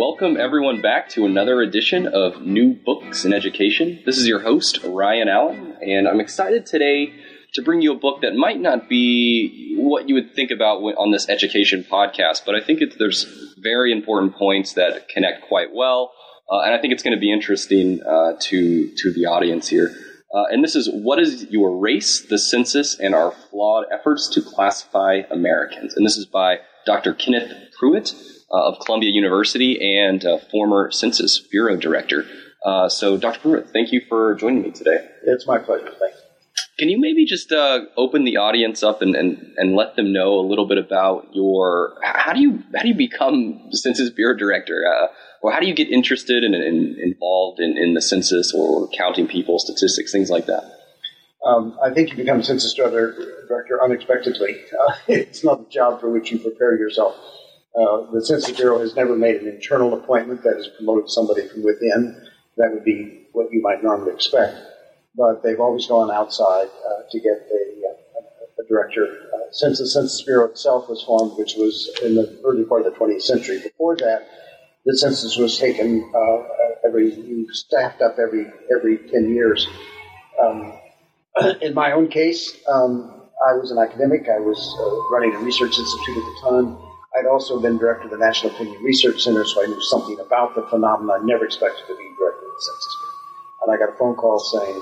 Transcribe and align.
Welcome 0.00 0.38
everyone 0.38 0.80
back 0.80 1.10
to 1.10 1.26
another 1.26 1.60
edition 1.60 2.06
of 2.06 2.40
New 2.40 2.72
Books 2.72 3.26
in 3.26 3.34
Education. 3.34 4.02
This 4.06 4.16
is 4.16 4.26
your 4.26 4.40
host, 4.40 4.80
Ryan 4.82 5.28
Allen, 5.28 5.76
and 5.82 6.08
I'm 6.08 6.20
excited 6.20 6.64
today 6.64 7.12
to 7.52 7.60
bring 7.60 7.82
you 7.82 7.92
a 7.92 7.98
book 7.98 8.22
that 8.22 8.34
might 8.34 8.58
not 8.58 8.88
be 8.88 9.76
what 9.76 10.08
you 10.08 10.14
would 10.14 10.34
think 10.34 10.50
about 10.52 10.78
on 10.78 11.12
this 11.12 11.28
education 11.28 11.84
podcast, 11.84 12.46
but 12.46 12.54
I 12.54 12.62
think 12.62 12.80
there's 12.98 13.54
very 13.58 13.92
important 13.92 14.36
points 14.36 14.72
that 14.72 15.10
connect 15.10 15.46
quite 15.48 15.74
well, 15.74 16.14
uh, 16.50 16.60
and 16.60 16.74
I 16.74 16.80
think 16.80 16.94
it's 16.94 17.02
going 17.02 17.14
to 17.14 17.20
be 17.20 17.30
interesting 17.30 18.00
uh, 18.02 18.36
to 18.40 18.90
to 18.96 19.12
the 19.12 19.26
audience 19.26 19.68
here. 19.68 19.94
Uh, 20.32 20.44
and 20.50 20.64
this 20.64 20.76
is 20.76 20.88
What 20.90 21.20
is 21.20 21.44
Your 21.50 21.76
Race, 21.76 22.22
the 22.22 22.38
Census, 22.38 22.98
and 22.98 23.14
Our 23.14 23.32
Flawed 23.32 23.84
Efforts 23.92 24.30
to 24.30 24.40
Classify 24.40 25.24
Americans. 25.30 25.94
And 25.94 26.06
this 26.06 26.16
is 26.16 26.24
by 26.24 26.60
Dr. 26.86 27.12
Kenneth 27.12 27.52
Prewitt 27.78 28.14
of 28.50 28.78
Columbia 28.84 29.10
University 29.10 29.98
and 29.98 30.24
former 30.50 30.90
Census 30.90 31.38
Bureau 31.50 31.76
Director. 31.76 32.26
Uh, 32.64 32.88
so, 32.88 33.16
Dr. 33.16 33.40
Prewitt, 33.40 33.72
thank 33.72 33.92
you 33.92 34.02
for 34.08 34.34
joining 34.34 34.62
me 34.62 34.70
today. 34.70 35.08
It's 35.24 35.46
my 35.46 35.58
pleasure. 35.58 35.92
Thanks. 35.98 36.18
Can 36.78 36.88
you 36.88 36.98
maybe 36.98 37.26
just 37.26 37.52
uh, 37.52 37.80
open 37.96 38.24
the 38.24 38.38
audience 38.38 38.82
up 38.82 39.02
and, 39.02 39.14
and, 39.14 39.52
and 39.56 39.76
let 39.76 39.96
them 39.96 40.12
know 40.12 40.38
a 40.38 40.40
little 40.40 40.66
bit 40.66 40.78
about 40.78 41.28
your 41.34 41.98
how 42.02 42.32
do 42.32 42.40
you 42.40 42.62
how 42.74 42.82
do 42.82 42.88
you 42.88 42.94
become 42.94 43.68
Census 43.70 44.08
Bureau 44.10 44.36
Director? 44.36 44.82
Uh, 44.86 45.08
or 45.42 45.52
how 45.52 45.60
do 45.60 45.66
you 45.66 45.74
get 45.74 45.90
interested 45.90 46.42
and 46.42 46.54
in, 46.54 46.62
in, 46.62 46.96
involved 47.02 47.60
in, 47.60 47.76
in 47.76 47.94
the 47.94 48.02
census 48.02 48.52
or 48.54 48.88
counting 48.88 49.26
people, 49.26 49.58
statistics, 49.58 50.12
things 50.12 50.30
like 50.30 50.46
that? 50.46 50.64
Um, 51.44 51.78
I 51.82 51.92
think 51.92 52.10
you 52.10 52.16
become 52.16 52.42
census 52.42 52.74
director 52.74 53.82
unexpectedly. 53.82 54.60
Uh, 54.72 54.94
it's 55.08 55.42
not 55.42 55.60
a 55.60 55.70
job 55.70 56.00
for 56.00 56.10
which 56.10 56.30
you 56.30 56.38
prepare 56.38 56.76
yourself. 56.76 57.14
Uh, 57.74 58.10
the 58.12 58.24
Census 58.24 58.56
Bureau 58.56 58.80
has 58.80 58.96
never 58.96 59.16
made 59.16 59.36
an 59.36 59.48
internal 59.48 59.94
appointment 59.94 60.42
that 60.42 60.56
has 60.56 60.68
promoted 60.76 61.10
somebody 61.10 61.46
from 61.48 61.62
within. 61.62 62.26
That 62.56 62.72
would 62.72 62.84
be 62.84 63.28
what 63.32 63.52
you 63.52 63.62
might 63.62 63.82
normally 63.82 64.12
expect. 64.12 64.56
But 65.16 65.42
they've 65.42 65.60
always 65.60 65.86
gone 65.86 66.10
outside 66.10 66.68
uh, 66.68 67.02
to 67.10 67.20
get 67.20 67.32
a, 67.32 67.62
a, 67.86 68.62
a 68.62 68.68
director. 68.68 69.04
Uh, 69.06 69.38
since 69.52 69.78
the 69.78 69.86
Census 69.86 70.22
Bureau 70.22 70.48
itself 70.48 70.88
was 70.88 71.02
formed, 71.02 71.38
which 71.38 71.54
was 71.56 71.90
in 72.02 72.14
the 72.16 72.40
early 72.44 72.64
part 72.64 72.84
of 72.84 72.92
the 72.92 72.98
20th 72.98 73.22
century, 73.22 73.60
before 73.60 73.96
that, 73.96 74.26
the 74.86 74.96
census 74.96 75.36
was 75.36 75.58
taken 75.58 76.10
uh, 76.14 76.42
every 76.86 77.46
staffed 77.52 78.00
up 78.00 78.16
every 78.18 78.46
every 78.74 78.98
ten 78.98 79.28
years. 79.28 79.66
Um, 80.42 80.72
in 81.60 81.74
my 81.74 81.92
own 81.92 82.08
case, 82.08 82.56
um, 82.66 83.28
I 83.46 83.54
was 83.54 83.70
an 83.70 83.78
academic. 83.78 84.28
I 84.28 84.38
was 84.38 84.58
uh, 84.80 85.14
running 85.14 85.34
a 85.34 85.38
research 85.38 85.78
institute 85.78 86.16
at 86.16 86.24
the 86.24 86.50
time. 86.50 86.89
I'd 87.20 87.28
also 87.28 87.60
been 87.60 87.76
director 87.76 88.04
of 88.04 88.12
the 88.12 88.16
National 88.16 88.54
Opinion 88.54 88.82
Research 88.82 89.20
Center, 89.20 89.44
so 89.44 89.62
I 89.62 89.66
knew 89.66 89.80
something 89.82 90.18
about 90.20 90.54
the 90.54 90.64
phenomenon. 90.72 91.20
I 91.20 91.24
never 91.24 91.44
expected 91.44 91.84
to 91.86 91.92
be 91.92 92.08
director 92.16 92.48
of 92.48 92.54
the 92.56 92.64
Census 92.64 92.96
Bureau. 92.96 93.16
And 93.60 93.68
I 93.68 93.76
got 93.76 93.92
a 93.92 93.98
phone 93.98 94.16
call 94.16 94.40
saying, 94.40 94.80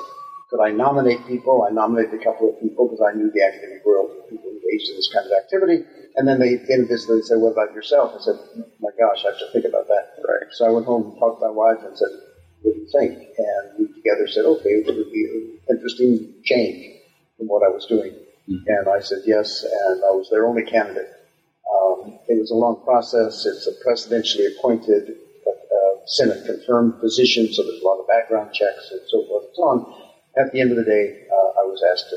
could 0.49 0.63
I 0.63 0.71
nominate 0.71 1.27
people? 1.27 1.67
I 1.69 1.75
nominated 1.75 2.15
a 2.15 2.23
couple 2.23 2.49
of 2.49 2.61
people 2.63 2.87
because 2.87 3.03
I 3.03 3.11
knew 3.19 3.27
the 3.35 3.43
academic 3.43 3.85
world, 3.85 4.15
people 4.31 4.55
engaged 4.55 4.87
in 4.87 4.95
this 4.95 5.11
kind 5.13 5.27
of 5.27 5.33
activity. 5.35 5.83
And 6.15 6.29
then 6.29 6.39
they 6.39 6.63
visited 6.63 7.11
and 7.11 7.25
said, 7.27 7.43
what 7.43 7.59
about 7.59 7.75
yourself? 7.75 8.15
I 8.15 8.23
said, 8.23 8.39
my 8.79 8.95
gosh, 8.95 9.27
I 9.27 9.35
have 9.35 9.39
to 9.43 9.51
think 9.53 9.67
about 9.67 9.89
that. 9.91 10.23
Right. 10.23 10.47
So 10.55 10.65
I 10.65 10.71
went 10.71 10.87
home 10.87 11.11
and 11.11 11.19
talked 11.19 11.43
to 11.43 11.51
my 11.51 11.53
wife 11.53 11.83
and 11.83 11.99
said, 11.99 12.15
what 12.63 12.75
do 12.75 12.79
you 12.79 12.89
think? 12.95 13.19
And 13.19 13.65
we 13.83 13.91
together 13.99 14.31
said, 14.31 14.47
okay, 14.47 14.79
it 14.79 14.87
would 14.87 15.11
be 15.11 15.27
an 15.27 15.59
interesting 15.75 16.39
change 16.47 17.03
from 17.37 17.51
what 17.51 17.67
I 17.67 17.69
was 17.69 17.85
doing. 17.87 18.15
Mm-hmm. 18.47 18.63
And 18.67 18.89
I 18.89 19.01
said 19.03 19.27
yes, 19.27 19.67
and 19.67 20.07
I 20.07 20.15
was 20.15 20.31
their 20.31 20.47
only 20.47 20.63
candidate. 20.63 21.18
Um, 21.75 22.19
it 22.29 22.39
was 22.41 22.51
a 22.51 22.55
long 22.55 22.83
process. 22.85 23.45
It's 23.47 23.67
a 23.67 23.75
presidentially 23.85 24.57
appointed, 24.57 25.17
uh, 25.47 26.07
Senate 26.07 26.47
confirmed 26.47 27.01
position, 27.01 27.53
so 27.53 27.63
there's 27.63 27.83
a 27.83 27.85
lot 27.87 28.01
of 28.01 28.09
background 28.09 28.53
checks 28.55 28.91
and 28.91 29.01
so 29.09 29.27
forth 29.27 29.45
and 29.45 29.55
so 29.55 29.63
on. 29.63 30.03
At 30.39 30.53
the 30.53 30.61
end 30.61 30.71
of 30.71 30.77
the 30.77 30.85
day, 30.85 31.27
uh, 31.31 31.61
I 31.61 31.65
was 31.65 31.83
asked 31.93 32.11
to, 32.11 32.17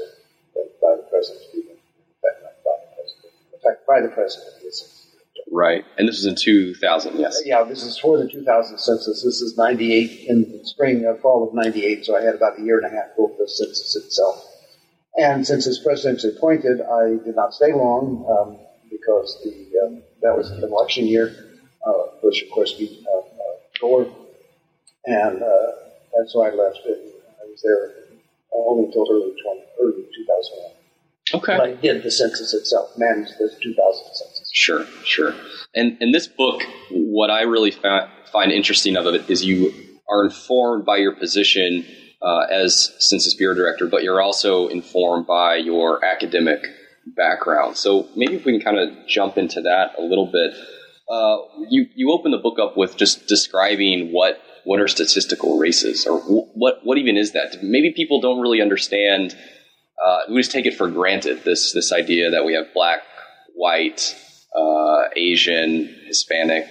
by 0.82 0.96
the 0.96 1.08
president 1.10 1.44
to 1.52 1.58
be 1.58 1.68
in 1.70 3.60
fact, 3.64 3.86
by 3.88 4.02
the 4.02 4.08
president. 4.10 4.52
Right, 5.54 5.84
and 5.98 6.08
this 6.08 6.16
was 6.16 6.26
in 6.26 6.36
2000, 6.36 7.20
yes. 7.20 7.42
Yeah, 7.44 7.64
this 7.64 7.84
is 7.84 8.00
for 8.00 8.18
the 8.18 8.28
2000 8.28 8.78
census. 8.78 9.22
This 9.22 9.42
is 9.42 9.58
98 9.58 10.30
in 10.30 10.42
the 10.44 10.62
spring, 10.64 11.06
uh, 11.06 11.16
fall 11.22 11.46
of 11.46 11.54
98, 11.54 12.06
so 12.06 12.16
I 12.16 12.22
had 12.22 12.36
about 12.36 12.58
a 12.58 12.62
year 12.62 12.78
and 12.78 12.86
a 12.86 12.90
half 12.90 13.14
for 13.18 13.30
the 13.38 13.50
census 13.50 13.98
itself. 13.98 14.48
And 15.18 15.46
since 15.46 15.68
as 15.68 15.78
president 15.80 16.24
appointed, 16.24 16.80
I 16.80 17.18
did 17.26 17.36
not 17.36 17.54
stay 17.54 17.74
long 17.74 18.26
um, 18.30 18.60
because 19.02 19.42
the 19.44 19.80
um, 19.86 20.02
that 20.22 20.38
was 20.38 20.50
the 20.50 20.66
election 20.68 21.08
year. 21.08 21.48
Uh, 21.86 21.94
Bush, 22.22 22.44
of 22.44 22.52
course, 22.52 22.74
beat 22.74 23.04
uh, 23.08 23.18
uh, 23.18 23.24
Gore, 23.80 24.08
and 25.06 25.42
uh, 25.42 25.72
and 26.14 26.30
so 26.30 26.44
I 26.44 26.52
left. 26.52 26.80
And 26.86 26.98
I 27.42 27.46
was 27.50 27.62
there 27.64 27.92
only 28.54 28.86
until 28.86 29.08
early 29.10 29.34
20, 29.42 29.62
early 29.82 30.04
2001. 30.16 30.72
Okay. 31.34 31.58
But 31.58 31.70
I 31.70 31.74
did 31.74 32.04
the 32.04 32.12
census 32.12 32.54
itself, 32.54 32.92
managed 32.98 33.32
the 33.40 33.50
2000 33.62 34.04
census. 34.14 34.52
Sure, 34.54 34.86
sure. 35.06 35.34
And 35.74 35.98
in 36.02 36.12
this 36.12 36.28
book, 36.28 36.62
what 36.92 37.32
I 37.32 37.44
really 37.44 37.72
fa- 37.72 38.12
find 38.32 38.52
interesting 38.52 38.98
of 38.98 39.06
it 39.08 39.30
is 39.30 39.44
you 39.44 39.74
are 40.10 40.26
informed 40.26 40.86
by 40.86 40.98
your 40.98 41.14
position 41.14 41.86
uh, 42.22 42.46
as 42.52 42.94
Census 43.00 43.34
Bureau 43.34 43.56
Director, 43.56 43.88
but 43.88 44.04
you're 44.04 44.22
also 44.22 44.68
informed 44.68 45.26
by 45.26 45.56
your 45.56 46.04
academic 46.04 46.66
background. 47.06 47.78
So 47.78 48.08
maybe 48.16 48.36
if 48.36 48.46
we 48.46 48.52
can 48.52 48.62
kind 48.62 48.78
of 48.78 49.08
jump 49.08 49.38
into 49.38 49.62
that 49.62 49.98
a 49.98 50.02
little 50.02 50.32
bit. 50.32 50.54
Uh, 51.10 51.38
you 51.70 51.88
you 51.94 52.12
open 52.12 52.32
the 52.32 52.38
book 52.38 52.58
up 52.60 52.78
with 52.78 52.96
just 52.96 53.28
describing 53.28 54.12
what 54.12 54.42
what 54.64 54.80
are 54.80 54.88
statistical 54.88 55.58
races 55.58 56.06
or 56.06 56.20
what 56.22 56.80
what 56.84 56.98
even 56.98 57.18
is 57.18 57.34
that? 57.34 57.62
Maybe 57.62 57.92
people 57.92 58.22
don't 58.22 58.40
really 58.40 58.62
understand 58.62 59.36
uh, 60.04 60.22
we 60.30 60.38
just 60.38 60.52
take 60.52 60.66
it 60.66 60.76
for 60.76 60.90
granted 60.90 61.44
this 61.44 61.74
this 61.74 61.92
idea 61.92 62.32
that 62.32 62.46
we 62.46 62.54
have 62.54 62.74
black, 62.74 63.02
white, 63.56 64.16
uh, 64.56 65.10
Asian, 65.16 65.96
Hispanic, 66.08 66.68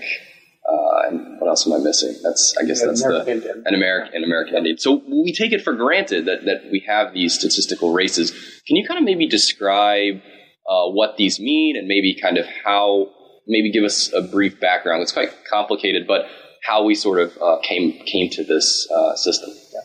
uh, 0.71 1.09
and 1.09 1.41
what 1.41 1.49
else 1.49 1.67
am 1.67 1.73
I 1.73 1.79
missing? 1.79 2.15
That's 2.23 2.55
I 2.61 2.65
guess 2.65 2.83
that's 2.83 3.03
American 3.03 3.41
the 3.41 3.49
Indian. 3.49 3.65
an 3.67 3.75
American 3.75 4.15
an 4.15 4.25
American 4.25 4.57
Indian. 4.57 4.79
So 4.79 5.03
we 5.09 5.35
take 5.37 5.53
it 5.53 5.63
for 5.63 5.75
granted 5.75 6.27
that 6.27 6.45
that 6.45 6.71
we 6.71 6.85
have 6.87 7.13
these 7.13 7.35
statistical 7.35 7.93
races. 7.93 8.31
Can 8.67 8.77
you 8.77 8.87
kind 8.87 8.99
of 8.99 9.05
maybe 9.05 9.27
describe 9.27 10.23
uh, 10.69 10.87
what 10.91 11.17
these 11.17 11.41
mean 11.41 11.77
and 11.77 11.89
maybe 11.89 12.17
kind 12.21 12.39
of 12.39 12.47
how 12.65 13.09
maybe 13.49 13.73
give 13.73 13.85
us 13.85 14.13
a 14.13 14.23
brief 14.23 14.61
background? 14.61 15.03
It's 15.03 15.13
quite 15.13 15.33
complicated, 15.51 16.07
but 16.07 16.27
how 16.63 16.85
we 16.85 16.95
sort 16.95 17.19
of 17.19 17.37
uh, 17.43 17.59
came 17.63 17.99
came 18.05 18.31
to 18.31 18.45
this 18.45 18.89
uh, 18.91 19.17
system. 19.17 19.51
Yeah. 19.73 19.81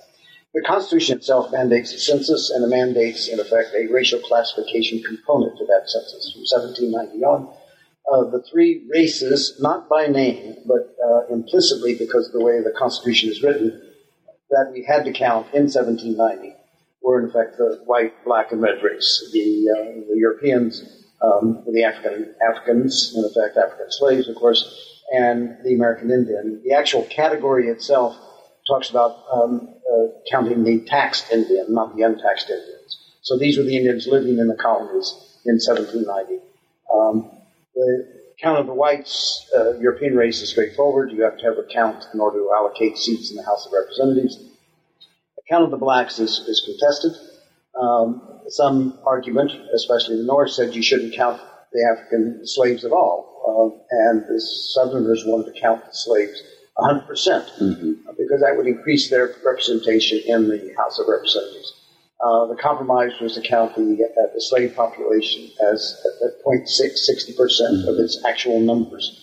The 0.53 0.61
Constitution 0.61 1.17
itself 1.17 1.51
mandates 1.51 1.93
a 1.93 1.99
census, 1.99 2.49
and 2.49 2.63
it 2.63 2.67
mandates, 2.67 3.27
in 3.27 3.41
effect, 3.41 3.75
a 3.75 3.91
racial 3.91 4.19
classification 4.19 5.03
component 5.03 5.57
to 5.57 5.65
that 5.65 5.89
census 5.89 6.31
from 6.31 6.45
1790 6.47 7.25
on. 7.25 7.53
Uh, 8.11 8.29
the 8.29 8.43
three 8.51 8.87
races, 8.93 9.57
not 9.59 9.89
by 9.89 10.05
name, 10.05 10.55
but 10.67 10.95
uh, 11.03 11.33
implicitly 11.33 11.95
because 11.97 12.27
of 12.27 12.33
the 12.33 12.43
way 12.43 12.61
the 12.61 12.73
Constitution 12.77 13.29
is 13.29 13.41
written, 13.41 13.81
that 14.51 14.71
we 14.71 14.85
had 14.87 15.05
to 15.05 15.11
count 15.11 15.47
in 15.53 15.63
1790 15.63 16.55
were, 17.05 17.23
in 17.23 17.31
fact 17.31 17.57
the 17.57 17.81
white, 17.85 18.13
black, 18.25 18.51
and 18.51 18.61
red 18.61 18.81
race. 18.83 19.29
The, 19.31 19.69
uh, 19.71 20.09
the 20.09 20.17
Europeans, 20.17 21.05
um, 21.21 21.63
the 21.71 21.83
African 21.83 22.35
Africans, 22.47 23.13
in 23.15 23.23
effect, 23.23 23.57
African 23.57 23.87
slaves, 23.89 24.27
of 24.27 24.35
course, 24.35 25.01
and 25.11 25.57
the 25.63 25.75
American 25.75 26.11
Indian. 26.11 26.61
The 26.63 26.73
actual 26.73 27.03
category 27.03 27.69
itself 27.69 28.17
talks 28.67 28.89
about 28.89 29.23
um, 29.31 29.75
uh, 29.91 30.07
counting 30.29 30.63
the 30.63 30.81
taxed 30.81 31.31
Indian, 31.31 31.67
not 31.69 31.95
the 31.95 32.01
untaxed 32.01 32.49
Indians. 32.49 32.97
So 33.21 33.37
these 33.37 33.57
were 33.57 33.63
the 33.63 33.77
Indians 33.77 34.07
living 34.07 34.39
in 34.39 34.47
the 34.47 34.55
colonies 34.55 35.13
in 35.45 35.55
1790. 35.55 36.43
Um, 36.91 37.31
the 37.75 38.07
count 38.41 38.59
of 38.59 38.67
the 38.67 38.73
whites, 38.73 39.49
uh, 39.55 39.77
European 39.79 40.15
race 40.15 40.41
is 40.41 40.49
straightforward. 40.49 41.11
You 41.11 41.23
have 41.23 41.37
to 41.37 41.43
have 41.45 41.57
a 41.57 41.63
count 41.71 42.05
in 42.13 42.19
order 42.19 42.39
to 42.39 42.51
allocate 42.55 42.97
seats 42.97 43.31
in 43.31 43.37
the 43.37 43.43
House 43.43 43.65
of 43.65 43.73
Representatives. 43.73 44.37
The 44.37 45.43
count 45.49 45.65
of 45.65 45.71
the 45.71 45.77
blacks 45.77 46.19
is, 46.19 46.39
is 46.39 46.63
contested. 46.65 47.11
Um, 47.79 48.41
some 48.47 48.99
argument, 49.05 49.51
especially 49.73 50.15
in 50.15 50.21
the 50.21 50.27
North, 50.27 50.51
said 50.51 50.75
you 50.75 50.81
shouldn't 50.81 51.15
count 51.15 51.41
the 51.73 51.83
African 51.91 52.47
slaves 52.47 52.85
at 52.85 52.91
all. 52.91 53.33
Uh, 53.45 53.85
and 53.91 54.25
the 54.27 54.41
Southerners 54.41 55.23
wanted 55.25 55.53
to 55.53 55.59
count 55.59 55.85
the 55.85 55.91
slaves 55.93 56.41
100%, 56.77 57.07
percent 57.07 57.45
mm-hmm. 57.59 57.93
because 58.17 58.41
that 58.41 58.55
would 58.57 58.67
increase 58.67 59.09
their 59.09 59.33
representation 59.45 60.21
in 60.25 60.49
the 60.49 60.73
House 60.77 60.99
of 60.99 61.07
Representatives. 61.07 61.73
Uh, 62.25 62.47
the 62.47 62.55
compromise 62.55 63.11
was 63.21 63.35
to 63.35 63.41
count 63.41 63.75
the, 63.75 63.81
uh, 63.81 64.33
the 64.33 64.41
slave 64.41 64.75
population 64.75 65.47
as 65.71 66.03
at 66.25 66.43
0.6, 66.43 66.65
60% 66.65 67.37
mm-hmm. 67.37 67.87
of 67.87 67.99
its 67.99 68.19
actual 68.25 68.59
numbers. 68.59 69.21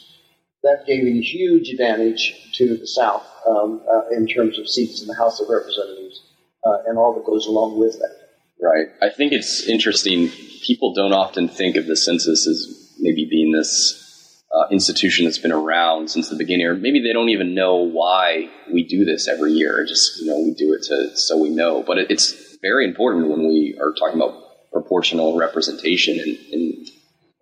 That 0.63 0.85
gave 0.87 1.05
a 1.05 1.21
huge 1.21 1.71
advantage 1.71 2.53
to 2.59 2.77
the 2.77 2.87
South 2.87 3.27
um, 3.49 3.83
uh, 3.93 4.09
in 4.11 4.29
terms 4.29 4.57
of 4.57 4.69
seats 4.69 5.03
in 5.03 5.09
the 5.09 5.17
House 5.17 5.41
of 5.41 5.49
Representatives 5.49 6.23
uh, 6.65 6.79
and 6.87 6.97
all 6.97 7.13
that 7.15 7.25
goes 7.27 7.47
along 7.47 7.81
with 7.81 7.99
that. 7.99 8.19
Right. 8.61 8.87
I 9.01 9.13
think 9.13 9.33
it's 9.33 9.67
interesting. 9.67 10.29
People 10.65 10.95
don't 10.95 11.13
often 11.13 11.49
think 11.49 11.75
of 11.75 11.87
the 11.87 11.97
census 11.97 12.47
as 12.47 12.95
maybe 13.01 13.27
being 13.29 13.51
this 13.51 14.45
uh, 14.55 14.69
institution 14.71 15.25
that's 15.25 15.39
been 15.39 15.51
around 15.51 16.09
since 16.09 16.29
the 16.29 16.37
beginning, 16.37 16.67
or 16.67 16.75
maybe 16.75 17.03
they 17.03 17.13
don't 17.13 17.31
even 17.31 17.55
know 17.55 17.77
why 17.77 18.49
we 18.73 18.85
do 18.85 19.05
this 19.05 19.27
every 19.27 19.51
year. 19.53 19.85
Just 19.85 20.21
you 20.21 20.27
know, 20.27 20.39
we 20.39 20.55
do 20.55 20.73
it 20.75 20.83
to 20.85 21.17
so 21.17 21.37
we 21.37 21.49
know. 21.49 21.83
But 21.83 21.99
it, 21.99 22.11
it's 22.11 22.42
very 22.62 22.87
important 22.87 23.29
when 23.29 23.41
we 23.41 23.76
are 23.81 23.93
talking 23.99 24.20
about 24.20 24.35
proportional 24.73 25.37
representation 25.37 26.19
in, 26.19 26.38
in 26.50 26.87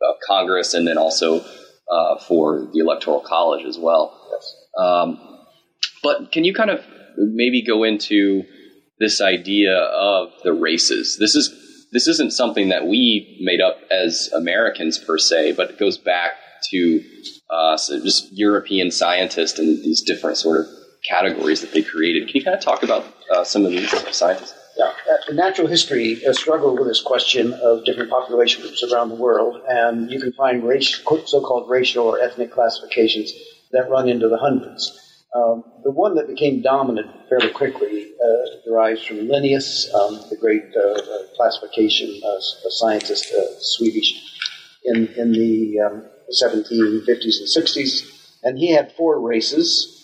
uh, 0.03 0.13
Congress, 0.27 0.75
and 0.75 0.87
then 0.87 0.99
also 0.99 1.45
uh, 1.91 2.19
for 2.27 2.69
the 2.73 2.81
Electoral 2.81 3.21
College 3.21 3.65
as 3.67 3.79
well. 3.79 4.19
Yes. 4.33 4.55
Um, 4.77 5.47
but 6.03 6.33
can 6.33 6.45
you 6.45 6.55
kind 6.55 6.71
of 6.71 6.81
maybe 7.17 7.63
go 7.63 7.85
into 7.85 8.45
this 8.99 9.21
idea 9.21 9.77
of 9.77 10.33
the 10.43 10.53
races? 10.53 11.17
This 11.19 11.35
is 11.35 11.55
this 11.93 12.07
isn't 12.07 12.33
something 12.33 12.69
that 12.69 12.87
we 12.87 13.39
made 13.43 13.61
up 13.61 13.79
as 13.91 14.31
Americans 14.35 14.99
per 14.99 15.19
se, 15.19 15.53
but 15.53 15.71
it 15.71 15.79
goes 15.79 15.99
back 15.99 16.33
to 16.71 17.03
uh, 17.51 17.77
so 17.77 18.01
just 18.03 18.33
European 18.33 18.91
scientists 18.91 19.59
and 19.59 19.69
these 19.83 20.03
different 20.03 20.37
sort 20.37 20.61
of 20.61 20.67
categories 21.09 21.61
that 21.63 21.73
they 21.73 21.83
created. 21.83 22.29
Can 22.29 22.37
you 22.37 22.45
kind 22.45 22.57
of 22.57 22.63
talk 22.63 22.83
about 22.83 23.05
uh, 23.35 23.45
some 23.45 23.65
of 23.65 23.73
these 23.73 23.91
scientists? 24.15 24.55
Yeah, 24.81 24.93
uh, 25.13 25.35
natural 25.35 25.67
history 25.67 26.15
has 26.25 26.39
struggled 26.39 26.79
with 26.79 26.89
this 26.89 27.03
question 27.03 27.53
of 27.53 27.85
different 27.85 28.09
population 28.09 28.63
groups 28.63 28.83
around 28.83 29.11
the 29.11 29.15
world, 29.15 29.61
and 29.69 30.11
you 30.11 30.19
can 30.19 30.33
find 30.33 30.65
race, 30.65 31.03
so-called 31.27 31.69
racial 31.69 32.07
or 32.07 32.19
ethnic 32.19 32.51
classifications 32.51 33.31
that 33.73 33.91
run 33.91 34.09
into 34.09 34.27
the 34.31 34.39
hundreds. 34.39 35.25
Um, 35.35 35.65
the 35.85 35.91
one 35.91 36.15
that 36.15 36.29
became 36.29 36.63
dominant 36.63 37.11
fairly 37.29 37.51
quickly 37.51 38.11
uh, 38.25 38.63
derives 38.65 39.05
from 39.05 39.29
Linnaeus, 39.29 39.93
um, 39.93 40.15
the 40.31 40.37
great 40.41 40.65
uh, 40.75 40.81
uh 40.81 41.27
classification 41.37 42.19
uh, 42.25 42.41
scientist, 42.71 43.35
Swedish, 43.61 44.15
in, 44.87 45.09
in 45.09 45.33
the 45.33 45.79
um, 45.79 46.07
1750s 46.43 47.37
and 47.41 47.67
60s, 47.67 48.39
and 48.45 48.57
he 48.57 48.73
had 48.73 48.93
four 48.97 49.21
races. 49.21 50.00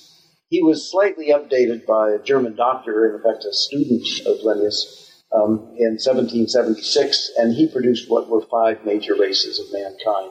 He 0.49 0.63
was 0.63 0.91
slightly 0.91 1.29
updated 1.29 1.87
by 1.87 2.11
a 2.11 2.23
German 2.23 2.55
doctor, 2.55 3.17
in 3.17 3.23
fact, 3.23 3.45
a 3.45 3.53
student 3.53 4.07
of 4.27 4.45
Linnaeus, 4.45 5.07
um, 5.33 5.75
in 5.77 5.99
1776, 5.99 7.33
and 7.37 7.53
he 7.53 7.67
produced 7.67 8.09
what 8.09 8.29
were 8.29 8.43
five 8.43 8.85
major 8.85 9.15
races 9.15 9.59
of 9.59 9.73
mankind. 9.73 10.31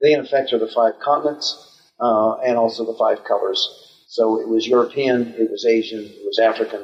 They, 0.00 0.12
in 0.12 0.20
effect, 0.20 0.52
are 0.52 0.58
the 0.58 0.68
five 0.68 0.94
continents 1.00 1.80
uh, 2.00 2.36
and 2.38 2.56
also 2.56 2.84
the 2.84 2.96
five 2.98 3.24
colors. 3.24 4.04
So 4.08 4.40
it 4.40 4.48
was 4.48 4.66
European, 4.66 5.34
it 5.36 5.50
was 5.50 5.66
Asian, 5.66 6.04
it 6.04 6.24
was 6.24 6.38
African, 6.38 6.82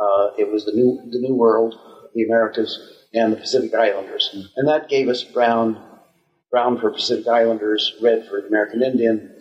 uh, 0.00 0.30
it 0.38 0.50
was 0.50 0.64
the 0.64 0.72
new 0.72 1.00
the 1.10 1.20
New 1.20 1.34
World, 1.34 1.74
the 2.14 2.24
Americas, 2.24 3.06
and 3.14 3.32
the 3.32 3.36
Pacific 3.36 3.74
Islanders, 3.74 4.30
and 4.56 4.68
that 4.68 4.88
gave 4.88 5.08
us 5.08 5.22
brown 5.22 5.82
brown 6.50 6.80
for 6.80 6.90
Pacific 6.90 7.28
Islanders, 7.28 7.94
red 8.02 8.26
for 8.26 8.44
American 8.46 8.82
Indian, 8.82 9.37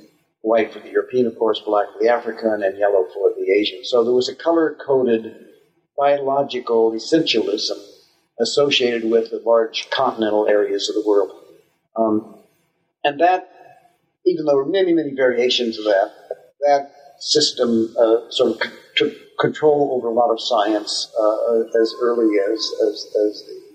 white 0.48 0.74
for 0.74 0.80
the 0.80 0.90
European, 0.90 1.28
of 1.28 1.38
course, 1.38 1.60
black 1.60 1.88
for 1.94 2.00
the 2.00 2.10
African, 2.10 2.64
and 2.64 2.78
yellow 2.78 3.06
for 3.14 3.34
the 3.38 3.52
Asian. 3.52 3.84
So 3.84 4.04
there 4.04 4.14
was 4.14 4.30
a 4.30 4.36
color 4.36 4.78
coded 4.86 5.36
biological 5.98 6.92
essentialism 6.92 7.78
associated 8.40 9.10
with 9.10 9.32
the 9.32 9.42
large 9.46 9.90
continental 9.90 10.48
areas 10.48 10.90
of 10.90 10.96
the 10.96 11.08
world. 11.08 11.32
Um, 11.96 12.36
and 13.04 13.20
that, 13.20 13.50
even 14.26 14.46
though 14.46 14.52
there 14.52 14.58
were 14.58 14.66
many, 14.66 14.94
many 14.94 15.14
variations 15.16 15.78
of 15.78 15.86
that, 15.86 16.12
that 16.62 16.92
system 17.20 17.96
uh, 18.00 18.30
sort 18.30 18.52
of 18.52 18.72
took 18.96 19.14
control 19.40 19.92
over 19.96 20.08
a 20.08 20.14
lot 20.14 20.32
of 20.32 20.40
science 20.40 21.12
uh, 21.20 21.82
as 21.82 21.94
early 22.02 22.38
as, 22.40 22.60
as, 22.88 23.16
as 23.16 23.44
the 23.48 23.68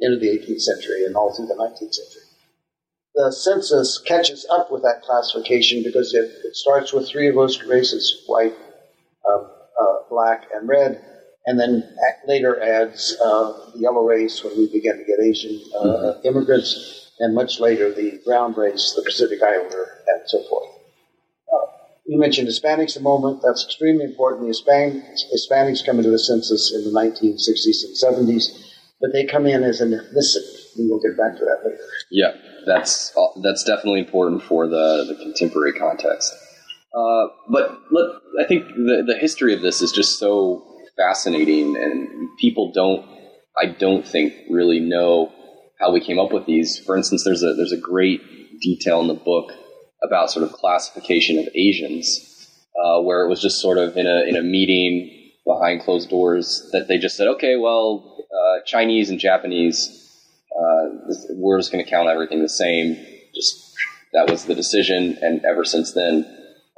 into 0.00 0.18
the 0.18 0.28
18th 0.28 0.62
century 0.62 1.04
and 1.04 1.14
all 1.14 1.34
through 1.34 1.46
the 1.46 1.54
19th 1.54 1.94
century. 1.94 2.29
The 3.14 3.32
census 3.32 3.98
catches 4.06 4.46
up 4.50 4.70
with 4.70 4.82
that 4.82 5.02
classification 5.02 5.82
because 5.82 6.14
it, 6.14 6.30
it 6.44 6.56
starts 6.56 6.92
with 6.92 7.08
three 7.08 7.28
of 7.28 7.34
those 7.34 7.62
races 7.64 8.22
white, 8.26 8.54
um, 9.28 9.50
uh, 9.80 9.96
black, 10.08 10.48
and 10.54 10.68
red, 10.68 11.04
and 11.46 11.58
then 11.58 11.82
later 12.26 12.60
adds 12.62 13.16
uh, 13.22 13.52
the 13.72 13.80
yellow 13.80 14.04
race 14.04 14.44
when 14.44 14.56
we 14.56 14.70
begin 14.70 14.96
to 14.98 15.04
get 15.04 15.18
Asian 15.20 15.60
uh, 15.76 15.84
mm-hmm. 15.84 16.26
immigrants, 16.26 17.10
and 17.18 17.34
much 17.34 17.58
later 17.58 17.92
the 17.92 18.20
brown 18.24 18.54
race, 18.54 18.92
the 18.94 19.02
Pacific 19.02 19.42
Islander, 19.42 19.98
and 20.06 20.22
so 20.26 20.42
forth. 20.48 20.68
Uh, 21.52 21.66
you 22.06 22.18
mentioned 22.18 22.46
Hispanics 22.46 22.96
a 22.96 23.00
moment. 23.00 23.42
That's 23.44 23.64
extremely 23.64 24.04
important. 24.04 24.46
The 24.46 24.54
Hispanics, 24.54 25.22
Hispanics 25.34 25.84
come 25.84 25.98
into 25.98 26.10
the 26.10 26.18
census 26.18 26.72
in 26.72 26.84
the 26.84 26.98
1960s 26.98 27.84
and 27.84 28.28
70s 28.28 28.70
but 29.00 29.12
they 29.12 29.24
come 29.24 29.46
in 29.46 29.64
as 29.64 29.80
an 29.80 29.92
ethnicity. 29.92 30.74
We'll 30.76 31.00
get 31.00 31.16
back 31.16 31.36
to 31.38 31.44
that 31.44 31.62
later. 31.64 31.82
Yeah, 32.10 32.32
that's 32.66 33.12
that's 33.42 33.64
definitely 33.64 34.00
important 34.00 34.42
for 34.42 34.66
the, 34.66 35.04
the 35.08 35.14
contemporary 35.14 35.72
context. 35.72 36.34
Uh, 36.94 37.26
but 37.48 37.78
I 38.40 38.44
think 38.46 38.66
the 38.66 39.04
the 39.06 39.16
history 39.16 39.54
of 39.54 39.62
this 39.62 39.80
is 39.80 39.92
just 39.92 40.18
so 40.18 40.66
fascinating, 40.96 41.76
and 41.76 42.36
people 42.38 42.72
don't, 42.72 43.06
I 43.60 43.66
don't 43.66 44.06
think, 44.06 44.34
really 44.50 44.80
know 44.80 45.32
how 45.78 45.92
we 45.92 46.00
came 46.00 46.18
up 46.18 46.32
with 46.32 46.46
these. 46.46 46.78
For 46.78 46.96
instance, 46.96 47.24
there's 47.24 47.42
a 47.42 47.54
there's 47.54 47.72
a 47.72 47.78
great 47.78 48.20
detail 48.60 49.00
in 49.00 49.08
the 49.08 49.14
book 49.14 49.52
about 50.02 50.30
sort 50.30 50.44
of 50.44 50.52
classification 50.52 51.38
of 51.38 51.48
Asians, 51.54 52.48
uh, 52.82 53.00
where 53.00 53.24
it 53.24 53.28
was 53.28 53.40
just 53.40 53.60
sort 53.60 53.78
of 53.78 53.96
in 53.96 54.06
a 54.06 54.24
in 54.28 54.36
a 54.36 54.42
meeting 54.42 55.16
behind 55.46 55.82
closed 55.82 56.10
doors 56.10 56.68
that 56.72 56.86
they 56.88 56.98
just 56.98 57.16
said, 57.16 57.26
okay, 57.26 57.56
well, 57.56 58.26
uh, 58.32 58.64
Chinese 58.66 59.10
and 59.10 59.18
Japanese, 59.18 60.09
uh, 60.58 61.12
we're 61.30 61.58
just 61.58 61.72
going 61.72 61.84
to 61.84 61.90
count 61.90 62.08
everything 62.08 62.42
the 62.42 62.48
same. 62.48 62.96
Just 63.34 63.74
that 64.12 64.30
was 64.30 64.44
the 64.46 64.54
decision, 64.54 65.16
and 65.22 65.44
ever 65.44 65.64
since 65.64 65.92
then, 65.92 66.24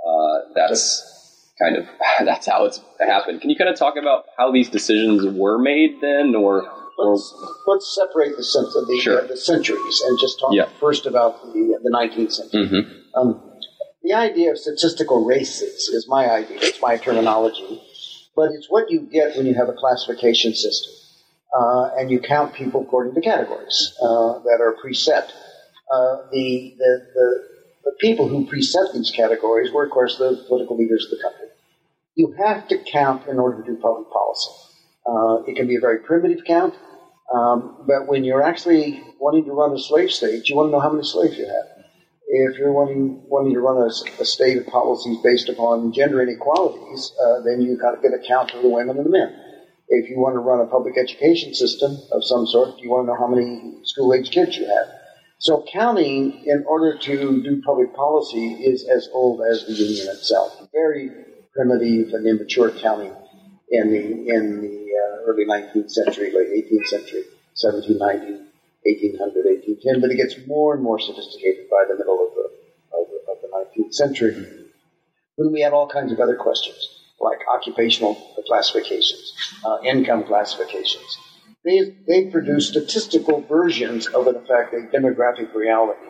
uh, 0.07 0.39
that's 0.55 1.55
kind 1.61 1.77
of 1.77 1.87
that's 2.25 2.47
how 2.47 2.65
it's 2.65 2.81
happened. 3.01 3.41
Can 3.41 3.51
you 3.51 3.57
kind 3.57 3.71
of 3.71 3.77
talk 3.77 3.95
about 3.97 4.25
how 4.37 4.53
these 4.53 4.69
decisions 4.69 5.25
were 5.25 5.59
made 5.59 6.01
then, 6.01 6.35
or? 6.35 6.71
Let's, 6.99 7.35
let's 7.67 7.95
separate 7.97 8.37
the, 8.37 8.45
sense 8.45 8.77
of 8.77 8.87
the, 8.87 9.01
sure. 9.01 9.27
the 9.27 9.37
centuries 9.37 10.03
and 10.07 10.19
just 10.21 10.39
talk 10.39 10.51
yeah. 10.53 10.69
first 10.79 11.07
about 11.07 11.43
the, 11.43 11.81
the 11.83 11.91
19th 11.91 12.33
century. 12.33 12.69
Mm-hmm. 12.69 13.19
Um, 13.19 13.53
the 14.05 14.13
idea 14.13 14.53
of 14.53 14.59
statistical 14.59 15.25
races 15.25 15.89
is 15.89 16.07
my 16.07 16.31
idea. 16.31 16.59
It's 16.61 16.81
my 16.81 16.99
terminology. 16.99 17.83
But 18.37 18.53
it's 18.53 18.69
what 18.69 18.91
you 18.91 19.09
get 19.11 19.37
when 19.37 19.47
you 19.47 19.55
have 19.55 19.69
a 19.69 19.73
classification 19.73 20.55
system 20.55 20.93
uh, 21.55 21.91
and 21.99 22.11
you 22.11 22.21
count 22.21 22.55
people 22.55 22.83
according 22.83 23.15
to 23.15 23.21
categories 23.21 23.95
uh, 24.01 24.39
that 24.41 24.59
are 24.61 24.75
preset. 24.83 25.31
Uh, 25.93 26.29
the, 26.31 26.75
the, 26.79 27.07
the, 27.15 27.49
the, 27.85 27.93
people 28.01 28.27
who 28.27 28.47
preset 28.47 28.93
these 28.95 29.11
categories 29.11 29.71
were, 29.71 29.85
of 29.85 29.91
course, 29.91 30.17
the 30.17 30.43
political 30.49 30.77
leaders 30.79 31.05
of 31.05 31.19
the 31.19 31.23
country. 31.23 31.49
You 32.15 32.35
have 32.39 32.69
to 32.69 32.79
count 32.91 33.29
in 33.29 33.39
order 33.39 33.63
to 33.63 33.75
do 33.75 33.77
public 33.77 34.11
policy. 34.11 34.51
Uh, 35.07 35.43
it 35.47 35.57
can 35.57 35.67
be 35.67 35.77
a 35.77 35.81
very 35.81 35.99
primitive 35.99 36.45
count, 36.47 36.75
um, 37.35 37.85
but 37.87 38.07
when 38.07 38.25
you're 38.25 38.43
actually 38.43 39.03
wanting 39.21 39.45
to 39.45 39.53
run 39.53 39.73
a 39.73 39.79
slave 39.79 40.11
state, 40.11 40.49
you 40.49 40.57
want 40.57 40.69
to 40.69 40.73
know 40.73 40.81
how 40.81 40.91
many 40.91 41.05
slaves 41.05 41.37
you 41.37 41.45
have. 41.45 41.85
If 42.29 42.59
you're 42.59 42.73
wanting, 42.73 43.23
wanting 43.29 43.53
to 43.53 43.61
run 43.61 43.77
a, 43.77 44.23
a 44.23 44.25
state 44.25 44.57
of 44.57 44.67
policies 44.67 45.19
based 45.23 45.51
upon 45.51 45.93
gender 45.93 46.23
inequalities, 46.23 47.13
uh, 47.23 47.41
then 47.45 47.61
you've 47.61 47.81
got 47.81 47.93
to 47.93 48.01
get 48.01 48.19
a 48.19 48.27
count 48.27 48.53
of 48.53 48.63
the 48.63 48.69
women 48.69 48.97
and 48.97 49.05
the 49.05 49.11
men 49.11 49.52
if 49.93 50.09
you 50.09 50.19
want 50.19 50.35
to 50.35 50.41
run 50.41 50.61
a 50.61 50.67
public 50.67 50.97
education 50.97 51.55
system 51.55 51.99
of 52.13 52.25
some 52.25 52.47
sort, 52.47 52.79
you 52.79 52.89
want 52.89 53.05
to 53.05 53.13
know 53.13 53.19
how 53.19 53.27
many 53.27 53.85
school 53.85 54.15
age 54.15 54.31
kids 54.31 54.57
you 54.57 54.67
have. 54.67 54.89
So 55.39 55.65
counting 55.71 56.45
in 56.47 56.65
order 56.67 56.97
to 56.97 57.43
do 57.43 57.61
public 57.63 57.95
policy 57.95 58.55
is 58.55 58.89
as 58.89 59.11
old 59.13 59.43
as 59.43 59.67
the 59.67 59.75
Union 59.75 60.09
itself. 60.09 60.67
Very 60.73 61.11
primitive 61.53 62.15
and 62.15 62.27
immature 62.27 62.71
counting 62.71 63.13
in 63.69 63.91
the 63.91 64.35
in 64.35 64.63
the 64.63 64.87
uh, 64.97 65.29
early 65.29 65.45
19th 65.45 65.91
century, 65.91 66.33
late 66.33 66.49
18th 66.49 66.87
century, 66.87 67.25
1790, 67.61 68.49
1800, 68.85 69.45
1810. 69.45 70.01
But 70.01 70.11
it 70.11 70.17
gets 70.17 70.47
more 70.47 70.73
and 70.75 70.83
more 70.83 71.01
sophisticated 71.01 71.69
by 71.69 71.85
the 71.89 71.99
middle 71.99 72.27
of 72.27 72.33
the 72.35 72.49
of 72.97 73.05
the, 73.13 73.19
of 73.29 73.39
the 73.43 73.83
19th 73.83 73.93
century. 73.93 74.47
When 75.37 75.53
we 75.53 75.61
had 75.61 75.75
all 75.75 75.89
kinds 75.89 76.13
of 76.13 76.21
other 76.21 76.37
questions 76.37 76.92
like 77.23 77.39
occupational 77.49 78.15
classifications, 78.47 79.33
uh, 79.65 79.79
income 79.85 80.25
classifications, 80.25 81.19
they, 81.65 81.95
they 82.09 82.31
produce 82.31 82.69
statistical 82.69 83.41
versions 83.43 84.07
of, 84.09 84.27
in 84.27 84.37
effect, 84.37 84.75
a 84.75 84.79
demographic 84.95 85.55
reality. 85.55 86.01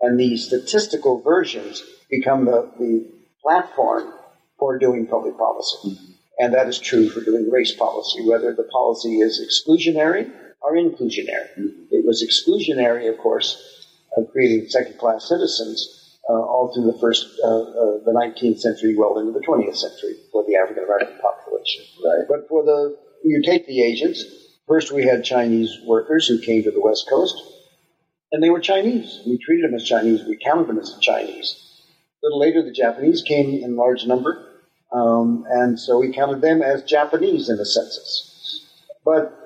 And 0.00 0.18
these 0.18 0.46
statistical 0.46 1.20
versions 1.20 1.82
become 2.10 2.44
the, 2.44 2.70
the 2.78 3.10
platform 3.42 4.12
for 4.58 4.78
doing 4.78 5.06
public 5.06 5.36
policy. 5.36 5.98
And 6.38 6.54
that 6.54 6.68
is 6.68 6.78
true 6.78 7.08
for 7.08 7.20
doing 7.20 7.50
race 7.50 7.74
policy, 7.74 8.26
whether 8.26 8.54
the 8.54 8.64
policy 8.64 9.20
is 9.20 9.40
exclusionary 9.40 10.30
or 10.60 10.74
inclusionary. 10.74 11.48
It 11.90 12.04
was 12.04 12.22
exclusionary, 12.22 13.08
of 13.08 13.18
course, 13.18 13.88
of 14.16 14.30
creating 14.30 14.68
second 14.68 14.98
class 14.98 15.28
citizens 15.28 16.03
uh, 16.28 16.32
all 16.32 16.72
through 16.74 16.90
the 16.90 16.98
first, 16.98 17.26
uh, 17.44 17.48
uh, 17.48 17.98
the 18.04 18.12
19th 18.12 18.60
century, 18.60 18.94
well 18.96 19.18
into 19.18 19.32
the 19.32 19.44
20th 19.44 19.76
century 19.76 20.16
for 20.32 20.44
the 20.46 20.56
African 20.56 20.84
American 20.84 21.18
population. 21.20 21.84
Right. 22.04 22.24
But 22.28 22.48
for 22.48 22.64
the, 22.64 22.96
you 23.24 23.42
take 23.42 23.66
the 23.66 23.82
Asians, 23.82 24.24
first 24.66 24.92
we 24.92 25.04
had 25.04 25.24
Chinese 25.24 25.78
workers 25.86 26.26
who 26.26 26.38
came 26.40 26.62
to 26.64 26.70
the 26.70 26.80
West 26.80 27.06
Coast, 27.08 27.36
and 28.32 28.42
they 28.42 28.50
were 28.50 28.60
Chinese. 28.60 29.20
We 29.26 29.38
treated 29.38 29.68
them 29.68 29.74
as 29.74 29.84
Chinese, 29.84 30.24
we 30.26 30.38
counted 30.42 30.68
them 30.68 30.78
as 30.78 30.96
Chinese. 31.00 31.60
A 32.22 32.26
little 32.26 32.40
later, 32.40 32.62
the 32.62 32.72
Japanese 32.72 33.22
came 33.22 33.62
in 33.62 33.76
large 33.76 34.06
number, 34.06 34.62
um, 34.92 35.44
and 35.48 35.78
so 35.78 35.98
we 35.98 36.12
counted 36.12 36.40
them 36.40 36.62
as 36.62 36.82
Japanese 36.84 37.50
in 37.50 37.58
the 37.58 37.66
census. 37.66 38.66
But 39.04 39.44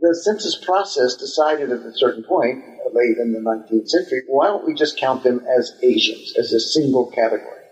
the 0.00 0.14
census 0.14 0.56
process 0.56 1.16
decided 1.16 1.70
at 1.70 1.80
a 1.80 1.92
certain 1.94 2.24
point, 2.24 2.64
late 2.92 3.18
in 3.18 3.32
the 3.32 3.40
19th 3.40 3.88
century, 3.88 4.22
why 4.26 4.46
don't 4.46 4.66
we 4.66 4.74
just 4.74 4.98
count 4.98 5.22
them 5.22 5.44
as 5.58 5.72
Asians, 5.82 6.34
as 6.38 6.52
a 6.52 6.60
single 6.60 7.10
category? 7.10 7.62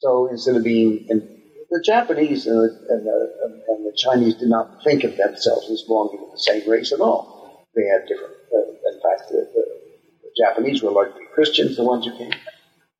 So 0.00 0.28
instead 0.28 0.56
of 0.56 0.64
being, 0.64 1.06
and 1.08 1.22
the 1.70 1.82
Japanese 1.84 2.46
and 2.46 2.56
the, 2.56 2.86
and 2.88 3.06
the, 3.06 3.32
and 3.68 3.86
the 3.86 3.96
Chinese 3.96 4.34
did 4.34 4.48
not 4.48 4.82
think 4.82 5.04
of 5.04 5.16
themselves 5.16 5.70
as 5.70 5.82
belonging 5.82 6.18
to 6.18 6.30
the 6.32 6.38
same 6.38 6.68
race 6.68 6.92
at 6.92 7.00
all. 7.00 7.66
They 7.74 7.84
had 7.86 8.08
different, 8.08 8.34
uh, 8.52 8.92
in 8.92 9.00
fact, 9.00 9.30
the, 9.30 9.48
the, 9.54 9.64
Japanese 10.36 10.82
were 10.82 10.90
largely 10.90 11.22
Christians, 11.34 11.76
the 11.76 11.84
ones 11.84 12.06
who 12.06 12.16
came. 12.16 12.32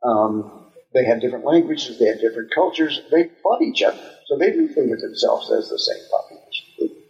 Um, 0.02 0.66
they 0.92 1.04
had 1.04 1.20
different 1.20 1.44
languages, 1.44 1.98
they 1.98 2.06
had 2.06 2.20
different 2.20 2.52
cultures, 2.52 3.00
they 3.10 3.30
fought 3.42 3.62
each 3.62 3.82
other. 3.82 4.02
So 4.26 4.36
they 4.36 4.50
didn't 4.50 4.74
think 4.74 4.92
of 4.92 5.00
themselves 5.00 5.50
as 5.50 5.70
the 5.70 5.78
same 5.78 6.02
population. 6.10 7.06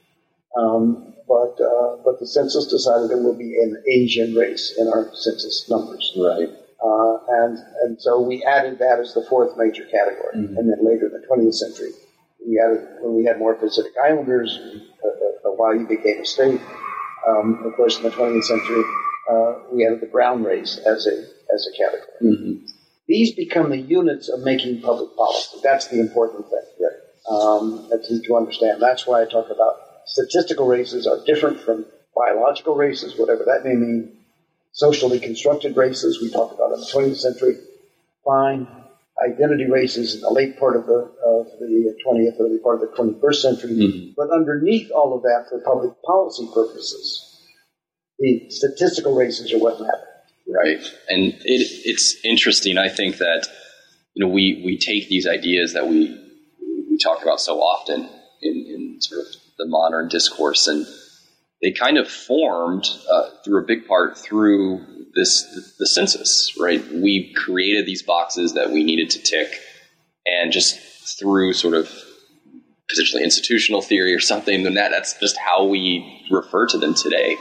Um, 0.56 1.14
but 1.30 1.62
uh, 1.62 1.96
but 2.04 2.18
the 2.18 2.26
census 2.26 2.66
decided 2.66 3.12
it 3.12 3.22
will 3.22 3.38
be 3.38 3.54
an 3.62 3.80
Asian 3.88 4.34
race 4.34 4.74
in 4.76 4.88
our 4.88 5.08
census 5.14 5.70
numbers. 5.70 6.12
Right. 6.18 6.50
Uh, 6.82 7.18
and 7.44 7.58
and 7.84 8.02
so 8.02 8.20
we 8.20 8.42
added 8.42 8.80
that 8.80 8.98
as 8.98 9.14
the 9.14 9.24
fourth 9.30 9.56
major 9.56 9.84
category. 9.84 10.34
Mm-hmm. 10.34 10.56
And 10.56 10.68
then 10.68 10.84
later 10.84 11.06
in 11.06 11.12
the 11.12 11.24
20th 11.30 11.54
century, 11.54 11.92
we 12.44 12.58
added 12.58 12.84
when 13.00 13.14
we 13.14 13.24
had 13.24 13.38
more 13.38 13.54
Pacific 13.54 13.92
Islanders, 14.02 14.58
uh, 14.58 15.08
uh 15.08 15.10
Hawaii 15.44 15.84
became 15.86 16.20
a 16.20 16.26
state. 16.26 16.60
Um, 17.28 17.62
of 17.64 17.76
course, 17.76 17.98
in 17.98 18.02
the 18.02 18.10
20th 18.10 18.44
century, 18.44 18.82
uh, 19.30 19.54
we 19.70 19.86
added 19.86 20.00
the 20.00 20.10
brown 20.10 20.42
race 20.42 20.80
as 20.84 21.06
a 21.06 21.16
as 21.54 21.68
a 21.70 21.78
category. 21.78 22.18
Mm-hmm. 22.22 22.66
These 23.06 23.36
become 23.36 23.70
the 23.70 23.78
units 23.78 24.28
of 24.28 24.40
making 24.40 24.82
public 24.82 25.14
policy. 25.16 25.58
That's 25.62 25.86
the 25.86 26.00
important 26.00 26.46
thing. 26.50 26.66
Yeah. 26.80 26.88
Um, 27.30 27.88
to, 27.90 28.22
to 28.22 28.36
understand. 28.36 28.82
That's 28.82 29.06
why 29.06 29.22
I 29.22 29.26
talk 29.26 29.50
about 29.50 29.89
statistical 30.10 30.66
races 30.66 31.06
are 31.06 31.24
different 31.24 31.60
from 31.60 31.86
biological 32.14 32.74
races, 32.74 33.16
whatever 33.16 33.44
that 33.44 33.64
may 33.64 33.74
mean. 33.74 34.16
Socially 34.72 35.18
constructed 35.18 35.76
races, 35.76 36.20
we 36.20 36.30
talked 36.30 36.54
about 36.54 36.72
in 36.72 36.80
the 36.80 36.86
20th 36.86 37.16
century. 37.16 37.56
Fine. 38.24 38.68
Identity 39.24 39.70
races 39.70 40.14
in 40.14 40.20
the 40.20 40.30
late 40.30 40.58
part 40.58 40.76
of 40.76 40.86
the, 40.86 41.10
of 41.24 41.46
the 41.58 41.96
20th, 42.06 42.40
early 42.40 42.58
part 42.58 42.82
of 42.82 42.90
the 42.90 42.96
21st 42.96 43.34
century. 43.34 43.70
Mm-hmm. 43.72 44.10
But 44.16 44.30
underneath 44.30 44.90
all 44.92 45.14
of 45.14 45.22
that, 45.22 45.46
for 45.50 45.60
public 45.60 45.92
policy 46.02 46.48
purposes, 46.54 47.40
the 48.18 48.48
statistical 48.50 49.14
races 49.14 49.52
are 49.52 49.58
what 49.58 49.80
matter. 49.80 50.06
Right. 50.48 50.82
And 51.08 51.32
it, 51.32 51.68
it's 51.84 52.16
interesting, 52.24 52.78
I 52.78 52.88
think, 52.88 53.18
that 53.18 53.48
you 54.14 54.24
know, 54.24 54.32
we, 54.32 54.62
we 54.64 54.78
take 54.78 55.08
these 55.08 55.26
ideas 55.26 55.74
that 55.74 55.88
we, 55.88 56.16
we 56.88 56.98
talk 56.98 57.22
about 57.22 57.40
so 57.40 57.60
often 57.60 58.08
in, 58.42 58.66
in 58.66 59.00
sort 59.00 59.26
of 59.26 59.26
the 59.60 59.68
modern 59.68 60.08
discourse, 60.08 60.66
and 60.66 60.86
they 61.62 61.72
kind 61.72 61.98
of 61.98 62.08
formed 62.08 62.88
uh, 63.10 63.30
through 63.44 63.62
a 63.62 63.66
big 63.66 63.86
part 63.86 64.16
through 64.16 64.84
this 65.14 65.76
the, 65.78 65.86
census, 65.86 66.54
right? 66.58 66.82
We 66.92 67.34
created 67.34 67.84
these 67.84 68.02
boxes 68.02 68.54
that 68.54 68.70
we 68.70 68.84
needed 68.84 69.10
to 69.10 69.18
tick, 69.20 69.48
and 70.26 70.50
just 70.50 71.18
through 71.18 71.52
sort 71.52 71.74
of 71.74 71.90
potentially 72.88 73.22
institutional 73.22 73.82
theory 73.82 74.14
or 74.14 74.20
something, 74.20 74.64
then 74.64 74.74
that, 74.74 74.90
that's 74.90 75.18
just 75.20 75.36
how 75.36 75.66
we 75.66 76.26
refer 76.30 76.66
to 76.66 76.78
them 76.78 76.94
today. 76.94 77.36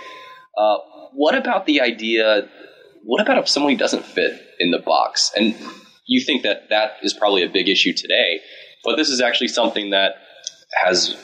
Uh, 0.58 0.78
what 1.14 1.36
about 1.36 1.66
the 1.66 1.82
idea? 1.82 2.48
What 3.04 3.22
about 3.22 3.38
if 3.38 3.50
somebody 3.50 3.76
doesn't 3.76 4.06
fit 4.06 4.40
in 4.60 4.72
the 4.72 4.80
box? 4.80 5.32
And 5.36 5.56
you 6.06 6.22
think 6.22 6.44
that 6.44 6.70
that 6.70 6.98
is 7.02 7.14
probably 7.14 7.44
a 7.44 7.50
big 7.50 7.70
issue 7.70 7.94
today, 7.94 8.42
but 8.84 8.96
this 8.96 9.10
is 9.10 9.22
actually 9.22 9.48
something 9.48 9.92
that 9.92 10.16
has 10.84 11.16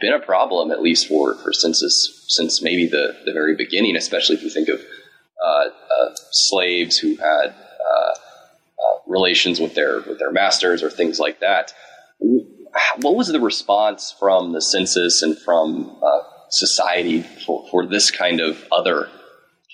been 0.00 0.12
a 0.12 0.18
problem, 0.18 0.70
at 0.70 0.80
least 0.80 1.08
for, 1.08 1.34
for 1.36 1.52
census, 1.52 2.24
since 2.28 2.62
maybe 2.62 2.86
the, 2.86 3.16
the 3.24 3.32
very 3.32 3.56
beginning, 3.56 3.96
especially 3.96 4.36
if 4.36 4.42
you 4.42 4.50
think 4.50 4.68
of 4.68 4.80
uh, 5.42 5.68
uh, 5.68 6.14
slaves 6.30 6.98
who 6.98 7.16
had 7.16 7.54
uh, 7.54 7.90
uh, 7.90 8.98
relations 9.06 9.60
with 9.60 9.74
their, 9.74 10.00
with 10.02 10.18
their 10.18 10.32
masters 10.32 10.82
or 10.82 10.90
things 10.90 11.18
like 11.18 11.40
that. 11.40 11.72
What 13.00 13.14
was 13.16 13.28
the 13.28 13.40
response 13.40 14.14
from 14.18 14.52
the 14.52 14.60
census 14.60 15.22
and 15.22 15.38
from 15.38 15.96
uh, 16.02 16.20
society 16.50 17.22
for, 17.22 17.66
for 17.70 17.86
this 17.86 18.10
kind 18.10 18.40
of 18.40 18.62
other 18.72 19.08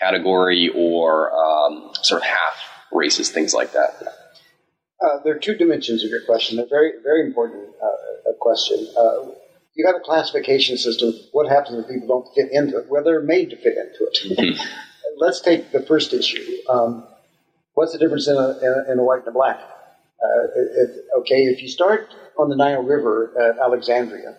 category 0.00 0.70
or 0.74 1.32
um, 1.32 1.90
sort 2.02 2.22
of 2.22 2.28
half 2.28 2.56
races, 2.92 3.30
things 3.30 3.54
like 3.54 3.72
that? 3.72 4.02
Uh, 5.02 5.18
there 5.24 5.34
are 5.34 5.38
two 5.38 5.54
dimensions 5.54 6.04
of 6.04 6.10
your 6.10 6.24
question. 6.24 6.58
A 6.58 6.66
very, 6.66 6.92
very 7.02 7.26
important 7.26 7.68
uh, 7.82 8.32
question. 8.40 8.86
Uh, 8.96 9.32
you 9.74 9.86
have 9.86 9.96
a 9.96 10.04
classification 10.04 10.76
system. 10.76 11.12
What 11.32 11.48
happens 11.48 11.78
if 11.78 11.88
people 11.88 12.08
don't 12.08 12.34
fit 12.34 12.52
into 12.52 12.78
it? 12.78 12.86
Well, 12.88 13.02
they're 13.02 13.20
made 13.20 13.50
to 13.50 13.56
fit 13.56 13.76
into 13.76 14.10
it. 14.10 14.38
Mm-hmm. 14.38 14.62
Let's 15.18 15.40
take 15.40 15.72
the 15.72 15.80
first 15.80 16.12
issue. 16.12 16.44
Um, 16.68 17.06
what's 17.74 17.92
the 17.92 17.98
difference 17.98 18.28
in 18.28 18.36
a, 18.36 18.58
in 18.58 18.84
a, 18.88 18.92
in 18.92 18.98
a 18.98 19.04
white 19.04 19.20
and 19.20 19.28
a 19.28 19.32
black? 19.32 19.58
Uh, 19.58 20.46
it, 20.56 21.04
okay, 21.18 21.44
if 21.44 21.62
you 21.62 21.68
start 21.68 22.14
on 22.38 22.48
the 22.48 22.56
Nile 22.56 22.82
River 22.82 23.32
at 23.40 23.58
Alexandria, 23.58 24.36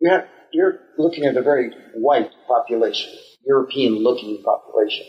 you 0.00 0.10
have, 0.10 0.28
you're 0.52 0.78
looking 0.98 1.24
at 1.24 1.36
a 1.36 1.42
very 1.42 1.72
white 1.94 2.30
population, 2.46 3.12
European-looking 3.46 4.42
population. 4.42 5.06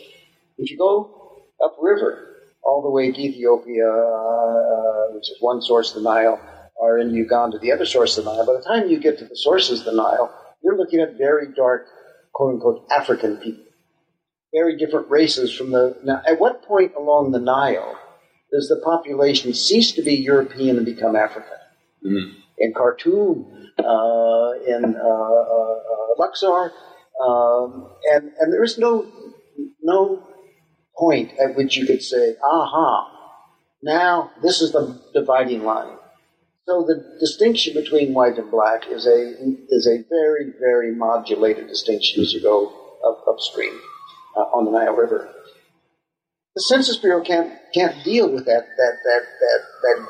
If 0.58 0.70
you 0.70 0.78
go 0.78 1.44
upriver, 1.62 2.34
all 2.62 2.82
the 2.82 2.90
way 2.90 3.12
to 3.12 3.20
Ethiopia, 3.20 3.88
uh, 3.88 5.14
which 5.14 5.30
is 5.30 5.36
one 5.40 5.60
source 5.60 5.94
of 5.94 6.02
the 6.02 6.08
Nile, 6.08 6.40
are 6.80 6.98
in 6.98 7.14
Uganda, 7.14 7.58
the 7.58 7.72
other 7.72 7.86
source 7.86 8.18
of 8.18 8.24
the 8.24 8.32
Nile. 8.32 8.46
By 8.46 8.54
the 8.54 8.62
time 8.62 8.88
you 8.88 8.98
get 8.98 9.18
to 9.18 9.24
the 9.24 9.36
sources 9.36 9.80
of 9.80 9.86
the 9.86 9.92
Nile, 9.92 10.32
you're 10.62 10.76
looking 10.76 11.00
at 11.00 11.16
very 11.16 11.52
dark, 11.54 11.86
quote 12.32 12.54
unquote, 12.54 12.86
African 12.90 13.36
people. 13.36 13.64
Very 14.52 14.76
different 14.76 15.10
races 15.10 15.54
from 15.54 15.70
the. 15.72 15.96
Now, 16.04 16.22
at 16.28 16.38
what 16.38 16.62
point 16.62 16.92
along 16.96 17.32
the 17.32 17.40
Nile 17.40 17.98
does 18.52 18.68
the 18.68 18.80
population 18.84 19.52
cease 19.52 19.92
to 19.92 20.02
be 20.02 20.14
European 20.14 20.76
and 20.76 20.86
become 20.86 21.16
African? 21.16 21.50
Mm-hmm. 22.04 22.40
In 22.58 22.72
Khartoum, 22.72 23.72
uh, 23.78 24.52
in 24.66 24.96
uh, 24.96 24.98
uh, 24.98 25.74
uh 25.74 26.14
Luxor, 26.18 26.72
um, 27.20 27.90
and 28.12 28.30
and 28.38 28.52
there 28.52 28.62
is 28.62 28.78
no 28.78 29.06
no 29.82 30.22
point 30.96 31.32
at 31.38 31.56
which 31.56 31.76
you 31.76 31.86
could 31.86 32.02
say, 32.02 32.36
"Aha, 32.42 33.10
now 33.82 34.30
this 34.40 34.60
is 34.60 34.70
the 34.72 35.00
dividing 35.12 35.64
line." 35.64 35.96
So 36.66 36.82
the 36.82 37.18
distinction 37.20 37.74
between 37.74 38.14
white 38.14 38.38
and 38.38 38.50
black 38.50 38.86
is 38.88 39.06
a 39.06 39.34
is 39.68 39.86
a 39.86 40.02
very 40.08 40.52
very 40.58 40.94
modulated 40.94 41.68
distinction 41.68 42.22
as 42.22 42.32
you 42.32 42.40
go 42.40 42.72
up, 43.06 43.24
upstream 43.28 43.78
uh, 44.36 44.40
on 44.40 44.64
the 44.64 44.70
Nile 44.70 44.94
River. 44.94 45.28
The 46.54 46.62
Census 46.62 46.96
Bureau 46.96 47.22
can't 47.22 47.52
can't 47.74 48.02
deal 48.02 48.30
with 48.30 48.46
that 48.46 48.66
that 48.76 48.96
that 49.04 49.20
that, 49.40 49.60
that 49.82 50.08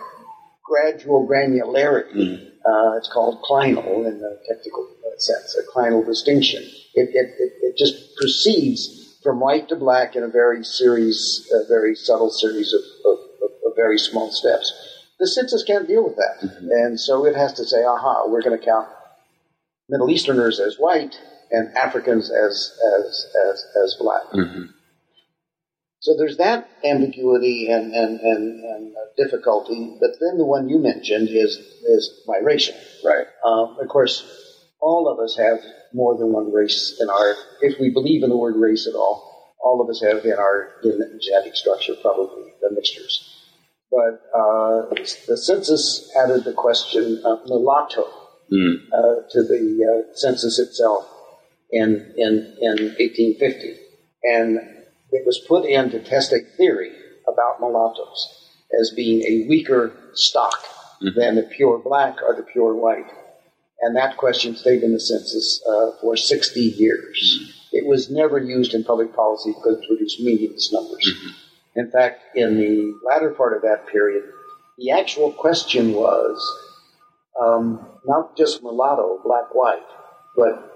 gradual 0.64 1.26
granularity. 1.26 2.14
Mm-hmm. 2.14 2.46
Uh, 2.64 2.96
it's 2.96 3.10
called 3.12 3.42
clinal 3.42 4.06
in 4.06 4.20
the 4.20 4.40
technical 4.48 4.88
sense, 5.18 5.56
a 5.56 5.70
clinal 5.76 6.04
distinction. 6.04 6.62
It, 6.94 7.10
it, 7.14 7.34
it, 7.38 7.52
it 7.62 7.76
just 7.76 8.16
proceeds 8.16 9.18
from 9.22 9.40
white 9.40 9.68
to 9.68 9.76
black 9.76 10.16
in 10.16 10.22
a 10.22 10.28
very 10.28 10.64
series, 10.64 11.50
a 11.52 11.66
very 11.68 11.94
subtle 11.94 12.30
series 12.30 12.72
of, 12.72 12.80
of, 13.04 13.18
of, 13.42 13.50
of 13.66 13.76
very 13.76 13.98
small 13.98 14.30
steps. 14.30 14.93
The 15.24 15.28
census 15.28 15.64
can't 15.64 15.88
deal 15.88 16.04
with 16.04 16.16
that. 16.16 16.36
Mm-hmm. 16.42 16.68
And 16.70 17.00
so 17.00 17.24
it 17.24 17.34
has 17.34 17.54
to 17.54 17.64
say, 17.64 17.82
aha, 17.82 18.26
we're 18.26 18.42
going 18.42 18.58
to 18.60 18.62
count 18.62 18.88
Middle 19.88 20.10
Easterners 20.10 20.60
as 20.60 20.76
white 20.76 21.18
and 21.50 21.74
Africans 21.78 22.30
as, 22.30 22.78
as, 22.98 23.26
as, 23.48 23.66
as 23.82 23.96
black. 23.98 24.24
Mm-hmm. 24.34 24.64
So 26.00 26.14
there's 26.18 26.36
that 26.36 26.68
ambiguity 26.84 27.70
and, 27.70 27.94
and, 27.94 28.20
and, 28.20 28.64
and 28.64 28.94
difficulty. 29.16 29.96
But 29.98 30.10
then 30.20 30.36
the 30.36 30.44
one 30.44 30.68
you 30.68 30.78
mentioned 30.78 31.30
is, 31.30 31.56
is 31.86 32.20
migration. 32.26 32.76
Right. 33.02 33.26
Uh, 33.42 33.76
of 33.80 33.88
course, 33.88 34.28
all 34.78 35.08
of 35.08 35.18
us 35.20 35.38
have 35.38 35.60
more 35.94 36.18
than 36.18 36.34
one 36.34 36.52
race 36.52 36.98
in 37.00 37.08
our, 37.08 37.34
if 37.62 37.80
we 37.80 37.88
believe 37.88 38.24
in 38.24 38.28
the 38.28 38.36
word 38.36 38.56
race 38.56 38.86
at 38.86 38.94
all, 38.94 39.56
all 39.58 39.80
of 39.80 39.88
us 39.88 40.02
have 40.02 40.22
in 40.26 40.38
our 40.38 40.74
genetic 40.82 41.56
structure 41.56 41.94
probably 42.02 42.52
the 42.60 42.70
mixtures. 42.72 43.30
But 43.94 44.22
uh, 44.36 44.88
the 45.28 45.36
census 45.36 46.10
added 46.20 46.42
the 46.42 46.52
question 46.52 47.22
of 47.24 47.46
mulatto 47.46 48.08
mm. 48.50 48.76
uh, 48.92 49.22
to 49.30 49.42
the 49.42 50.04
uh, 50.10 50.16
census 50.16 50.58
itself 50.58 51.06
in, 51.70 52.12
in, 52.16 52.56
in 52.60 52.94
1850. 52.98 53.76
And 54.24 54.58
it 55.12 55.24
was 55.24 55.38
put 55.46 55.64
in 55.64 55.90
to 55.90 56.02
test 56.02 56.32
a 56.32 56.40
theory 56.56 56.90
about 57.28 57.60
mulattoes 57.60 58.50
as 58.80 58.90
being 58.90 59.22
a 59.22 59.48
weaker 59.48 59.92
stock 60.14 60.58
mm-hmm. 61.00 61.18
than 61.18 61.36
the 61.36 61.42
pure 61.42 61.78
black 61.78 62.16
or 62.20 62.34
the 62.34 62.42
pure 62.42 62.74
white. 62.74 63.10
And 63.80 63.94
that 63.96 64.16
question 64.16 64.56
stayed 64.56 64.82
in 64.82 64.92
the 64.92 65.00
census 65.00 65.62
uh, 65.68 65.92
for 66.00 66.16
60 66.16 66.60
years. 66.60 67.38
Mm-hmm. 67.40 67.76
It 67.76 67.86
was 67.86 68.10
never 68.10 68.38
used 68.38 68.74
in 68.74 68.82
public 68.82 69.14
policy 69.14 69.52
because 69.52 69.78
it 69.78 69.86
produced 69.86 70.20
meaningless 70.20 70.72
numbers. 70.72 71.12
Mm-hmm. 71.12 71.43
In 71.76 71.90
fact, 71.90 72.20
in 72.34 72.56
the 72.56 72.94
latter 73.04 73.30
part 73.30 73.56
of 73.56 73.62
that 73.62 73.88
period, 73.88 74.24
the 74.78 74.90
actual 74.92 75.32
question 75.32 75.92
was 75.92 76.40
um, 77.40 77.86
not 78.04 78.36
just 78.36 78.62
mulatto, 78.62 79.20
black, 79.24 79.54
white, 79.54 79.82
but 80.36 80.74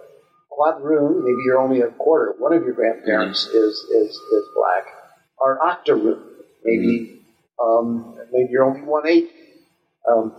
quadroon, 0.50 1.22
maybe 1.22 1.38
you're 1.44 1.58
only 1.58 1.80
a 1.80 1.88
quarter, 1.88 2.34
one 2.38 2.52
of 2.52 2.64
your 2.64 2.74
grandparents 2.74 3.46
mm-hmm. 3.46 3.56
is, 3.56 3.74
is, 3.74 4.10
is 4.16 4.48
black, 4.54 4.86
or 5.38 5.62
octoroon, 5.64 6.20
maybe, 6.64 7.22
mm-hmm. 7.60 7.64
um, 7.64 8.18
maybe 8.32 8.48
you're 8.50 8.64
only 8.64 8.82
one 8.82 9.06
eighth 9.06 9.30
um, 10.10 10.32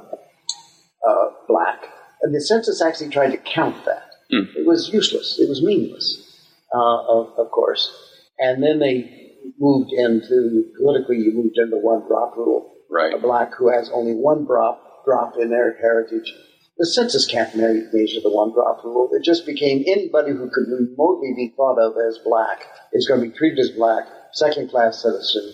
uh, 1.07 1.25
black. 1.47 1.85
And 2.21 2.35
the 2.35 2.41
census 2.41 2.81
actually 2.81 3.09
tried 3.09 3.31
to 3.31 3.37
count 3.37 3.85
that. 3.85 4.09
Mm. 4.31 4.55
It 4.55 4.65
was 4.65 4.89
useless. 4.89 5.39
It 5.39 5.47
was 5.47 5.63
meaningless, 5.63 6.45
uh, 6.73 7.07
of, 7.07 7.33
of, 7.37 7.49
course. 7.49 7.91
And 8.37 8.61
then 8.61 8.79
they 8.79 9.28
moved 9.59 9.91
into, 9.91 10.65
politically, 10.77 11.17
you 11.17 11.33
moved 11.33 11.57
into 11.57 11.77
one 11.77 12.07
drop 12.07 12.35
rule. 12.37 12.75
Right. 12.89 13.13
A 13.13 13.17
black 13.17 13.53
who 13.55 13.71
has 13.71 13.89
only 13.93 14.13
one 14.13 14.45
drop, 14.45 15.05
drop 15.05 15.35
in 15.39 15.49
their 15.49 15.77
heritage 15.79 16.33
the 16.79 16.85
census 16.85 17.27
can't 17.27 17.53
measure 17.55 18.21
the 18.21 18.31
one 18.31 18.53
drop 18.53 18.83
rule. 18.85 19.09
It 19.11 19.21
just 19.21 19.45
became 19.45 19.83
anybody 19.85 20.31
who 20.31 20.49
could 20.49 20.71
remotely 20.71 21.33
be 21.35 21.53
thought 21.55 21.77
of 21.77 21.93
as 22.07 22.17
black 22.19 22.63
is 22.93 23.05
going 23.05 23.19
to 23.19 23.27
be 23.27 23.37
treated 23.37 23.59
as 23.59 23.71
black, 23.71 24.05
second 24.31 24.69
class 24.69 25.01
citizen, 25.01 25.53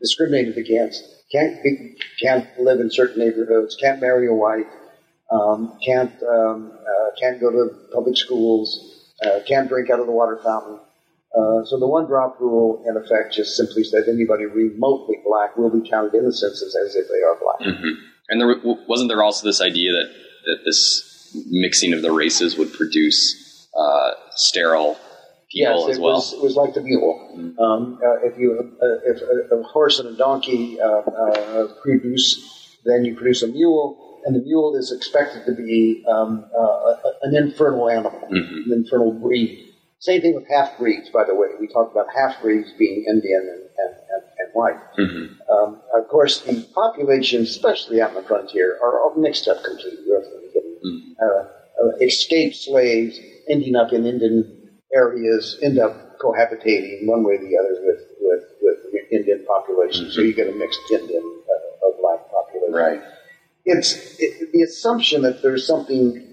discriminated 0.00 0.56
against, 0.56 1.04
can't 1.30 1.62
be, 1.62 1.96
can't 2.22 2.48
live 2.58 2.80
in 2.80 2.90
certain 2.90 3.18
neighborhoods, 3.18 3.76
can't 3.76 4.00
marry 4.00 4.26
a 4.26 4.32
wife, 4.32 4.66
um, 5.30 5.78
can't 5.84 6.14
um, 6.22 6.72
uh, 6.72 7.10
can't 7.20 7.38
go 7.38 7.50
to 7.50 7.68
public 7.92 8.16
schools, 8.16 9.12
uh, 9.26 9.40
can't 9.46 9.68
drink 9.68 9.90
out 9.90 10.00
of 10.00 10.06
the 10.06 10.12
water 10.12 10.40
fountain. 10.42 10.80
Uh, 11.34 11.64
so 11.64 11.78
the 11.78 11.86
one 11.86 12.06
drop 12.06 12.38
rule, 12.40 12.84
in 12.86 12.96
effect, 12.96 13.34
just 13.34 13.56
simply 13.56 13.84
said 13.84 14.04
anybody 14.08 14.44
remotely 14.44 15.16
black 15.24 15.56
will 15.56 15.70
be 15.70 15.88
counted 15.88 16.14
in 16.14 16.24
the 16.24 16.32
census 16.32 16.76
as 16.76 16.94
if 16.94 17.08
they 17.08 17.22
are 17.22 17.38
black. 17.40 17.60
Mm-hmm. 17.60 17.94
And 18.28 18.40
there 18.40 18.76
wasn't 18.86 19.08
there 19.08 19.22
also 19.22 19.46
this 19.46 19.60
idea 19.60 19.92
that 19.92 20.12
that 20.44 20.58
this 20.64 21.12
mixing 21.48 21.92
of 21.92 22.02
the 22.02 22.12
races 22.12 22.56
would 22.56 22.72
produce 22.72 23.68
uh, 23.76 24.10
sterile 24.34 24.98
people 25.50 25.88
yes, 25.88 25.96
as 25.96 25.98
well. 25.98 26.14
Was, 26.14 26.32
it 26.32 26.42
was 26.42 26.56
like 26.56 26.74
the 26.74 26.80
mule. 26.80 27.34
Mm-hmm. 27.36 27.58
Um, 27.58 27.98
uh, 28.04 28.26
if 28.26 28.38
you 28.38 28.76
uh, 28.82 28.86
if 29.04 29.22
a, 29.22 29.56
a, 29.56 29.62
horse 29.62 29.98
and 29.98 30.08
a 30.08 30.16
donkey 30.16 30.80
uh, 30.80 30.86
uh, 30.86 31.68
produce, 31.82 32.78
then 32.84 33.04
you 33.04 33.14
produce 33.14 33.42
a 33.42 33.48
mule, 33.48 34.20
and 34.24 34.34
the 34.34 34.40
mule 34.40 34.76
is 34.76 34.92
expected 34.92 35.46
to 35.46 35.54
be 35.54 36.04
um, 36.08 36.44
uh, 36.58 36.94
an 37.22 37.36
infernal 37.36 37.88
animal, 37.88 38.28
mm-hmm. 38.30 38.70
an 38.70 38.84
infernal 38.84 39.12
breed. 39.12 39.71
Same 40.02 40.20
thing 40.20 40.34
with 40.34 40.48
half 40.48 40.76
breeds, 40.78 41.10
by 41.10 41.22
the 41.22 41.32
way. 41.32 41.46
We 41.60 41.68
talked 41.68 41.92
about 41.92 42.08
half 42.12 42.42
breeds 42.42 42.72
being 42.76 43.04
Indian 43.08 43.40
and, 43.40 43.62
and, 43.78 43.94
and, 44.10 44.22
and 44.36 44.48
white. 44.52 44.80
Mm-hmm. 44.98 45.48
Um, 45.48 45.80
of 45.94 46.08
course, 46.08 46.40
the 46.40 46.66
populations, 46.74 47.50
especially 47.50 48.02
out 48.02 48.08
on 48.10 48.16
the 48.16 48.22
frontier, 48.24 48.80
are 48.82 49.00
all 49.00 49.14
mixed 49.16 49.46
up 49.46 49.62
completely. 49.62 50.02
Mm-hmm. 50.02 51.12
Uh, 51.22 51.44
uh, 51.84 51.96
escaped 52.00 52.56
slaves 52.56 53.16
ending 53.48 53.76
up 53.76 53.92
in 53.92 54.04
Indian 54.04 54.70
areas 54.92 55.60
end 55.62 55.78
up 55.78 56.18
cohabitating 56.18 57.06
one 57.06 57.22
way 57.22 57.34
or 57.34 57.38
the 57.38 57.56
other 57.56 57.80
with, 57.84 58.02
with, 58.20 58.78
with 58.92 59.04
Indian 59.12 59.44
populations. 59.46 60.08
Mm-hmm. 60.08 60.14
So 60.14 60.20
you 60.22 60.34
get 60.34 60.48
a 60.48 60.52
mixed 60.52 60.80
Indian 60.90 61.22
uh, 61.22 61.90
black 62.00 62.28
population. 62.28 62.74
Right. 62.74 63.00
It's 63.64 64.18
it, 64.18 64.50
the 64.52 64.62
assumption 64.62 65.22
that 65.22 65.42
there's 65.42 65.64
something 65.64 66.31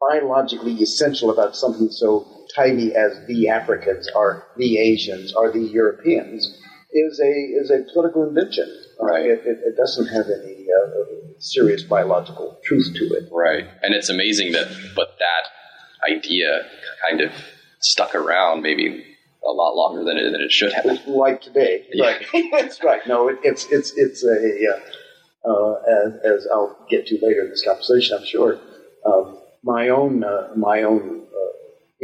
biologically 0.00 0.74
essential 0.74 1.30
about 1.30 1.56
something 1.56 1.88
so 1.90 2.26
tiny 2.54 2.94
as 2.94 3.12
the 3.26 3.48
Africans 3.48 4.08
or 4.14 4.46
the 4.56 4.78
Asians 4.78 5.34
or 5.34 5.50
the 5.50 5.60
Europeans 5.60 6.60
is 6.92 7.20
a 7.20 7.30
is 7.30 7.70
a 7.70 7.84
political 7.92 8.28
invention. 8.28 8.68
Right. 9.00 9.26
It, 9.26 9.40
it, 9.44 9.58
it 9.64 9.76
doesn't 9.76 10.06
have 10.06 10.26
any 10.26 10.66
uh, 10.70 11.34
serious 11.38 11.82
biological 11.82 12.58
truth 12.64 12.92
to 12.94 13.04
it. 13.14 13.28
Right. 13.32 13.66
And 13.82 13.94
it's 13.94 14.08
amazing 14.08 14.52
that, 14.52 14.68
but 14.94 15.16
that 15.18 16.10
idea 16.10 16.62
kind 17.08 17.20
of 17.20 17.32
stuck 17.80 18.14
around 18.14 18.62
maybe 18.62 19.04
a 19.44 19.50
lot 19.50 19.74
longer 19.74 20.04
than 20.04 20.16
it, 20.16 20.30
than 20.30 20.40
it 20.40 20.52
should 20.52 20.72
have. 20.72 20.86
Like 21.06 21.42
today. 21.42 21.86
Yeah. 21.92 22.18
Right. 22.32 22.44
That's 22.52 22.82
right. 22.82 23.06
No, 23.06 23.28
it, 23.28 23.38
it's 23.42 23.66
it's 23.66 23.92
it's 23.96 24.24
a 24.24 24.30
uh, 24.30 24.80
uh, 25.48 25.74
as, 26.06 26.14
as, 26.24 26.48
I'll 26.52 26.76
get 26.88 27.06
to 27.06 27.18
later 27.22 27.42
in 27.42 27.50
this 27.50 27.62
conversation, 27.64 28.16
I'm 28.18 28.24
sure. 28.24 28.58
Um, 29.04 29.38
my 29.64 29.88
own 29.88 30.22
uh, 30.22 30.50
my 30.54 30.82
own 30.82 31.24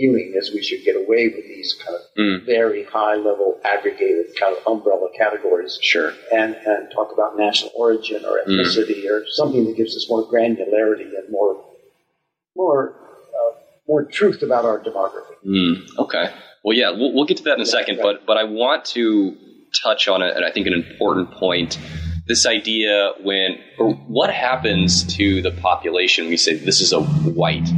feeling 0.01 0.33
is 0.35 0.53
we 0.53 0.63
should 0.63 0.85
get 0.85 0.97
away 0.97 1.29
with 1.29 1.45
these 1.47 1.77
kind 1.85 1.97
of 1.97 2.03
mm. 2.19 2.47
very 2.47 2.85
high 2.85 3.17
level 3.17 3.61
aggregated 3.65 4.27
kind 4.39 4.57
of 4.57 4.67
umbrella 4.67 5.09
categories. 5.17 5.79
Sure. 5.81 6.13
And, 6.33 6.55
and 6.55 6.91
talk 6.95 7.13
about 7.13 7.37
national 7.37 7.73
origin 7.77 8.25
or 8.25 8.41
hmm. 8.45 8.51
ethnicity 8.51 9.05
mm. 9.05 9.11
or 9.11 9.25
something 9.29 9.65
that 9.67 9.77
gives 9.77 9.97
us 9.97 10.07
more 10.09 10.27
granularity 10.31 11.17
and 11.17 11.31
more 11.31 11.65
more 12.57 12.95
uh, 13.29 13.59
more 13.89 14.05
truth 14.05 14.43
about 14.43 14.65
our 14.65 14.79
demography. 14.79 15.37
Mm. 15.47 15.99
Okay. 15.99 16.33
Well, 16.65 16.77
yeah, 16.77 16.91
we'll, 16.91 17.15
we'll 17.15 17.27
get 17.27 17.39
to 17.39 17.45
that 17.45 17.55
in 17.55 17.61
a 17.61 17.65
yeah, 17.65 17.71
second, 17.71 17.97
right. 17.99 18.17
but 18.19 18.27
but 18.27 18.37
I 18.37 18.45
want 18.45 18.85
to 18.87 19.37
touch 19.83 20.09
on 20.09 20.23
it, 20.23 20.37
and 20.37 20.45
I 20.45 20.51
think 20.51 20.67
an 20.67 20.75
important 20.75 21.31
point. 21.33 21.79
This 22.27 22.47
idea 22.47 23.13
when, 23.23 23.59
or 23.79 23.95
what 23.95 24.31
happens 24.31 25.05
to 25.17 25.43
the 25.43 25.51
population? 25.51 26.29
We 26.29 26.37
say 26.37 26.55
this 26.55 26.81
is 26.81 26.93
a 26.93 27.01
white, 27.03 27.69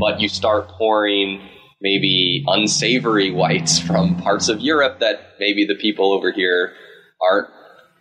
but 0.00 0.20
you 0.20 0.28
start 0.28 0.68
pouring 0.68 1.40
maybe 1.80 2.42
unsavory 2.46 3.30
whites 3.30 3.78
from 3.78 4.16
parts 4.16 4.48
of 4.48 4.60
Europe 4.60 5.00
that 5.00 5.34
maybe 5.38 5.66
the 5.66 5.74
people 5.74 6.12
over 6.12 6.32
here 6.32 6.72
aren't 7.20 7.48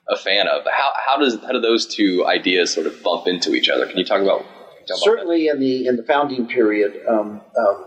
a 0.10 0.17
fan 0.17 0.48
of. 0.48 0.63
How, 0.65 0.91
how 1.08 1.17
does 1.17 1.39
how 1.41 1.52
do 1.52 1.60
those 1.60 1.86
two 1.86 2.26
ideas 2.26 2.74
sort 2.74 2.88
of 2.88 3.04
bump 3.04 3.28
into 3.28 3.54
each 3.54 3.69
other? 3.69 3.86
Can 3.86 3.98
you 3.98 4.06
talk 4.06 4.22
about? 4.22 4.46
Talk 4.88 4.98
Certainly, 4.98 5.48
about 5.48 5.56
in 5.56 5.62
the 5.62 5.88
in 5.88 5.96
the 5.98 6.04
founding 6.04 6.48
period, 6.48 7.02
um, 7.08 7.41
um, 7.58 7.86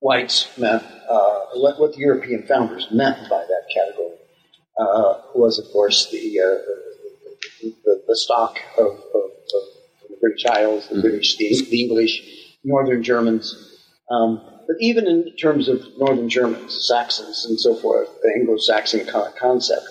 whites 0.00 0.56
meant 0.58 0.82
uh, 1.08 1.40
what, 1.54 1.80
what, 1.80 1.92
the 1.94 1.98
European 1.98 2.46
founders 2.46 2.88
meant 2.90 3.28
by 3.28 3.44
that 3.48 3.62
category 3.74 4.16
uh, 4.78 5.20
was, 5.34 5.58
of 5.58 5.66
course, 5.72 6.10
the 6.10 6.40
uh, 6.40 6.58
the, 7.62 8.02
the, 8.06 8.16
stock 8.16 8.58
of, 8.76 8.86
of, 8.86 8.92
of 8.94 10.08
the 10.08 10.16
British 10.20 10.44
Isles, 10.46 10.88
the 10.88 10.94
mm-hmm. 10.94 11.00
British, 11.02 11.36
the, 11.36 11.66
the, 11.70 11.82
English, 11.82 12.58
Northern 12.64 13.02
Germans. 13.02 13.78
Um, 14.10 14.42
but 14.66 14.76
even 14.80 15.06
in 15.06 15.36
terms 15.36 15.68
of 15.68 15.82
Northern 15.98 16.28
Germans, 16.28 16.86
Saxons, 16.86 17.46
and 17.46 17.58
so 17.58 17.74
forth, 17.76 18.08
the 18.22 18.32
Anglo-Saxon 18.34 19.06
concept, 19.38 19.86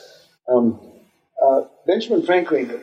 um, 0.52 0.80
uh, 1.44 1.62
Benjamin 1.86 2.24
Franklin, 2.24 2.82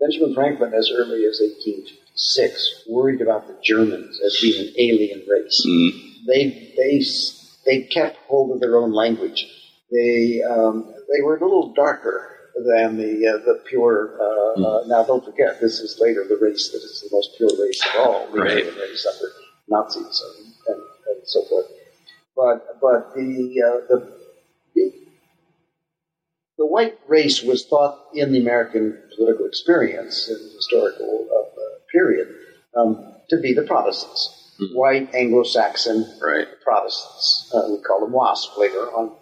Benjamin 0.00 0.34
Franklin, 0.34 0.74
as 0.74 0.90
early 0.90 1.24
as 1.24 1.40
1856, 1.40 2.84
worried 2.88 3.20
about 3.20 3.46
the 3.46 3.56
Germans 3.62 4.20
as 4.24 4.38
being 4.40 4.68
an 4.68 4.74
alien 4.78 5.24
race. 5.28 5.64
Mm. 5.66 5.90
They 6.26 6.72
they 6.76 7.04
they 7.64 7.82
kept 7.86 8.16
hold 8.28 8.52
of 8.52 8.60
their 8.60 8.76
own 8.76 8.92
language. 8.92 9.46
They 9.90 10.42
um, 10.42 10.92
they 11.12 11.22
were 11.22 11.36
a 11.36 11.40
little 11.40 11.72
darker 11.74 12.36
than 12.56 12.96
the 12.96 13.26
uh, 13.28 13.44
the 13.44 13.62
pure. 13.68 14.18
Uh, 14.20 14.58
mm. 14.58 14.88
now, 14.88 15.04
don't 15.04 15.24
forget, 15.24 15.60
this 15.60 15.78
is 15.78 15.98
later 16.00 16.24
the 16.28 16.38
race 16.40 16.70
that 16.70 16.78
is 16.78 17.06
the 17.08 17.14
most 17.14 17.36
pure 17.36 17.50
race 17.60 17.80
of 17.94 18.00
all, 18.00 18.30
the 18.32 18.40
right. 18.40 18.64
race 18.64 19.06
under 19.06 19.32
Nazis 19.68 20.22
and, 20.38 20.46
and 20.68 20.82
and 21.06 21.28
so 21.28 21.44
forth. 21.44 21.66
But 22.34 22.80
but 22.80 23.14
the 23.14 23.62
uh, 23.62 23.86
the, 23.88 24.12
the 24.74 24.92
the 26.58 26.66
white 26.66 26.98
race 27.06 27.42
was 27.42 27.66
thought 27.66 28.06
in 28.14 28.32
the 28.32 28.40
American 28.40 28.98
political 29.14 29.46
experience 29.46 30.28
in 30.28 30.36
the 30.36 30.54
historical 30.56 31.28
uh, 31.30 31.60
period 31.92 32.28
um, 32.76 33.14
to 33.30 33.36
be 33.38 33.52
the 33.52 33.62
Protestants, 33.62 34.54
mm-hmm. 34.60 34.74
white 34.74 35.14
Anglo-Saxon 35.14 36.18
right. 36.20 36.46
Protestants. 36.62 37.50
Uh, 37.54 37.68
we 37.70 37.78
call 37.82 38.00
them 38.00 38.12
WASP 38.12 38.56
later 38.58 38.90
on. 38.92 39.12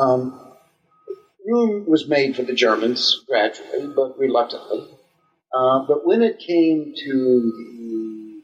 Um, 0.00 0.52
room 1.46 1.86
was 1.88 2.08
made 2.08 2.36
for 2.36 2.42
the 2.42 2.54
Germans 2.54 3.24
gradually, 3.28 3.92
but 3.94 4.18
reluctantly. 4.18 4.88
Uh, 5.54 5.84
but 5.86 6.06
when 6.06 6.22
it 6.22 6.38
came 6.38 6.94
to 6.96 7.52
the 7.56 8.42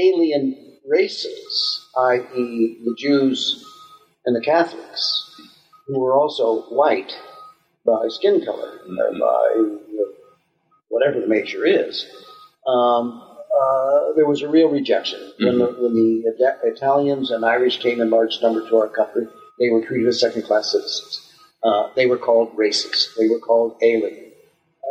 alien 0.00 0.78
races, 0.86 1.86
i.e., 1.96 2.78
the 2.84 2.94
Jews 2.98 3.64
and 4.26 4.36
the 4.36 4.40
Catholics, 4.40 5.40
who 5.86 6.00
were 6.00 6.14
also 6.14 6.62
white 6.64 7.12
by 7.84 8.08
skin 8.08 8.44
color, 8.44 8.80
or 8.86 9.12
by 9.18 9.76
whatever 10.88 11.20
the 11.20 11.26
measure 11.26 11.64
is, 11.64 12.06
um, 12.66 13.25
uh, 13.56 14.12
there 14.16 14.26
was 14.26 14.42
a 14.42 14.48
real 14.48 14.68
rejection. 14.68 15.20
When, 15.38 15.58
the, 15.58 15.66
when 15.66 15.94
the 15.94 16.58
Italians 16.64 17.30
and 17.30 17.44
Irish 17.44 17.78
came 17.78 18.00
in 18.00 18.10
large 18.10 18.38
number 18.42 18.68
to 18.68 18.76
our 18.76 18.88
country, 18.88 19.26
they 19.58 19.70
were 19.70 19.82
treated 19.84 20.08
as 20.08 20.20
second 20.20 20.42
class 20.42 20.72
citizens. 20.72 21.32
Uh, 21.62 21.88
they 21.96 22.06
were 22.06 22.18
called 22.18 22.56
racists. 22.56 23.16
They 23.18 23.28
were 23.28 23.38
called 23.38 23.78
alien. 23.82 24.32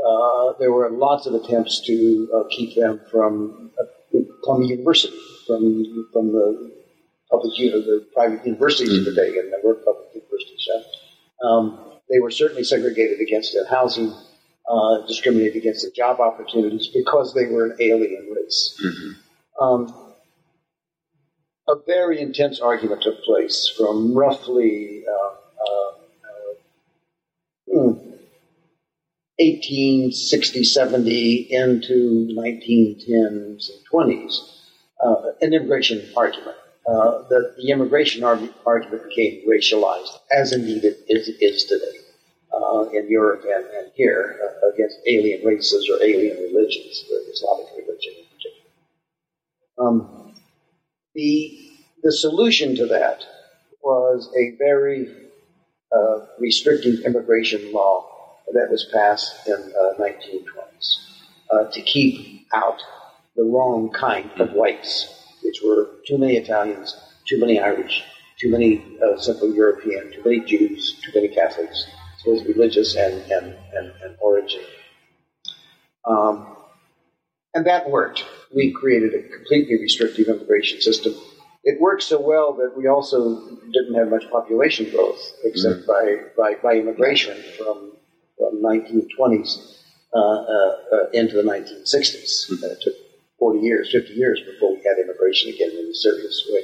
Uh, 0.06 0.54
there 0.60 0.71
were 0.71 0.89
lots 0.89 1.25
of 1.25 1.34
attempts 1.34 1.82
to 1.88 2.30
uh, 2.36 2.43
keep 2.49 2.75
them 2.75 3.01
from 3.12 3.71
uh, 3.80 4.19
Columbia 4.43 4.78
University, 4.78 5.17
from 5.47 6.08
from 6.12 6.32
the 6.32 6.71
public, 7.32 7.58
you 7.58 7.71
know, 7.71 7.82
the 7.82 8.06
private 8.13 8.45
universities 8.45 8.97
of 8.97 9.06
the 9.06 9.13
day, 9.13 9.38
and 9.39 9.51
there 9.51 9.62
were 9.63 9.75
public 9.75 10.08
universities. 10.13 10.67
Yeah. 10.67 11.49
Um, 11.49 11.80
they 12.10 12.19
were 12.19 12.32
certainly 12.32 12.63
segregated 12.63 13.19
against 13.19 13.54
their 13.54 13.67
housing, 13.67 14.13
uh, 14.67 15.06
discriminated 15.08 15.58
against 15.58 15.84
their 15.84 15.91
job 15.91 16.19
opportunities 16.19 16.88
because 16.88 17.34
they 17.34 17.45
were 17.45 17.65
an 17.65 17.78
alien 17.80 18.34
race. 18.36 18.84
Um, 19.60 19.93
a 21.67 21.75
very 21.88 22.19
intense 22.19 22.60
argument 22.60 23.01
took 23.01 23.23
place 23.23 23.71
from 23.78 24.13
roughly 24.13 25.04
uh, 25.08 25.36
uh, 25.63 25.89
uh, 25.91 26.54
hmm, 27.67 27.91
1860, 29.38 30.63
70 30.63 31.47
into 31.49 32.30
1910s 32.38 33.69
and 33.69 33.88
20s, 33.91 34.34
uh, 35.04 35.32
an 35.41 35.54
immigration 35.54 36.08
argument. 36.15 36.58
Uh, 36.88 37.23
the, 37.30 37.56
the 37.58 37.71
immigration 37.71 38.23
argument 38.23 39.10
became 39.10 39.41
racialized, 39.49 40.19
as 40.32 40.51
indeed 40.51 40.84
it 40.84 40.99
is, 41.08 41.28
is 41.39 41.65
today 41.65 42.05
uh, 42.56 42.89
in 42.94 43.10
Europe 43.10 43.44
and, 43.44 43.65
and 43.65 43.91
here 43.96 44.39
uh, 44.44 44.70
against 44.74 44.98
alien 45.08 45.46
races 45.46 45.89
or 45.89 46.02
alien 46.04 46.38
religions, 46.38 47.06
the 47.10 47.32
Islamic 47.32 47.68
religion 47.78 48.13
in 48.18 48.26
particular. 48.36 48.72
Um, 49.78 50.34
the, 51.13 51.72
the 52.04 52.12
solution 52.12 52.76
to 52.76 52.86
that 52.88 53.24
was 53.82 54.30
a 54.38 54.56
very 54.58 55.08
uh, 55.96 56.26
restrictive 56.39 57.02
immigration 57.06 57.72
law 57.72 58.12
that 58.54 58.70
was 58.70 58.89
passed 58.94 59.48
in 59.48 59.54
uh, 59.54 59.94
1920s 60.00 60.96
uh, 61.52 61.72
to 61.72 61.82
keep 61.82 62.48
out 62.54 62.82
the 63.36 63.44
wrong 63.44 63.91
kind 63.91 64.30
of 64.39 64.54
whites, 64.54 65.34
which 65.44 65.62
were 65.63 65.89
too 66.08 66.18
many 66.18 66.38
Italians, 66.38 66.96
too 67.28 67.39
many 67.39 67.60
Irish, 67.60 68.04
too 68.39 68.50
many 68.50 68.84
uh, 69.04 69.18
Central 69.18 69.54
European, 69.54 70.12
too 70.12 70.22
many 70.24 70.39
Jews, 70.41 71.00
too 71.04 71.12
many 71.13 71.34
Catholics, 71.34 71.86
both 72.25 72.45
religious 72.45 72.95
and, 72.95 73.13
and, 73.31 73.55
and, 73.73 73.91
and 74.03 74.15
origin. 74.19 74.61
Um, 76.05 76.55
and 77.53 77.65
that 77.65 77.89
worked. 77.89 78.25
We 78.53 78.71
created 78.71 79.13
a 79.13 79.27
completely 79.29 79.79
restrictive 79.79 80.27
immigration 80.27 80.81
system. 80.81 81.13
It 81.63 81.79
worked 81.81 82.03
so 82.03 82.21
well 82.21 82.53
that 82.53 82.77
we 82.77 82.88
also 82.88 83.57
didn't 83.73 83.95
have 83.95 84.09
much 84.09 84.29
population 84.29 84.89
growth, 84.91 85.19
except 85.43 85.88
by, 85.88 86.17
by, 86.38 86.55
by 86.61 86.75
immigration 86.75 87.41
from, 87.57 87.93
from 88.38 88.61
1920s 88.61 89.79
uh, 90.13 90.19
uh, 90.19 90.75
uh, 90.93 91.09
into 91.13 91.35
the 91.35 91.43
1960s. 91.43 92.49
And 92.49 92.71
it 92.71 92.81
took 92.81 92.93
40 93.39 93.59
years, 93.59 93.91
50 93.91 94.13
years 94.13 94.41
before 94.41 94.73
we 94.75 94.77
had 94.77 94.99
immigration 95.03 95.53
again 95.53 95.71
in 95.71 95.89
a 95.89 95.93
serious 95.93 96.47
way. 96.51 96.61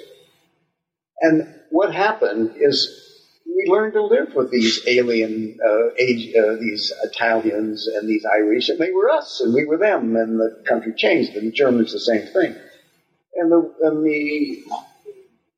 And 1.22 1.54
what 1.70 1.94
happened 1.94 2.56
is 2.58 3.11
we 3.64 3.72
learned 3.72 3.94
to 3.94 4.02
live 4.04 4.34
with 4.36 4.52
these 4.52 4.82
alien, 4.88 5.58
uh, 5.66 5.94
age, 5.98 6.34
uh, 6.36 6.56
these 6.60 6.92
Italians 7.04 7.88
and 7.88 8.08
these 8.10 8.26
Irish, 8.26 8.70
and 8.70 8.80
they 8.80 8.92
were 8.92 9.10
us, 9.10 9.42
and 9.42 9.54
we 9.54 9.66
were 9.66 9.78
them, 9.78 10.16
and 10.16 10.40
the 10.40 10.64
country 10.68 10.94
changed, 10.96 11.36
and 11.36 11.48
the 11.48 11.52
Germans 11.52 11.92
the 11.94 12.00
same 12.00 12.26
thing. 12.28 12.56
And 13.36 13.52
the, 13.52 13.74
and 13.84 14.06
the 14.06 14.64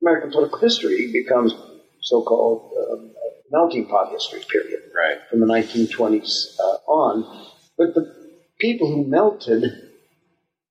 American 0.02 0.32
political 0.32 0.60
history 0.60 1.12
becomes 1.12 1.54
so-called 2.02 2.72
um, 2.92 3.12
melting 3.52 3.88
pot 3.88 4.12
history 4.12 4.42
period 4.50 4.82
Right. 4.96 5.20
from 5.30 5.40
the 5.40 5.46
1920s 5.46 6.60
uh, 6.60 6.78
on. 6.92 7.48
But 7.78 7.96
the 7.96 8.14
people 8.60 8.88
who 8.88 9.06
melted 9.06 9.64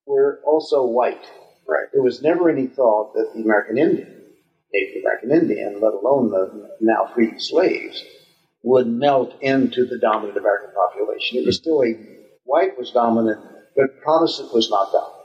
were 0.07 0.41
also 0.45 0.85
white. 0.85 1.25
Right. 1.67 1.87
There 1.93 2.03
was 2.03 2.23
never 2.23 2.51
any 2.51 2.67
thought 2.67 3.15
that 3.15 3.33
the 3.35 3.43
American 3.43 3.79
Indian, 3.79 4.22
Native 4.73 5.03
American 5.03 5.31
Indian, 5.33 5.81
let 5.81 5.93
alone 5.93 6.31
the 6.31 6.77
now 6.81 7.11
freed 7.15 7.41
slaves, 7.41 8.03
would 8.63 8.87
melt 8.87 9.35
into 9.41 9.85
the 9.85 9.99
dominant 9.99 10.39
American 10.39 10.71
population. 10.75 11.39
It 11.39 11.47
was 11.47 11.57
still 11.57 11.83
a 11.83 11.95
white 12.45 12.79
was 12.79 12.91
dominant, 12.91 13.41
but 13.77 14.01
Protestant 14.03 14.53
was 14.53 14.71
not 14.71 14.93
dominant. 14.93 15.23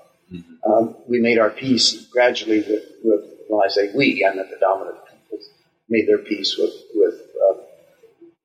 Um, 0.65 0.95
we 1.07 1.19
made 1.19 1.39
our 1.39 1.49
peace 1.49 2.07
gradually 2.11 2.59
with, 2.59 2.83
with, 3.03 3.21
when 3.47 3.61
I 3.63 3.69
say 3.69 3.91
we, 3.95 4.25
I 4.29 4.35
meant 4.35 4.49
the 4.49 4.57
dominant 4.59 4.97
peoples, 5.05 5.49
made 5.87 6.07
their 6.07 6.17
peace 6.17 6.57
with, 6.57 6.73
with 6.95 7.13
uh, 7.13 7.61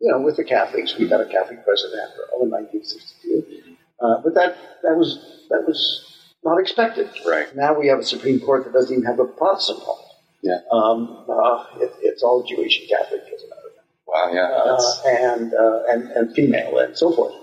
you 0.01 0.11
know, 0.11 0.21
with 0.21 0.37
the 0.37 0.45
Catholics. 0.45 0.97
We 0.97 1.09
got 1.09 1.21
a 1.21 1.27
Catholic 1.27 1.65
president 1.65 2.01
after 2.09 2.23
all 2.33 2.45
in 2.45 2.51
1962. 2.51 3.77
Uh, 4.01 4.21
but 4.23 4.35
that, 4.35 4.57
that 4.83 4.97
was, 4.97 5.47
that 5.51 5.65
was 5.67 6.31
not 6.45 6.59
expected. 6.59 7.09
Right. 7.27 7.55
Now 7.57 7.79
we 7.79 7.89
have 7.89 7.99
a 7.99 8.05
Supreme 8.05 8.41
Court 8.41 8.65
that 8.65 8.73
doesn't 8.73 8.93
even 8.93 9.05
have 9.05 9.19
a 9.19 9.25
Protestant 9.25 9.81
law. 9.81 9.99
Yeah. 10.43 10.59
Um, 10.71 11.25
uh, 11.29 11.65
it, 11.81 11.93
it's 12.03 12.23
all 12.23 12.43
Jewish 12.43 12.81
and 12.81 12.89
Catholic, 12.89 13.23
as 13.33 13.43
a 13.43 13.49
matter 13.49 13.69
of 13.69 13.75
fact 13.75 13.87
Wow. 14.07 14.31
Yeah. 14.33 14.49
uh, 14.51 15.35
and, 15.35 15.55
uh, 15.55 15.83
and 15.89 16.11
and 16.11 16.35
female 16.35 16.79
and 16.79 16.97
so 16.97 17.13
forth. 17.13 17.35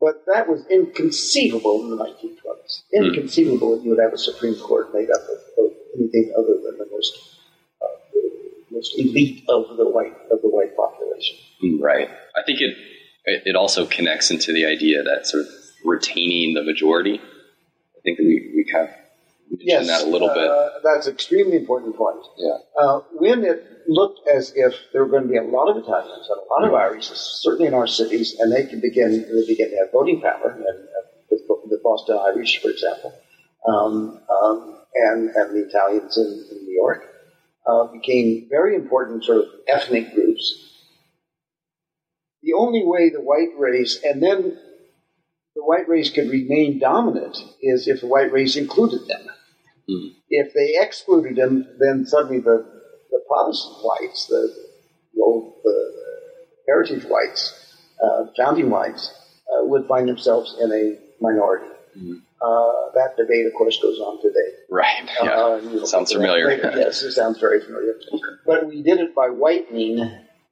But 0.00 0.24
that 0.26 0.48
was 0.48 0.64
inconceivable 0.70 1.82
in 1.82 1.90
the 1.90 1.96
1920s. 1.96 2.82
Inconceivable 2.92 3.76
that 3.76 3.84
you 3.84 3.90
would 3.90 3.98
have 3.98 4.12
a 4.12 4.18
Supreme 4.18 4.54
Court 4.56 4.92
made 4.94 5.10
up 5.10 5.22
of, 5.22 5.64
of 5.64 5.72
anything 5.96 6.32
other 6.36 6.54
than 6.64 6.78
the 6.78 6.86
most 6.90 7.12
uh, 7.82 7.86
the 8.12 8.30
most 8.70 8.98
elite 8.98 9.44
of 9.48 9.76
the 9.76 9.88
white 9.88 10.14
of 10.30 10.40
the 10.42 10.48
white 10.48 10.76
population. 10.76 11.36
right. 11.80 12.08
I 12.36 12.42
think 12.44 12.60
it 12.60 12.76
it 13.24 13.56
also 13.56 13.86
connects 13.86 14.30
into 14.30 14.52
the 14.52 14.66
idea 14.66 15.02
that 15.02 15.26
sort 15.26 15.42
of 15.46 15.48
retaining 15.84 16.54
the 16.54 16.62
majority. 16.62 17.18
I 17.18 18.00
think 18.04 18.18
we 18.18 18.52
we 18.54 18.64
kind 18.70 18.88
mentioned 19.50 19.88
that 19.88 20.04
a 20.04 20.06
little 20.10 20.28
bit. 20.28 20.48
uh, 20.48 20.70
That's 20.82 21.06
an 21.06 21.14
extremely 21.14 21.56
important 21.56 21.96
point. 21.96 22.24
Yeah. 22.36 22.58
Uh, 22.80 23.00
when 23.12 23.44
it 23.44 23.64
looked 23.88 24.26
as 24.28 24.52
if 24.56 24.74
there 24.92 25.04
were 25.04 25.10
going 25.10 25.22
to 25.24 25.28
be 25.28 25.36
a 25.36 25.42
lot 25.42 25.68
of 25.70 25.76
Italians 25.76 26.28
and 26.28 26.38
a 26.40 26.52
lot 26.52 26.64
of 26.68 26.74
Irish, 26.74 27.06
certainly 27.06 27.66
in 27.66 27.74
our 27.74 27.86
cities, 27.86 28.36
and 28.38 28.52
they 28.52 28.66
could 28.66 28.80
begin 28.82 29.22
they 29.22 29.46
begin 29.46 29.70
to 29.70 29.76
have 29.76 29.92
voting 29.92 30.20
power, 30.20 30.50
and 30.50 30.78
uh, 30.88 31.02
the, 31.30 31.38
the 31.70 31.80
Boston 31.82 32.18
Irish, 32.18 32.60
for 32.60 32.70
example, 32.70 33.12
um, 33.68 34.20
um, 34.30 34.80
and 34.94 35.30
and 35.30 35.54
the 35.56 35.66
Italians 35.68 36.16
in, 36.16 36.44
in 36.50 36.64
New 36.64 36.74
York 36.74 37.04
uh, 37.66 37.84
became 37.92 38.46
very 38.50 38.74
important 38.74 39.24
sort 39.24 39.38
of 39.38 39.44
ethnic 39.68 40.14
groups. 40.14 40.62
The 42.42 42.52
only 42.52 42.82
way 42.84 43.10
the 43.10 43.20
white 43.20 43.58
race, 43.58 44.00
and 44.04 44.22
then 44.22 44.56
the 45.56 45.64
white 45.64 45.88
race 45.88 46.10
could 46.10 46.30
remain 46.30 46.78
dominant, 46.78 47.36
is 47.60 47.88
if 47.88 48.02
the 48.02 48.06
white 48.06 48.30
race 48.30 48.56
included 48.56 49.08
them 49.08 49.26
if 50.30 50.52
they 50.54 50.74
excluded 50.80 51.36
them, 51.36 51.66
then 51.78 52.06
suddenly 52.06 52.40
the, 52.40 52.64
the 53.10 53.20
Protestant 53.28 53.76
whites, 53.84 54.26
the, 54.26 54.52
the 55.14 55.22
old 55.22 55.54
the 55.62 55.92
heritage 56.66 57.04
whites, 57.04 57.74
uh, 58.02 58.26
founding 58.36 58.70
whites, 58.70 59.12
uh, 59.52 59.64
would 59.64 59.86
find 59.86 60.08
themselves 60.08 60.56
in 60.60 60.72
a 60.72 60.98
minority. 61.22 61.66
Uh, 62.42 62.92
that 62.94 63.16
debate, 63.16 63.46
of 63.46 63.54
course, 63.54 63.80
goes 63.80 63.98
on 64.00 64.20
today. 64.20 64.50
Right. 64.68 65.08
Yeah. 65.22 65.30
Uh, 65.30 65.56
and 65.56 65.70
we'll 65.70 65.86
Sounds 65.86 66.10
get 66.10 66.16
to 66.16 66.20
that 66.20 66.26
familiar. 66.26 66.46
later. 66.48 66.72
Yes, 66.76 67.02
it 67.02 67.12
sounds 67.12 67.38
very 67.40 67.60
familiar. 67.64 67.94
But 68.44 68.66
we 68.66 68.82
did 68.82 68.98
it 69.00 69.14
by 69.14 69.28
whitening 69.30 69.96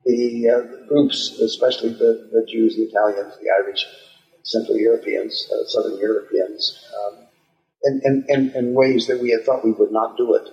the, 0.06 0.48
uh, 0.48 0.86
groups, 0.88 1.38
especially 1.40 1.90
the, 1.90 2.30
the 2.32 2.46
Jews, 2.50 2.76
the 2.76 2.84
Italians, 2.84 3.34
the 3.42 3.50
Irish, 3.50 3.84
Central 4.42 4.78
Europeans, 4.78 5.50
uh, 5.52 5.66
Southern 5.66 5.98
Europeans, 5.98 6.82
um, 6.96 7.26
in, 7.84 8.00
in, 8.04 8.24
in, 8.28 8.50
in 8.54 8.74
ways 8.74 9.06
that 9.08 9.20
we 9.20 9.30
had 9.30 9.44
thought 9.44 9.64
we 9.64 9.72
would 9.72 9.92
not 9.92 10.16
do 10.16 10.34
it. 10.34 10.48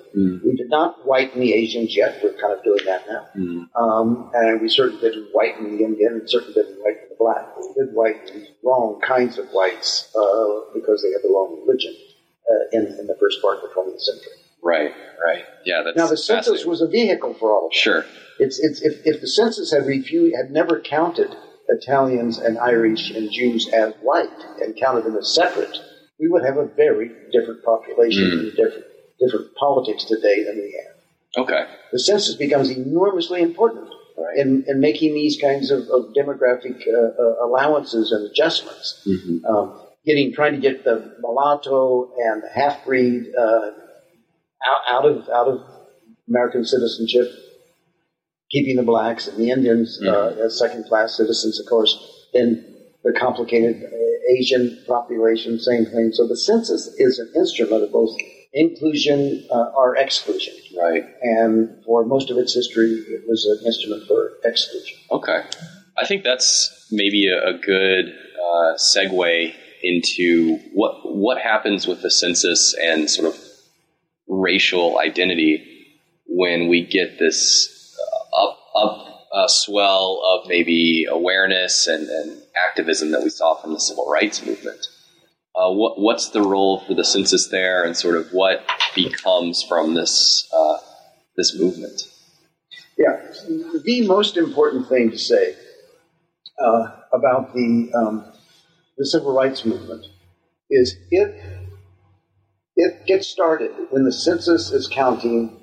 We 0.45 0.55
did 0.55 0.69
not 0.69 1.05
whiten 1.07 1.39
the 1.39 1.53
Asians 1.53 1.95
yet. 1.95 2.19
We're 2.23 2.33
kind 2.39 2.53
of 2.57 2.63
doing 2.63 2.83
that 2.85 3.05
now. 3.07 3.27
Um, 3.75 4.31
and 4.33 4.61
we 4.61 4.67
certainly 4.69 5.01
didn't 5.01 5.29
whiten 5.33 5.77
the 5.77 5.83
Indian 5.83 6.13
and 6.13 6.29
certainly 6.29 6.53
didn't 6.53 6.77
whiten 6.81 7.03
the 7.09 7.15
black. 7.17 7.57
We 7.57 7.73
did 7.73 7.93
whiten 7.93 8.47
wrong 8.63 8.99
kinds 9.05 9.37
of 9.37 9.47
whites 9.49 10.13
uh, 10.15 10.73
because 10.73 11.01
they 11.01 11.11
had 11.11 11.21
the 11.23 11.29
wrong 11.29 11.61
religion 11.65 11.95
uh, 12.51 12.77
in, 12.77 12.87
in 12.99 13.07
the 13.07 13.15
first 13.19 13.41
part 13.41 13.57
of 13.57 13.63
the 13.63 13.69
20th 13.69 14.01
century. 14.01 14.33
Right. 14.63 14.93
Right. 15.25 15.43
Yeah. 15.65 15.81
That's 15.83 15.97
Now, 15.97 16.07
the 16.07 16.17
census 16.17 16.65
was 16.65 16.81
a 16.81 16.87
vehicle 16.87 17.33
for 17.35 17.51
all 17.51 17.67
of 17.67 17.71
it. 17.71 17.75
sure. 17.77 18.05
It's, 18.39 18.59
it's, 18.59 18.81
if, 18.81 19.05
if 19.05 19.21
the 19.21 19.27
census 19.27 19.71
had 19.71 19.85
refused, 19.85 20.35
had 20.35 20.51
never 20.51 20.79
counted 20.81 21.35
Italians 21.69 22.37
and 22.39 22.57
Irish 22.59 23.11
and 23.11 23.31
Jews 23.31 23.69
as 23.69 23.93
white 24.01 24.29
and 24.61 24.75
counted 24.79 25.05
them 25.05 25.15
as 25.15 25.33
separate, 25.33 25.77
we 26.21 26.27
would 26.29 26.45
have 26.45 26.57
a 26.57 26.67
very 26.67 27.09
different 27.33 27.63
population 27.65 28.23
and 28.31 28.41
a 28.47 28.51
different 28.51 28.85
different 29.19 29.55
politics 29.55 30.05
today 30.05 30.43
than 30.45 30.55
we 30.55 30.79
have. 30.85 31.43
Okay. 31.43 31.63
The 31.91 31.99
census 31.99 32.35
becomes 32.35 32.69
enormously 32.69 33.41
important 33.41 33.89
Right. 34.17 34.37
in, 34.37 34.65
in 34.67 34.79
making 34.81 35.13
these 35.15 35.39
kinds 35.41 35.71
of, 35.71 35.79
of 35.89 36.13
demographic 36.13 36.83
uh, 36.87 37.21
uh, 37.23 37.45
allowances 37.45 38.11
and 38.11 38.29
adjustments. 38.29 39.01
Mhm. 39.07 39.45
Um, 39.49 39.81
getting 40.05 40.33
trying 40.33 40.53
to 40.53 40.59
get 40.59 40.83
the 40.83 41.15
mulatto 41.21 42.11
and 42.17 42.43
the 42.43 42.49
half 42.49 42.85
breed 42.85 43.23
uh, 43.35 43.71
out, 44.69 44.81
out 44.89 45.05
of 45.05 45.29
out 45.29 45.47
of 45.47 45.61
American 46.27 46.65
citizenship, 46.65 47.31
keeping 48.51 48.75
the 48.75 48.83
blacks 48.83 49.27
and 49.27 49.37
the 49.37 49.49
Indians 49.49 49.99
uh, 50.05 50.35
as 50.43 50.59
second 50.59 50.83
class 50.85 51.15
citizens, 51.17 51.59
of 51.59 51.65
course. 51.67 51.97
Then 52.33 52.65
the 53.03 53.13
complicated 53.13 53.83
uh, 53.83 53.87
Asian 54.37 54.83
population, 54.87 55.59
same 55.59 55.85
thing. 55.85 56.11
So 56.13 56.27
the 56.27 56.37
census 56.37 56.87
is 56.97 57.19
an 57.19 57.31
instrument 57.35 57.83
of 57.83 57.91
both 57.91 58.15
inclusion 58.53 59.45
uh, 59.51 59.71
or 59.75 59.95
exclusion. 59.95 60.53
Right. 60.77 61.03
And 61.21 61.83
for 61.85 62.05
most 62.05 62.29
of 62.29 62.37
its 62.37 62.53
history, 62.53 62.91
it 62.91 63.23
was 63.27 63.45
an 63.45 63.65
instrument 63.65 64.07
for 64.07 64.33
exclusion. 64.43 64.97
Okay. 65.11 65.43
I 65.97 66.05
think 66.05 66.23
that's 66.23 66.87
maybe 66.91 67.27
a, 67.27 67.49
a 67.49 67.57
good 67.57 68.05
uh, 68.07 68.77
segue 68.77 69.53
into 69.83 70.57
what 70.73 70.93
what 71.15 71.39
happens 71.39 71.87
with 71.87 72.01
the 72.01 72.11
census 72.11 72.75
and 72.81 73.09
sort 73.09 73.33
of 73.33 73.41
racial 74.27 74.99
identity 74.99 75.67
when 76.27 76.67
we 76.67 76.85
get 76.85 77.19
this 77.19 77.97
uh, 77.99 78.43
up 78.43 78.59
up 78.75 79.07
uh, 79.33 79.47
swell 79.47 80.21
of 80.25 80.47
maybe 80.47 81.05
awareness 81.09 81.87
and, 81.87 82.07
and 82.07 82.40
activism 82.67 83.11
that 83.11 83.23
we 83.23 83.29
saw 83.29 83.55
from 83.55 83.73
the 83.73 83.79
civil 83.79 84.07
rights 84.09 84.45
movement. 84.45 84.87
Uh, 85.55 85.71
what 85.71 85.99
what's 85.99 86.29
the 86.29 86.41
role 86.41 86.79
for 86.81 86.93
the 86.93 87.03
census 87.03 87.47
there, 87.47 87.83
and 87.83 87.95
sort 87.95 88.15
of 88.15 88.29
what 88.31 88.65
becomes 88.95 89.63
from 89.63 89.93
this 89.93 90.49
uh, 90.55 90.77
this 91.35 91.59
movement? 91.59 92.03
Yeah, 92.97 93.21
the 93.83 94.07
most 94.07 94.37
important 94.37 94.87
thing 94.87 95.11
to 95.11 95.17
say 95.17 95.55
uh, 96.59 96.91
about 97.13 97.53
the 97.53 97.91
um, 97.93 98.25
the 98.97 99.05
civil 99.05 99.33
rights 99.33 99.65
movement 99.65 100.05
is 100.69 100.95
it 101.09 101.35
it 102.75 103.05
gets 103.05 103.27
started 103.27 103.71
when 103.89 104.05
the 104.05 104.13
census 104.13 104.71
is 104.71 104.87
counting 104.87 105.61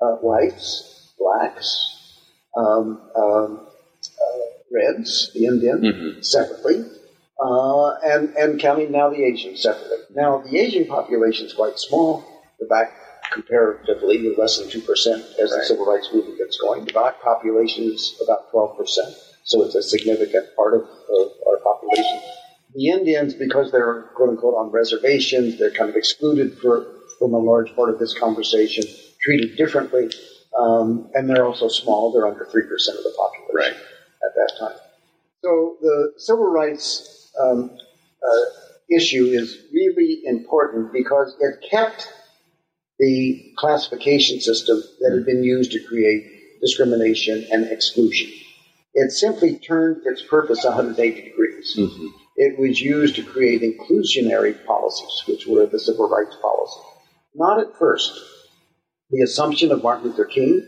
uh, 0.00 0.16
whites, 0.16 1.14
blacks, 1.18 2.20
um, 2.56 3.00
um, 3.16 3.66
uh, 4.06 4.53
reds, 4.74 5.30
the 5.34 5.46
Indian 5.46 5.80
Mhm. 5.80 6.24
separately, 6.24 6.84
uh, 7.40 7.88
and 8.04 8.34
and 8.36 8.60
counting 8.60 8.90
now 8.90 9.08
the 9.10 9.24
Asian 9.24 9.56
separately. 9.56 9.98
Now 10.14 10.38
the 10.38 10.58
Asian 10.58 10.86
population 10.86 11.46
is 11.46 11.52
quite 11.52 11.78
small. 11.78 12.24
The 12.60 12.66
black 12.66 12.92
comparatively 13.32 14.34
less 14.36 14.58
than 14.58 14.68
two 14.68 14.80
percent 14.80 15.22
as 15.38 15.50
the 15.50 15.62
civil 15.64 15.86
rights 15.86 16.08
movement 16.12 16.38
gets 16.38 16.56
going. 16.58 16.84
The 16.84 16.92
black 16.92 17.20
population 17.22 17.84
is 17.84 18.20
about 18.22 18.50
twelve 18.50 18.76
percent, 18.76 19.14
so 19.44 19.62
it's 19.62 19.74
a 19.74 19.82
significant 19.82 20.46
part 20.56 20.74
of, 20.74 20.82
of 20.82 21.32
our 21.48 21.58
population. 21.58 22.20
The 22.74 22.88
Indians, 22.88 23.34
because 23.34 23.70
they're 23.70 24.02
quote 24.16 24.30
unquote 24.30 24.54
on 24.54 24.70
reservations, 24.70 25.58
they're 25.58 25.70
kind 25.70 25.88
of 25.90 25.96
excluded 25.96 26.58
for, 26.58 26.86
from 27.18 27.32
a 27.34 27.38
large 27.38 27.74
part 27.76 27.88
of 27.88 27.98
this 28.00 28.12
conversation, 28.18 28.84
treated 29.22 29.56
differently, 29.56 30.10
um, 30.58 31.08
and 31.14 31.28
they're 31.30 31.44
also 31.44 31.68
small. 31.68 32.12
They're 32.12 32.26
under 32.26 32.46
three 32.46 32.66
percent 32.66 32.98
of 32.98 33.04
the 33.04 33.10
population 33.16 33.34
Right. 33.54 33.76
At 34.26 34.34
that 34.34 34.52
time. 34.58 34.78
So 35.42 35.76
the 35.80 36.12
civil 36.16 36.46
rights 36.46 37.32
um, 37.40 37.70
uh, 38.22 38.44
issue 38.90 39.26
is 39.26 39.58
really 39.72 40.22
important 40.24 40.92
because 40.92 41.36
it 41.40 41.68
kept 41.70 42.12
the 42.98 43.52
classification 43.58 44.40
system 44.40 44.82
that 45.00 45.12
had 45.12 45.26
been 45.26 45.42
used 45.42 45.72
to 45.72 45.80
create 45.80 46.60
discrimination 46.60 47.46
and 47.50 47.70
exclusion. 47.70 48.30
It 48.94 49.10
simply 49.10 49.56
turned 49.56 50.02
its 50.06 50.22
purpose 50.22 50.64
180 50.64 51.22
degrees. 51.22 51.74
Mm-hmm. 51.76 52.06
It 52.36 52.58
was 52.58 52.80
used 52.80 53.16
to 53.16 53.22
create 53.22 53.62
inclusionary 53.62 54.64
policies, 54.64 55.22
which 55.26 55.46
were 55.46 55.66
the 55.66 55.78
civil 55.78 56.08
rights 56.08 56.36
policy. 56.40 56.80
Not 57.34 57.60
at 57.60 57.76
first. 57.76 58.18
The 59.10 59.22
assumption 59.22 59.72
of 59.72 59.82
Martin 59.82 60.08
Luther 60.08 60.24
King, 60.24 60.66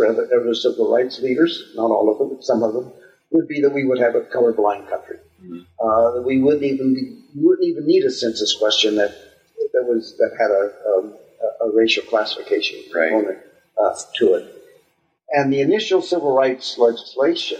other 0.00 0.54
civil 0.54 0.92
rights 0.92 1.20
leaders, 1.20 1.72
not 1.74 1.90
all 1.90 2.10
of 2.10 2.18
them, 2.18 2.36
but 2.36 2.44
some 2.44 2.62
of 2.62 2.74
them, 2.74 2.92
would 3.30 3.48
be 3.48 3.60
that 3.60 3.70
we 3.70 3.84
would 3.84 3.98
have 3.98 4.14
a 4.14 4.20
colorblind 4.20 4.88
country. 4.88 5.18
Uh, 5.80 6.22
we 6.24 6.40
wouldn't 6.40 6.62
even 6.62 6.94
be, 6.94 7.22
wouldn't 7.34 7.66
even 7.66 7.86
need 7.86 8.04
a 8.04 8.10
census 8.10 8.54
question 8.54 8.96
that 8.96 9.10
that 9.72 9.84
was 9.84 10.16
that 10.18 10.30
had 10.38 10.50
a, 10.50 10.72
um, 10.96 11.14
a, 11.42 11.66
a 11.66 11.76
racial 11.76 12.04
classification 12.04 12.78
Right. 12.94 13.10
component 13.10 13.38
uh, 13.76 13.94
to 14.18 14.34
it. 14.34 14.54
And 15.30 15.52
the 15.52 15.60
initial 15.60 16.00
civil 16.00 16.32
rights 16.32 16.78
legislation 16.78 17.58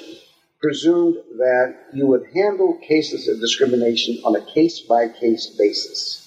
presumed 0.61 1.16
that 1.38 1.74
you 1.92 2.07
would 2.07 2.24
handle 2.33 2.79
cases 2.87 3.29
of 3.29 3.40
discrimination 3.40 4.22
on 4.24 4.37
a 4.37 4.40
case 4.55 4.81
by 4.81 5.09
case 5.09 5.48
basis. 5.59 6.20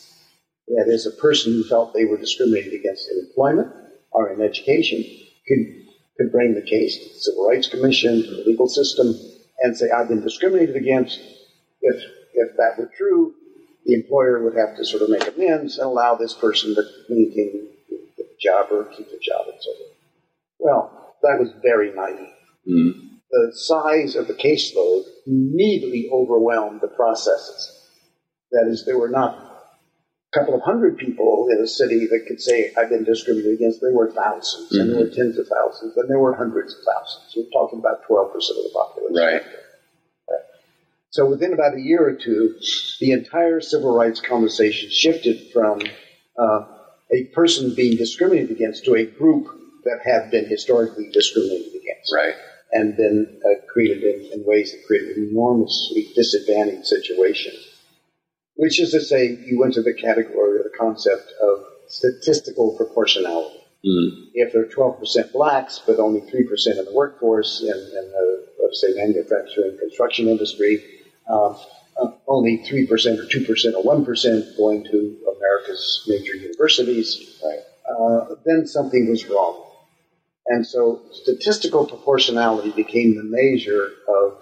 That 0.67 0.87
is, 0.89 1.05
a 1.05 1.11
person 1.11 1.53
who 1.53 1.63
felt 1.63 1.93
they 1.93 2.03
were 2.05 2.17
discriminated 2.17 2.73
against 2.73 3.09
in 3.09 3.19
employment 3.19 3.73
or 4.11 4.29
in 4.29 4.41
education 4.41 5.05
could, 5.47 5.87
could 6.17 6.31
bring 6.31 6.53
the 6.53 6.61
case 6.61 6.97
to 6.97 7.13
the 7.13 7.19
Civil 7.19 7.47
Rights 7.47 7.67
Commission, 7.67 8.23
to 8.23 8.29
the 8.29 8.43
legal 8.45 8.67
system, 8.67 9.13
and 9.59 9.75
say, 9.75 9.89
I've 9.89 10.07
been 10.09 10.21
discriminated 10.21 10.75
against. 10.75 11.19
If, 11.81 12.03
if 12.33 12.57
that 12.57 12.77
were 12.77 12.91
true, 12.97 13.33
the 13.85 13.93
employer 13.93 14.43
would 14.43 14.55
have 14.55 14.75
to 14.77 14.85
sort 14.85 15.03
of 15.03 15.09
make 15.09 15.27
amends 15.27 15.77
and 15.77 15.85
allow 15.87 16.15
this 16.15 16.33
person 16.33 16.75
to 16.75 16.83
maintain 17.09 17.67
the 18.17 18.25
job 18.41 18.67
or 18.71 18.85
keep 18.85 19.09
the 19.09 19.19
job 19.21 19.45
and 19.47 19.57
so 19.61 19.71
forth. 19.71 19.97
Well, 20.59 21.15
that 21.23 21.39
was 21.39 21.49
very 21.61 21.93
naive 21.93 22.33
Mm-hmm. 22.69 23.15
the 23.31 23.51
size 23.55 24.17
of 24.17 24.27
the 24.27 24.33
caseload 24.33 25.05
immediately 25.25 26.09
overwhelmed 26.11 26.81
the 26.81 26.89
processes. 26.89 27.71
That 28.51 28.67
is, 28.67 28.83
there 28.85 28.99
were 28.99 29.07
not 29.07 29.46
couple 30.37 30.53
of 30.55 30.61
hundred 30.61 30.97
people 30.97 31.47
in 31.51 31.59
a 31.63 31.67
city 31.67 32.07
that 32.07 32.25
could 32.27 32.41
say, 32.41 32.71
I've 32.77 32.89
been 32.89 33.03
discriminated 33.03 33.55
against. 33.55 33.81
There 33.81 33.93
were 33.93 34.09
1000s 34.11 34.71
and 34.71 34.91
there 34.91 34.99
were 34.99 35.09
tens 35.09 35.37
of 35.37 35.47
thousands, 35.47 35.97
and 35.97 36.09
there 36.09 36.19
were 36.19 36.35
hundreds 36.35 36.73
of 36.73 36.79
thousands. 36.83 37.33
We're 37.35 37.49
talking 37.51 37.79
about 37.79 38.03
12% 38.09 38.33
of 38.33 38.33
the 38.33 38.71
population. 38.73 39.15
Right. 39.15 39.41
So 41.09 41.25
within 41.25 41.53
about 41.53 41.73
a 41.73 41.81
year 41.81 42.07
or 42.07 42.13
two, 42.13 42.55
the 42.99 43.11
entire 43.11 43.59
civil 43.61 43.95
rights 43.95 44.19
conversation 44.21 44.89
shifted 44.91 45.51
from 45.51 45.81
uh, 46.37 46.65
a 47.11 47.23
person 47.33 47.73
being 47.73 47.97
discriminated 47.97 48.51
against 48.51 48.85
to 48.85 48.95
a 48.95 49.05
group 49.05 49.47
that 49.85 49.99
had 50.03 50.29
been 50.29 50.45
historically 50.45 51.09
discriminated 51.11 51.73
against 51.81 52.13
Right. 52.13 52.35
and 52.71 52.97
then 52.97 53.41
uh, 53.45 53.65
created 53.71 54.03
in, 54.03 54.33
in 54.33 54.45
ways 54.45 54.73
that 54.73 54.85
created 54.85 55.17
an 55.17 55.29
enormously 55.31 56.11
disadvantaged 56.13 56.85
situation. 56.85 57.53
Which 58.57 58.79
is 58.79 58.91
to 58.91 59.01
say, 59.01 59.27
you 59.45 59.59
went 59.59 59.73
to 59.75 59.81
the 59.83 59.93
category 59.93 60.59
or 60.59 60.63
the 60.63 60.71
concept 60.77 61.31
of 61.41 61.63
statistical 61.87 62.75
proportionality. 62.75 63.59
Mm-hmm. 63.85 64.29
If 64.33 64.53
there 64.53 64.63
are 64.63 64.65
12% 64.65 65.31
blacks, 65.31 65.79
but 65.85 65.99
only 65.99 66.21
3% 66.21 66.31
in 66.79 66.85
the 66.85 66.91
workforce 66.93 67.61
in, 67.61 67.69
in 67.69 68.11
the, 68.11 68.47
let's 68.61 68.81
say, 68.81 68.93
manufacturing 68.95 69.77
construction 69.79 70.27
industry, 70.27 70.83
um, 71.29 71.55
uh, 72.01 72.11
only 72.27 72.57
3% 72.57 72.89
or 72.89 73.25
2% 73.25 73.73
or 73.75 73.83
1% 74.05 74.57
going 74.57 74.83
to 74.85 75.17
America's 75.37 76.03
major 76.07 76.35
universities, 76.35 77.39
Right. 77.45 77.59
uh, 77.89 78.35
then 78.45 78.65
something 78.67 79.09
was 79.09 79.27
wrong. 79.29 79.63
And 80.47 80.65
so 80.65 81.01
statistical 81.11 81.85
proportionality 81.85 82.71
became 82.71 83.15
the 83.15 83.23
measure 83.23 83.89
of, 84.07 84.41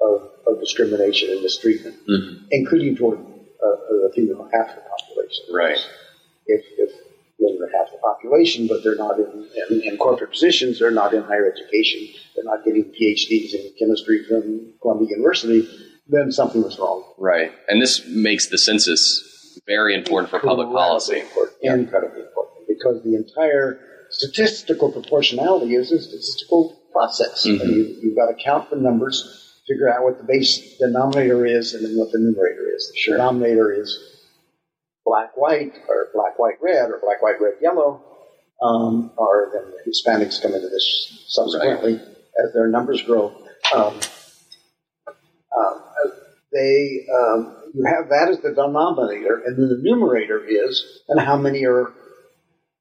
of, 0.00 0.30
of 0.46 0.60
discrimination 0.60 1.30
and 1.30 1.42
mistreatment, 1.42 1.96
Mhm. 2.08 2.44
including 2.50 2.96
toward 2.96 3.18
uh, 3.62 3.76
the 4.08 4.12
female 4.14 4.48
half 4.52 4.70
of 4.70 4.76
the 4.76 4.82
population. 4.82 5.44
Right. 5.52 5.78
If, 6.46 6.64
if 6.78 6.90
women 7.38 7.62
are 7.62 7.78
half 7.78 7.92
the 7.92 7.98
population, 7.98 8.66
but 8.66 8.82
they're 8.82 8.96
not 8.96 9.18
in, 9.18 9.48
in, 9.70 9.82
in 9.82 9.96
corporate 9.98 10.30
positions, 10.30 10.78
they're 10.78 10.90
not 10.90 11.14
in 11.14 11.22
higher 11.22 11.50
education, 11.50 12.08
they're 12.34 12.44
not 12.44 12.64
getting 12.64 12.84
PhDs 12.84 13.54
in 13.54 13.72
chemistry 13.78 14.24
from 14.28 14.72
Columbia 14.80 15.08
University, 15.10 15.68
then 16.08 16.32
something 16.32 16.62
was 16.62 16.78
wrong. 16.78 17.04
Right. 17.18 17.52
And 17.68 17.80
this 17.80 18.04
makes 18.06 18.48
the 18.48 18.58
census 18.58 19.58
very 19.66 19.94
important 19.94 20.30
for 20.30 20.40
public 20.40 20.68
policy. 20.68 21.20
important, 21.20 21.56
Incredibly 21.62 22.20
important 22.22 22.68
because 22.68 23.02
the 23.02 23.14
entire 23.14 23.78
statistical 24.10 24.90
proportionality 24.90 25.74
is 25.74 25.92
a 25.92 26.00
statistical 26.00 26.80
process. 26.92 27.46
Mhm. 27.46 27.60
You, 27.68 27.96
you've 28.02 28.16
got 28.16 28.26
to 28.26 28.34
count 28.42 28.70
the 28.70 28.76
numbers, 28.76 29.49
figure 29.70 29.92
out 29.92 30.02
what 30.02 30.18
the 30.18 30.24
base 30.24 30.76
denominator 30.78 31.46
is, 31.46 31.74
and 31.74 31.84
then 31.84 31.96
what 31.96 32.10
the 32.12 32.18
numerator 32.18 32.68
is. 32.74 32.92
The 32.92 33.12
denominator 33.12 33.72
is 33.72 33.98
black 35.04 35.36
white, 35.36 35.72
or 35.88 36.08
black 36.14 36.38
white 36.38 36.58
red, 36.60 36.90
or 36.90 36.98
black 37.00 37.22
white 37.22 37.40
red 37.40 37.54
yellow. 37.62 38.02
Um, 38.62 39.12
or 39.16 39.50
then 39.54 39.70
the 39.70 39.90
Hispanics 39.90 40.42
come 40.42 40.52
into 40.52 40.68
this 40.68 41.24
subsequently 41.28 41.94
as 41.94 42.52
their 42.52 42.68
numbers 42.68 43.00
grow. 43.02 43.34
Um, 43.74 43.98
um, 45.56 45.82
they 46.52 47.06
um, 47.14 47.56
you 47.72 47.84
have 47.86 48.08
that 48.10 48.28
as 48.28 48.40
the 48.40 48.52
denominator, 48.52 49.42
and 49.46 49.56
then 49.56 49.68
the 49.68 49.80
numerator 49.82 50.44
is 50.46 51.02
and 51.08 51.20
how 51.20 51.36
many 51.36 51.64
are 51.64 51.92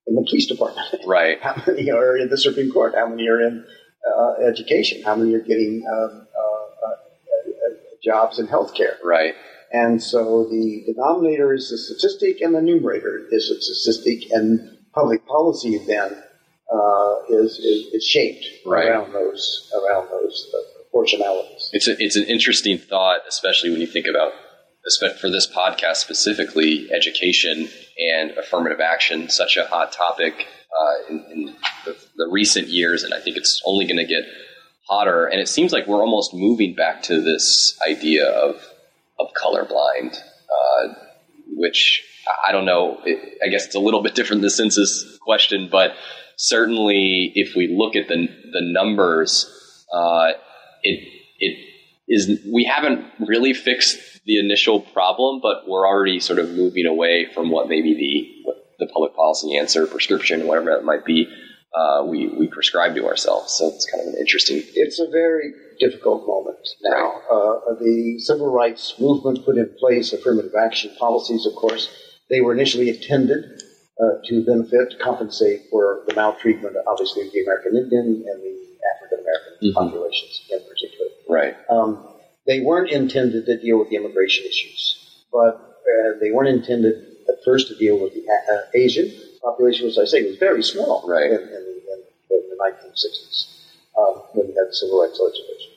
in 0.10 0.16
the 0.16 0.26
police 0.28 0.48
department? 0.48 0.88
Right. 1.06 1.42
How 1.42 1.62
many 1.66 1.90
are 1.92 2.18
in 2.18 2.30
the 2.30 2.38
Supreme 2.38 2.72
Court? 2.72 2.94
How 2.96 3.08
many 3.08 3.28
are 3.28 3.42
in 3.42 3.66
uh, 4.06 4.34
education? 4.48 5.02
How 5.04 5.16
many 5.16 5.34
are 5.36 5.42
getting 5.42 5.84
um, 5.92 5.96
uh, 5.96 6.04
uh, 6.04 6.20
uh 6.20 6.29
jobs 8.10 8.40
in 8.40 8.48
healthcare? 8.48 8.96
Right. 9.04 9.36
And 9.72 10.02
so 10.02 10.48
the 10.50 10.84
denominator 10.88 11.54
is 11.54 11.70
the 11.70 11.78
statistic, 11.78 12.42
and 12.42 12.56
the 12.56 12.62
numerator 12.62 13.28
is 13.32 13.50
the 13.50 13.62
statistic, 13.62 14.32
and 14.32 14.78
public 14.94 15.26
policy 15.28 15.78
then 15.86 16.12
uh, 16.74 17.16
is, 17.30 17.60
is, 17.60 17.94
is 17.94 18.04
shaped 18.04 18.46
right. 18.66 18.88
around 18.88 19.14
those 19.14 19.72
around 19.78 20.10
those 20.10 20.52
uh, 20.54 20.58
proportionalities. 20.80 21.70
It's 21.72 21.88
a, 21.88 21.96
it's 22.04 22.16
an 22.16 22.26
interesting 22.26 22.78
thought, 22.80 23.22
especially 23.28 23.70
when 23.70 23.82
you 23.82 23.88
think 23.88 24.08
about 24.08 24.32
for 25.20 25.30
this 25.30 25.48
podcast 25.48 25.98
specifically, 25.98 26.92
education 26.92 27.70
and 28.00 28.32
affirmative 28.32 28.80
action, 28.80 29.30
such 29.30 29.58
a 29.58 29.66
hot 29.66 29.92
topic 29.92 30.48
uh, 30.80 31.10
in, 31.10 31.26
in 31.32 31.56
the, 31.86 31.96
the, 32.16 32.28
recent 32.32 32.68
years, 32.70 33.04
and 33.04 33.14
I 33.14 33.20
think 33.20 33.38
it's 33.38 33.62
only 33.66 33.86
going 33.86 33.98
to 33.98 34.06
get 34.06 34.24
hotter. 34.90 35.26
And 35.26 35.40
it 35.40 35.48
seems 35.48 35.72
like 35.72 35.88
we're 35.88 36.02
almost 36.02 36.34
moving 36.34 36.74
back 36.74 37.04
to 37.04 37.22
this 37.22 37.78
idea 37.88 38.28
of 38.28 38.56
of 39.20 39.28
colorblind, 39.34 40.18
uh, 40.18 40.94
which 41.56 42.04
I 42.48 42.52
don't 42.52 42.66
know. 42.66 43.00
It, 43.06 43.38
I 43.44 43.50
guess 43.50 43.66
it's 43.66 43.76
a 43.76 43.80
little 43.80 44.02
bit 44.02 44.16
different 44.16 44.42
than 44.42 44.48
the 44.48 44.50
census 44.50 45.18
question, 45.22 45.70
but 45.72 45.92
certainly 46.38 47.32
if 47.36 47.56
we 47.56 47.68
look 47.68 47.96
at 47.96 48.08
the 48.08 48.28
the 48.52 48.62
numbers, 48.62 49.86
uh, 49.94 50.32
it 50.84 51.08
it 51.40 51.58
is 52.08 52.40
we 52.52 52.64
haven't 52.64 53.06
really 53.20 53.54
fixed 53.54 53.98
the 54.26 54.40
initial 54.40 54.82
problem, 54.82 55.40
but 55.42 55.68
we're 55.68 55.88
already 55.88 56.20
sort 56.20 56.40
of 56.40 56.50
moving 56.50 56.86
away 56.86 57.28
from 57.34 57.52
what 57.52 57.68
maybe 57.68 57.94
the 57.94 58.54
the 58.80 58.88
public 58.92 59.14
policy 59.16 59.58
answer, 59.58 59.86
prescription, 59.86 60.48
whatever 60.48 60.72
that 60.72 60.86
might 60.86 61.06
be, 61.06 61.28
uh, 61.74 62.04
we 62.06 62.28
we 62.28 62.48
prescribe 62.48 62.96
to 62.96 63.08
ourselves. 63.08 63.54
So 63.58 63.68
it's 63.68 63.86
kind 63.90 64.08
of 64.08 64.14
an 64.14 64.20
interesting. 64.20 64.62
It's 64.74 65.00
a 65.00 65.08
very 65.08 65.54
difficult 65.80 66.28
moment 66.28 66.58
now. 66.84 67.22
Uh, 67.32 67.76
the 67.80 68.20
civil 68.20 68.52
rights 68.52 68.96
movement 69.00 69.46
put 69.46 69.58
in 69.58 69.74
place 69.80 70.12
affirmative 70.14 70.54
action 70.60 70.92
policies. 70.98 71.46
Of 71.46 71.56
course, 71.56 71.90
they 72.30 72.42
were 72.42 72.54
initially 72.54 72.90
intended 72.90 73.62
uh, 74.02 74.22
to 74.26 74.46
benefit, 74.46 75.00
compensate 75.00 75.62
for 75.70 76.04
the 76.08 76.16
maltreatment, 76.16 76.76
obviously, 76.88 77.28
of 77.28 77.34
the 77.34 77.44
American 77.44 77.76
Indian 77.76 78.26
and 78.28 78.42
the 78.42 78.58
African 78.96 79.20
American 79.20 79.54
mm-hmm. 79.62 79.78
populations 79.78 80.48
in 80.52 80.60
particular. 80.60 81.12
Right. 81.28 81.56
Um, 81.70 82.08
they 82.48 82.62
weren't 82.62 82.92
intended 82.92 83.46
to 83.46 83.62
deal 83.62 83.78
with 83.78 83.90
the 83.90 83.98
immigration 83.98 84.46
issues, 84.46 85.26
but 85.32 85.56
uh, 85.56 86.20
they 86.20 86.32
weren't 86.32 86.50
intended 86.50 86.96
at 87.30 87.36
first 87.46 87.68
to 87.68 87.76
deal 87.76 88.00
with 88.00 88.14
the 88.14 88.26
uh, 88.28 88.62
Asian 88.74 89.12
population, 89.42 89.88
which 89.88 89.98
I 89.98 90.06
say 90.06 90.24
was 90.24 90.38
very 90.38 90.64
small 90.64 91.04
right. 91.08 91.32
in, 91.32 91.42
in, 91.42 91.64
in, 91.92 92.00
in 92.30 92.42
the 92.50 92.58
1960s 92.62 93.48
um, 93.98 94.24
when 94.34 94.48
we 94.48 94.54
had 94.54 94.68
the 94.70 94.76
civil 94.76 95.02
rights 95.02 95.20
legislation. 95.22 95.72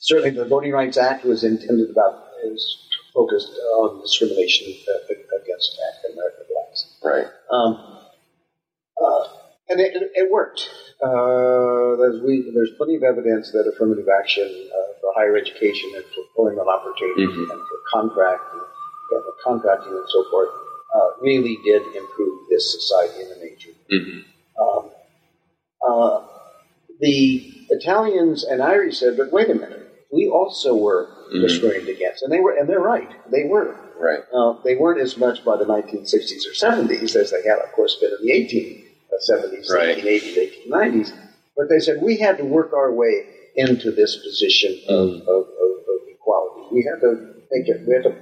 Certainly, 0.00 0.30
the 0.30 0.44
Voting 0.46 0.72
Rights 0.72 0.96
Act 0.96 1.24
was 1.24 1.44
intended 1.44 1.90
about 1.90 2.26
is 2.44 2.88
focused 3.14 3.52
on 3.76 4.00
discrimination 4.00 4.74
uh, 4.88 5.14
against 5.40 5.78
African 5.78 6.18
American 6.18 6.44
blacks. 6.50 6.98
Right. 7.04 7.26
Um, 7.50 7.98
uh, 8.98 9.24
and 9.68 9.80
it, 9.80 9.94
it, 9.94 10.30
worked. 10.30 10.68
Uh, 11.00 11.96
there's, 11.96 12.20
we, 12.22 12.50
there's, 12.54 12.70
plenty 12.76 12.96
of 12.96 13.02
evidence 13.02 13.52
that 13.52 13.66
affirmative 13.66 14.06
action 14.08 14.44
uh, 14.44 14.92
for 15.00 15.12
higher 15.14 15.36
education 15.36 15.90
and 15.94 16.04
for 16.12 16.20
employment 16.28 16.68
opportunities 16.68 17.30
mm-hmm. 17.30 17.50
and 17.50 17.60
for 17.60 17.78
contract 17.92 18.42
and 18.52 19.22
for 19.22 19.34
contracting 19.44 19.92
and 19.92 20.08
so 20.08 20.24
forth 20.30 20.61
uh, 20.94 21.20
really 21.20 21.58
did 21.64 21.82
improve 21.94 22.48
this 22.50 22.72
society 22.72 23.22
in 23.22 23.32
a 23.32 23.44
major. 23.44 23.70
Mm-hmm. 23.90 24.62
Um, 24.62 24.90
uh, 25.86 26.26
the 27.00 27.52
Italians 27.70 28.44
and 28.44 28.62
Irish 28.62 28.98
said, 28.98 29.16
"But 29.16 29.32
wait 29.32 29.50
a 29.50 29.54
minute, 29.54 30.06
we 30.12 30.28
also 30.28 30.74
were 30.74 31.06
mm-hmm. 31.06 31.40
discriminated 31.40 31.96
against," 31.96 32.22
and 32.22 32.32
they 32.32 32.40
were, 32.40 32.52
and 32.52 32.68
they're 32.68 32.80
right, 32.80 33.10
they 33.30 33.44
were. 33.44 33.76
Right. 33.98 34.20
Uh, 34.34 34.54
they 34.64 34.74
weren't 34.74 35.00
as 35.00 35.16
much 35.16 35.44
by 35.44 35.56
the 35.56 35.64
1960s 35.64 36.42
or 36.44 36.54
70s 36.54 37.14
as 37.14 37.30
they 37.30 37.42
had, 37.48 37.60
of 37.60 37.70
course, 37.70 37.96
been 38.00 38.10
in 38.10 38.26
the 38.26 38.32
1870s, 38.32 39.70
right. 39.70 39.96
1880s, 39.96 40.66
1890s. 40.66 41.12
But 41.56 41.68
they 41.68 41.78
said 41.78 42.02
we 42.02 42.16
had 42.16 42.38
to 42.38 42.44
work 42.44 42.72
our 42.72 42.92
way 42.92 43.26
into 43.54 43.92
this 43.92 44.16
position 44.16 44.80
of, 44.88 45.08
mm. 45.08 45.20
of, 45.20 45.28
of, 45.28 45.70
of 45.86 46.08
equality. 46.10 46.74
We 46.74 46.82
had 46.82 47.00
to 47.02 47.34
make 47.52 47.68
it. 47.68 47.86
We 47.86 47.94
had 47.94 48.02
to 48.04 48.16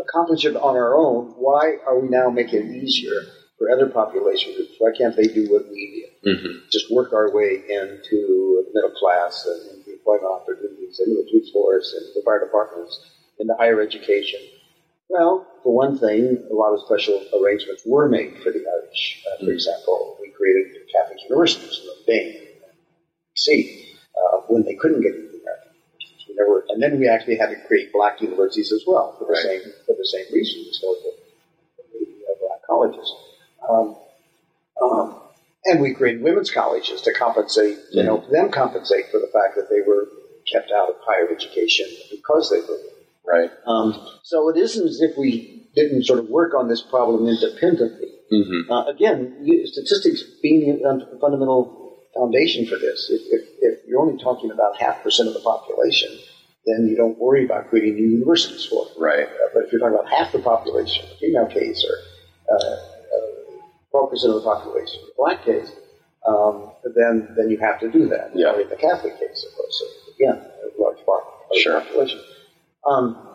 accomplish 0.00 0.44
it 0.44 0.56
on 0.56 0.76
our 0.76 0.94
own. 0.94 1.34
Why 1.36 1.76
are 1.86 1.98
we 1.98 2.08
now 2.08 2.30
making 2.30 2.66
it 2.66 2.82
easier 2.82 3.22
for 3.58 3.70
other 3.70 3.88
population 3.88 4.54
groups? 4.54 4.74
Why 4.78 4.90
can't 4.96 5.16
they 5.16 5.26
do 5.26 5.50
what 5.50 5.68
we 5.70 6.08
did? 6.24 6.36
Mm-hmm. 6.36 6.58
Just 6.70 6.92
work 6.92 7.12
our 7.12 7.34
way 7.34 7.62
into 7.68 8.64
the 8.64 8.70
middle 8.74 8.96
class 8.98 9.46
and 9.46 9.78
into 9.78 9.92
employment 9.92 10.32
opportunities, 10.32 11.00
into 11.00 11.22
the 11.22 11.28
police 11.30 11.50
force, 11.52 11.94
and 11.96 12.06
the 12.14 12.22
fire 12.24 12.44
departments 12.44 12.98
into 13.38 13.54
higher 13.58 13.80
education? 13.80 14.40
Well, 15.08 15.46
for 15.62 15.74
one 15.74 15.98
thing, 15.98 16.46
a 16.50 16.54
lot 16.54 16.72
of 16.72 16.80
special 16.86 17.20
arrangements 17.40 17.82
were 17.84 18.08
made 18.08 18.38
for 18.42 18.52
the 18.52 18.62
Irish. 18.62 19.24
Uh, 19.26 19.38
for 19.38 19.44
mm-hmm. 19.44 19.52
example, 19.52 20.18
we 20.20 20.30
created 20.30 20.76
Catholic 20.92 21.18
universities 21.24 21.80
in 21.82 22.14
Dame, 22.14 22.34
C, 23.36 23.96
uh, 24.14 24.42
when 24.48 24.62
they 24.64 24.74
couldn't 24.74 25.00
get 25.00 25.29
into 26.40 26.64
the 26.64 26.72
American 26.72 26.72
universities. 26.72 26.72
We 26.72 26.72
never, 26.72 26.72
and 26.72 26.82
then 26.82 27.00
we 27.00 27.08
actually 27.08 27.36
had 27.36 27.50
to 27.50 27.66
create 27.66 27.92
black 27.92 28.20
universities 28.20 28.72
as 28.72 28.84
well 28.86 29.16
for 29.18 29.26
the 29.26 29.32
right. 29.32 29.42
same 29.42 29.72
for 29.86 29.94
the 29.96 30.06
same 30.06 30.26
reasons, 30.32 30.78
so 30.80 30.96
the, 31.02 31.12
uh, 32.00 32.34
black 32.40 32.62
colleges. 32.66 33.12
Um, 33.68 33.96
um, 34.82 35.20
and 35.64 35.80
we 35.80 35.94
created 35.94 36.22
women's 36.22 36.50
colleges 36.50 37.02
to 37.02 37.12
compensate, 37.12 37.76
to 37.92 37.98
mm-hmm. 37.98 38.06
help 38.06 38.30
them 38.30 38.50
compensate 38.50 39.10
for 39.10 39.18
the 39.18 39.28
fact 39.32 39.56
that 39.56 39.68
they 39.68 39.82
were 39.86 40.08
kept 40.50 40.70
out 40.72 40.88
of 40.88 40.96
higher 41.04 41.28
education 41.30 41.86
because 42.10 42.50
they 42.50 42.60
were 42.60 42.78
Right. 43.26 43.50
Um, 43.66 43.94
so 44.22 44.48
it 44.48 44.56
isn't 44.56 44.88
as 44.88 45.00
if 45.00 45.16
we 45.16 45.68
didn't 45.74 46.04
sort 46.04 46.18
of 46.18 46.28
work 46.28 46.54
on 46.54 46.68
this 46.68 46.80
problem 46.80 47.28
independently. 47.28 48.08
Mm-hmm. 48.32 48.72
Uh, 48.72 48.86
again, 48.86 49.46
statistics 49.66 50.22
being 50.42 50.82
a 50.84 51.20
fundamental 51.20 51.98
foundation 52.14 52.66
for 52.66 52.76
this. 52.76 53.10
If, 53.10 53.20
if, 53.30 53.48
if, 53.60 53.78
you're 53.86 54.00
only 54.00 54.22
talking 54.22 54.50
about 54.50 54.80
half 54.80 55.02
percent 55.02 55.28
of 55.28 55.34
the 55.34 55.40
population, 55.40 56.10
then 56.66 56.86
you 56.86 56.96
don't 56.96 57.18
worry 57.18 57.44
about 57.44 57.68
creating 57.70 57.94
new 57.94 58.08
universities 58.18 58.66
for 58.66 58.86
it. 58.86 58.92
Right. 59.00 59.26
Uh, 59.26 59.48
but 59.54 59.64
if 59.64 59.72
you're 59.72 59.80
talking 59.80 59.98
about 59.98 60.10
half 60.10 60.32
the 60.32 60.40
population, 60.40 61.06
the 61.08 61.16
female 61.16 61.46
case, 61.46 61.84
or 61.88 62.54
uh, 62.54 62.56
uh, 62.56 63.56
twelve 63.90 64.10
percent 64.10 64.34
of 64.34 64.42
the 64.42 64.48
population, 64.48 65.00
the 65.06 65.12
black 65.16 65.44
case, 65.44 65.72
um, 66.26 66.72
then 66.94 67.34
then 67.36 67.50
you 67.50 67.58
have 67.58 67.80
to 67.80 67.90
do 67.90 68.08
that. 68.08 68.30
Yeah. 68.34 68.52
Or 68.52 68.60
in 68.60 68.68
the 68.68 68.76
Catholic 68.76 69.18
case, 69.18 69.46
of 69.48 69.56
course. 69.56 69.80
So 69.80 70.12
again, 70.14 70.36
a 70.38 70.82
large 70.82 71.04
part 71.06 71.24
of 71.50 71.56
sure. 71.56 71.74
the 71.74 71.80
population. 71.80 72.20
Um, 72.86 73.26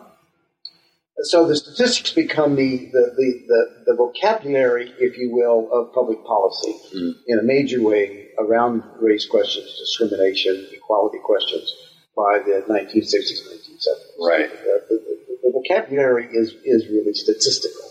so 1.22 1.48
the 1.48 1.56
statistics 1.56 2.12
become 2.12 2.56
the, 2.56 2.90
the, 2.92 3.14
the, 3.16 3.44
the, 3.48 3.84
the 3.86 3.94
vocabulary, 3.94 4.92
if 4.98 5.16
you 5.16 5.32
will, 5.32 5.72
of 5.72 5.94
public 5.94 6.22
policy 6.24 6.74
mm. 6.94 7.14
in 7.26 7.38
a 7.38 7.42
major 7.42 7.82
way 7.82 8.28
around 8.38 8.82
race 9.00 9.26
questions, 9.26 9.66
discrimination, 9.78 10.66
equality 10.74 11.18
questions 11.24 11.72
by 12.16 12.38
the 12.38 12.64
1960s, 12.68 13.44
1970s. 13.44 14.26
Right. 14.26 14.50
The, 14.50 14.82
the, 14.88 15.18
the, 15.42 15.52
vocabulary 15.52 16.28
is, 16.32 16.54
is 16.64 16.88
really 16.88 17.12
statistical. 17.12 17.82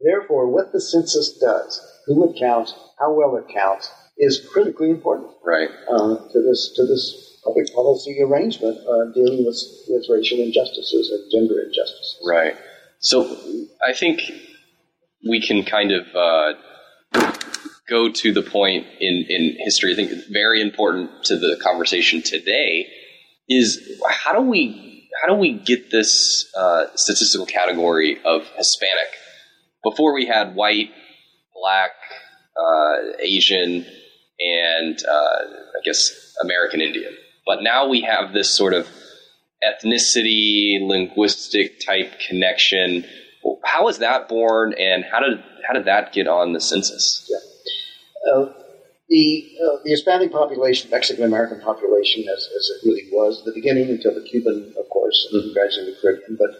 Therefore, 0.00 0.48
what 0.48 0.72
the 0.72 0.80
census 0.80 1.38
does, 1.38 1.80
who 2.06 2.30
it 2.30 2.38
counts, 2.38 2.74
how 2.98 3.12
well 3.12 3.36
it 3.36 3.46
counts, 3.52 3.90
is 4.16 4.46
critically 4.52 4.90
important. 4.90 5.30
Right. 5.44 5.68
Uh, 5.88 6.16
to 6.32 6.42
this 6.42 6.72
to 6.76 6.86
this 6.86 7.40
public 7.44 7.72
policy 7.74 8.20
arrangement 8.22 8.78
uh, 8.88 9.12
dealing 9.12 9.44
with, 9.44 9.60
with 9.88 10.06
racial 10.08 10.38
injustices 10.38 11.10
and 11.10 11.30
gender 11.30 11.60
injustices. 11.60 12.18
Right. 12.26 12.56
So 13.00 13.36
I 13.86 13.92
think 13.92 14.22
we 15.28 15.40
can 15.40 15.64
kind 15.64 15.92
of 15.92 16.06
uh, 16.14 17.32
go 17.88 18.10
to 18.10 18.32
the 18.32 18.42
point 18.42 18.86
in, 19.00 19.26
in 19.28 19.56
history. 19.58 19.92
I 19.92 19.96
think 19.96 20.10
it's 20.10 20.26
very 20.26 20.62
important 20.62 21.24
to 21.24 21.36
the 21.36 21.58
conversation 21.62 22.22
today 22.22 22.86
is 23.48 24.00
how 24.08 24.32
do 24.32 24.40
we 24.40 25.08
how 25.20 25.28
do 25.28 25.34
we 25.34 25.52
get 25.52 25.90
this 25.90 26.50
uh, 26.56 26.86
statistical 26.94 27.46
category 27.46 28.18
of 28.24 28.46
Hispanic? 28.56 29.08
Before 29.82 30.14
we 30.14 30.26
had 30.26 30.54
white, 30.54 30.90
black, 31.54 31.92
uh, 32.56 33.16
Asian, 33.20 33.86
and 34.40 34.98
uh, 35.06 35.12
I 35.12 35.80
guess 35.84 36.34
American 36.42 36.80
Indian. 36.80 37.14
But 37.46 37.62
now 37.62 37.88
we 37.88 38.00
have 38.02 38.32
this 38.32 38.50
sort 38.50 38.74
of 38.74 38.88
ethnicity, 39.62 40.78
linguistic 40.80 41.80
type 41.84 42.18
connection. 42.28 43.04
How 43.64 43.84
was 43.84 43.98
that 43.98 44.28
born, 44.28 44.74
and 44.78 45.04
how 45.04 45.20
did 45.20 45.42
how 45.66 45.74
did 45.74 45.84
that 45.84 46.12
get 46.12 46.26
on 46.26 46.52
the 46.52 46.60
census? 46.60 47.30
Yeah. 47.30 48.32
Uh, 48.32 48.52
the 49.08 49.56
uh, 49.62 49.82
the 49.84 49.90
Hispanic 49.90 50.32
population, 50.32 50.90
Mexican 50.90 51.24
American 51.24 51.60
population, 51.60 52.24
as, 52.28 52.48
as 52.56 52.70
it 52.70 52.86
really 52.86 53.08
was 53.12 53.40
at 53.40 53.44
the 53.46 53.52
beginning 53.52 53.90
until 53.90 54.14
the 54.14 54.26
Cuban, 54.28 54.74
of 54.78 54.88
course, 54.88 55.28
and 55.32 55.42
mm-hmm. 55.42 55.52
gradually 55.52 55.92
the 55.92 55.96
Caribbean. 56.00 56.36
But 56.38 56.50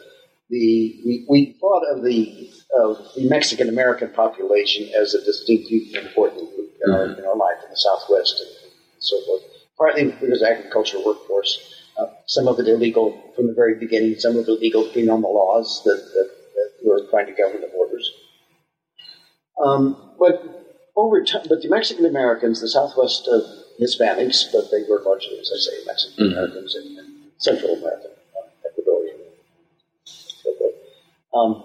the 0.51 1.01
we, 1.05 1.27
we 1.29 1.57
thought 1.61 1.85
of 1.91 2.05
the 2.05 2.51
of 2.79 2.99
the 3.17 3.29
Mexican 3.29 3.69
American 3.69 4.11
population 4.11 4.91
as 4.95 5.15
a 5.15 5.25
distinctly 5.25 5.95
important 5.95 6.55
group 6.55 6.71
in, 6.85 6.93
our, 6.93 7.05
in 7.07 7.25
our 7.25 7.37
life 7.37 7.59
in 7.65 7.71
the 7.71 7.77
Southwest 7.77 8.41
and, 8.41 8.51
so 8.99 9.21
forth. 9.27 9.43
Partly 9.77 10.05
because 10.13 10.41
of 10.41 10.49
agricultural 10.49 11.05
workforce, 11.05 11.83
uh, 11.99 12.07
some 12.27 12.49
of 12.49 12.59
it 12.59 12.69
illegal 12.69 13.33
from 13.37 13.49
the 13.49 13.53
very 13.53 13.75
beginning, 13.75 14.19
some 14.19 14.35
of 14.37 14.49
it 14.49 14.49
illegal 14.49 14.91
the 14.95 15.05
laws 15.05 15.83
that, 15.85 15.97
that, 16.15 16.31
that 16.55 16.71
were 16.83 17.01
trying 17.11 17.27
to 17.27 17.33
govern 17.33 17.61
the 17.61 17.67
borders. 17.67 18.11
Um, 19.63 20.13
but 20.19 20.64
over 20.97 21.25
time, 21.25 21.43
but 21.49 21.63
the 21.63 21.69
Mexican 21.69 22.07
Americans, 22.07 22.61
the 22.61 22.69
Southwest 22.69 23.29
uh, 23.31 23.41
Hispanics, 23.81 24.53
but 24.53 24.71
they 24.71 24.85
were 24.89 25.03
largely, 25.05 25.39
as 25.41 25.51
I 25.53 25.59
say, 25.59 25.85
Mexican 25.87 26.33
Americans 26.33 26.75
and, 26.75 26.99
and 26.99 27.09
Central 27.39 27.75
American, 27.75 28.11
uh, 28.37 28.69
Ecuadorian, 28.69 29.19
so 30.05 30.55
forth. 30.59 30.75
Um, 31.35 31.65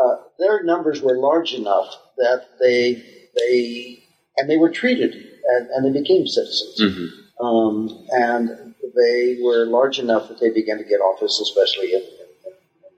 uh, 0.00 0.16
their 0.38 0.62
numbers 0.64 1.00
were 1.00 1.16
large 1.16 1.54
enough 1.54 1.96
that 2.18 2.58
they 2.60 3.02
they 3.36 4.04
and 4.36 4.48
they 4.48 4.56
were 4.56 4.70
treated 4.70 5.14
and, 5.14 5.68
and 5.70 5.84
they 5.84 6.00
became 6.00 6.26
citizens. 6.26 6.80
Mm-hmm. 6.80 7.44
Um, 7.44 8.06
and 8.10 8.74
they 8.94 9.38
were 9.42 9.64
large 9.66 9.98
enough 9.98 10.28
that 10.28 10.40
they 10.40 10.50
began 10.50 10.78
to 10.78 10.84
get 10.84 11.00
office, 11.00 11.40
especially 11.40 11.94
in, 11.94 12.00
in, 12.00 12.28
in 12.46 12.52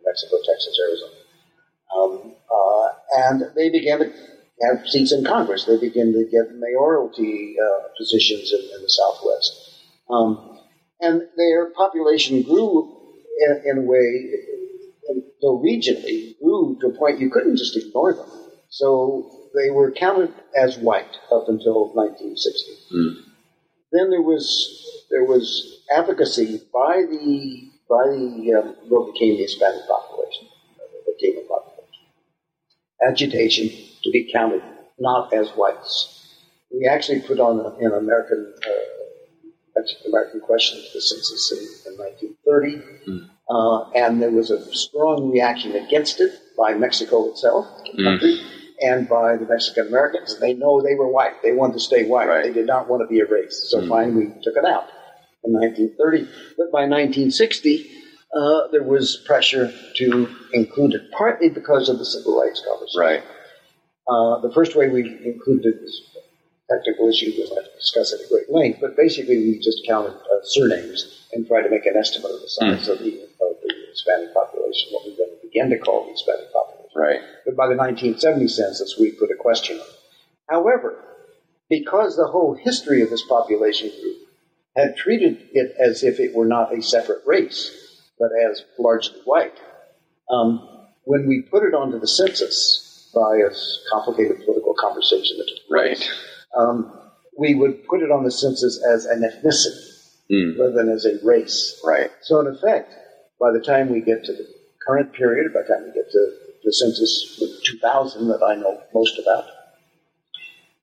Mexico, 0.05 0.36
Texas, 0.46 0.78
Arizona. 0.80 1.12
Um, 1.96 2.34
uh, 2.52 2.88
and 3.16 3.42
they 3.55 3.70
began 3.70 4.00
to 4.00 4.12
have 4.62 4.86
seats 4.86 5.12
in 5.12 5.24
Congress. 5.24 5.64
They 5.64 5.78
begin 5.78 6.12
to 6.12 6.24
get 6.30 6.55
mayoralty 6.55 7.57
uh, 7.59 7.88
positions 7.98 8.52
in, 8.52 8.61
in, 8.61 8.82
the 8.82 8.88
Southwest. 8.88 9.80
Um, 10.09 10.59
and 11.00 11.22
their 11.36 11.70
population 11.70 12.42
grew 12.42 13.14
in, 13.40 13.62
in 13.64 13.78
a 13.78 13.82
way, 13.82 14.30
though 15.42 15.61
regionally, 15.61 16.38
grew 16.38 16.78
to 16.80 16.88
a 16.88 16.98
point 16.98 17.20
you 17.20 17.30
couldn't 17.30 17.57
just 17.57 17.76
ignore 17.76 18.14
them. 18.14 18.28
So 18.68 19.48
they 19.55 19.70
were 19.70 19.92
counted 19.92 20.32
as 20.57 20.78
white 20.78 21.16
up 21.32 21.48
until 21.48 21.92
1960. 21.94 22.72
Mm. 22.94 23.14
Then 23.92 24.11
there 24.11 24.22
was 24.22 25.07
there 25.11 25.24
was 25.24 25.82
advocacy 25.94 26.61
by 26.72 27.05
the 27.09 27.70
by 27.88 28.07
the 28.09 28.61
um, 28.61 28.76
what 28.88 29.12
became 29.12 29.36
the 29.36 29.42
Hispanic 29.42 29.86
population, 29.86 30.48
the 30.48 30.53
Latino 30.53 30.53
population, 30.53 30.53
agitation 33.07 33.68
to 34.03 34.11
be 34.11 34.30
counted 34.32 34.62
not 34.99 35.32
as 35.32 35.49
whites. 35.51 36.20
We 36.72 36.86
actually 36.86 37.20
put 37.20 37.40
on 37.40 37.61
an 37.80 37.92
American 37.92 38.53
uh, 38.66 39.80
American 40.07 40.40
question 40.40 40.78
to 40.78 40.88
the 40.95 41.01
census 41.01 41.53
in, 41.86 41.92
in 41.92 41.99
1930, 41.99 43.11
Mm. 43.11 43.28
uh, 43.51 43.90
and 43.90 44.22
there 44.22 44.30
was 44.30 44.51
a 44.51 44.61
strong 44.74 45.30
reaction 45.30 45.74
against 45.76 46.20
it 46.20 46.32
by 46.57 46.74
Mexico 46.74 47.28
itself, 47.30 47.66
the 47.97 48.03
country, 48.05 48.40
and 48.80 49.09
by 49.09 49.36
the 49.36 49.45
Mexican 49.47 49.88
Americans. 49.88 50.38
They 50.40 50.55
know 50.55 50.80
they 50.80 50.95
were 50.95 51.09
white. 51.09 51.42
They 51.42 51.53
wanted 51.53 51.74
to 51.74 51.80
stay 51.80 52.07
white. 52.07 52.28
Right. 52.28 52.45
They 52.45 52.53
did 52.53 52.66
not 52.66 52.88
want 52.88 53.03
to 53.03 53.09
be 53.12 53.18
erased. 53.18 53.70
So 53.70 53.80
Mm. 53.80 53.88
finally, 53.88 54.26
we 54.26 54.42
took 54.42 54.57
it 54.57 54.64
out 54.64 54.86
in 55.45 55.53
1930. 55.53 56.28
But 56.57 56.70
by 56.72 56.86
1960, 56.86 57.90
uh, 58.35 58.68
there 58.72 58.82
was 58.82 59.22
pressure 59.26 59.72
to 59.97 60.28
include 60.53 60.95
it, 60.95 61.11
partly 61.12 61.49
because 61.49 61.89
of 61.89 61.99
the 61.99 62.05
civil 62.05 62.41
rights 62.41 62.62
conversation. 62.66 63.01
Right. 63.01 63.22
Uh, 64.09 64.41
the 64.41 64.53
first 64.53 64.76
way 64.76 64.89
we 64.89 65.03
included 65.24 65.80
this 65.80 66.03
technical 66.68 67.09
issue, 67.09 67.32
we'll 67.37 67.55
have 67.55 67.64
to 67.64 67.76
discuss 67.78 68.12
it 68.12 68.20
at 68.22 68.28
great 68.28 68.51
length, 68.51 68.80
but 68.80 68.97
basically 68.97 69.39
we 69.39 69.59
just 69.59 69.87
counted 69.87 70.14
uh, 70.14 70.43
surnames 70.43 71.26
and 71.32 71.47
tried 71.47 71.62
to 71.62 71.70
make 71.70 71.87
an 71.87 71.97
estimate 71.97 72.30
of 72.30 72.41
the 72.41 72.49
size 72.49 72.89
of, 72.89 72.99
the, 72.99 73.22
of 73.22 73.57
the 73.62 73.74
Hispanic 73.91 74.35
population, 74.35 74.89
what 74.93 75.07
we 75.07 75.16
then 75.16 75.28
began 75.43 75.70
to 75.70 75.78
call 75.78 76.05
the 76.05 76.12
Hispanic 76.12 76.53
population. 76.53 76.91
Right. 76.97 77.20
But 77.45 77.57
by 77.57 77.68
the 77.68 77.76
1970 77.76 78.49
census, 78.49 78.97
we 78.99 79.12
put 79.12 79.30
a 79.30 79.37
question 79.37 79.76
on 79.76 79.87
it. 79.87 79.99
However, 80.49 80.99
because 81.70 82.16
the 82.16 82.26
whole 82.26 82.55
history 82.55 83.03
of 83.03 83.11
this 83.11 83.24
population 83.26 83.89
group 83.89 84.16
had 84.76 84.97
treated 84.97 85.49
it 85.53 85.74
as 85.78 86.03
if 86.03 86.20
it 86.20 86.35
were 86.35 86.47
not 86.47 86.76
a 86.76 86.82
separate 86.82 87.22
race, 87.26 87.84
but 88.18 88.30
as 88.50 88.62
largely 88.78 89.20
white, 89.24 89.54
um, 90.30 90.68
when 91.04 91.26
we 91.28 91.42
put 91.42 91.62
it 91.64 91.74
onto 91.74 91.98
the 91.98 92.08
census 92.08 93.10
by 93.14 93.36
a 93.36 93.50
complicated 93.90 94.44
political 94.44 94.74
conversation 94.78 95.36
that 95.38 95.46
took 95.48 95.68
place, 95.68 96.00
Right. 96.00 96.10
um, 96.56 97.00
we 97.38 97.54
would 97.54 97.86
put 97.86 98.02
it 98.02 98.10
on 98.10 98.24
the 98.24 98.30
census 98.30 98.82
as 98.84 99.04
an 99.06 99.22
ethnicity 99.22 99.90
Mm. 100.30 100.58
rather 100.58 100.72
than 100.72 100.88
as 100.88 101.04
a 101.04 101.18
race. 101.22 101.78
Right. 101.84 102.10
So, 102.22 102.40
in 102.40 102.46
effect, 102.46 102.90
by 103.38 103.52
the 103.52 103.60
time 103.60 103.90
we 103.90 104.00
get 104.00 104.24
to 104.24 104.32
the 104.32 104.46
current 104.86 105.12
period, 105.12 105.52
by 105.52 105.60
the 105.62 105.68
time 105.68 105.84
we 105.84 105.92
get 105.92 106.10
to 106.10 106.32
the 106.64 106.72
census 106.72 107.36
with 107.38 107.62
2000 107.62 108.28
that 108.28 108.42
I 108.42 108.54
know 108.54 108.80
most 108.94 109.18
about, 109.18 109.44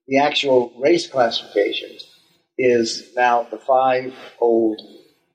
the 0.08 0.18
actual 0.20 0.72
race 0.78 1.08
classification 1.08 1.90
is 2.60 3.12
now 3.16 3.48
the 3.50 3.58
five 3.58 4.14
old 4.40 4.80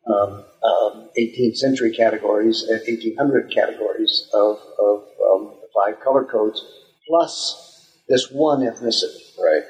um, 0.07 0.45
um, 0.63 1.09
18th 1.19 1.57
century 1.57 1.93
categories 1.95 2.63
and 2.63 2.81
1800 2.81 3.51
categories 3.53 4.29
of, 4.33 4.59
of 4.79 5.05
um, 5.33 5.55
five 5.75 6.01
color 6.01 6.25
codes, 6.25 6.65
plus 7.07 7.99
this 8.09 8.31
one 8.31 8.61
ethnicity, 8.61 9.37
Right. 9.39 9.63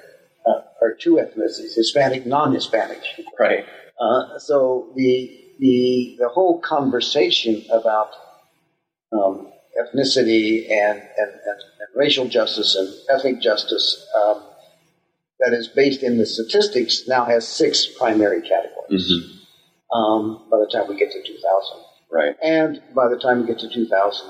uh, 0.47 0.61
or 0.81 0.95
two 0.95 1.15
ethnicities, 1.15 1.75
Hispanic, 1.75 2.27
non-Hispanic. 2.27 3.01
Right. 3.39 3.65
Uh, 4.01 4.39
so 4.39 4.93
the 4.95 5.43
the 5.59 6.17
the 6.19 6.29
whole 6.29 6.61
conversation 6.61 7.65
about 7.71 8.11
um, 9.13 9.51
ethnicity 9.81 10.71
and, 10.71 10.99
and, 10.99 11.31
and, 11.31 11.61
and 11.81 11.89
racial 11.95 12.29
justice 12.29 12.75
and 12.75 12.89
ethnic 13.11 13.41
justice 13.41 14.07
um, 14.23 14.43
that 15.41 15.53
is 15.55 15.69
based 15.69 16.03
in 16.03 16.19
the 16.19 16.27
statistics 16.27 17.07
now 17.09 17.25
has 17.25 17.47
six 17.49 17.87
primary 17.87 18.43
categories. 18.43 19.11
Mhm. 19.11 19.36
Um, 19.93 20.47
by 20.51 20.59
the 20.59 20.67
time 20.73 20.89
we 20.89 20.97
get 20.97 21.13
to 21.13 21.23
2000, 21.23 21.79
Right. 22.11 22.37
and 22.43 22.83
by 22.95 23.09
the 23.09 23.19
time 23.19 23.41
we 23.43 23.47
get 23.47 23.59
to 23.61 23.69
2000, 23.69 24.27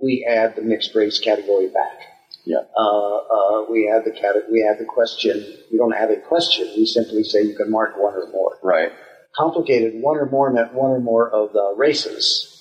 we 0.00 0.26
add 0.28 0.56
the 0.56 0.62
mixed 0.62 0.94
race 0.94 1.18
category 1.18 1.68
back. 1.68 2.00
Yeah. 2.44 2.62
Uh, 2.76 3.16
uh, 3.16 3.64
we 3.70 3.88
add 3.90 4.04
the 4.04 4.10
cate- 4.12 4.48
we 4.50 4.62
add 4.64 4.78
the 4.78 4.84
question. 4.84 5.44
We 5.70 5.78
don't 5.78 5.94
add 5.94 6.10
a 6.10 6.16
question. 6.20 6.68
We 6.76 6.86
simply 6.86 7.22
say 7.24 7.42
you 7.42 7.54
can 7.54 7.70
mark 7.70 7.96
one 7.98 8.14
or 8.14 8.26
more 8.28 8.58
Right. 8.62 8.92
complicated. 9.36 10.00
One 10.00 10.16
or 10.16 10.26
more 10.26 10.50
meant 10.50 10.74
one 10.74 10.90
or 10.90 11.00
more 11.00 11.28
of 11.30 11.52
the 11.52 11.74
races. 11.76 12.52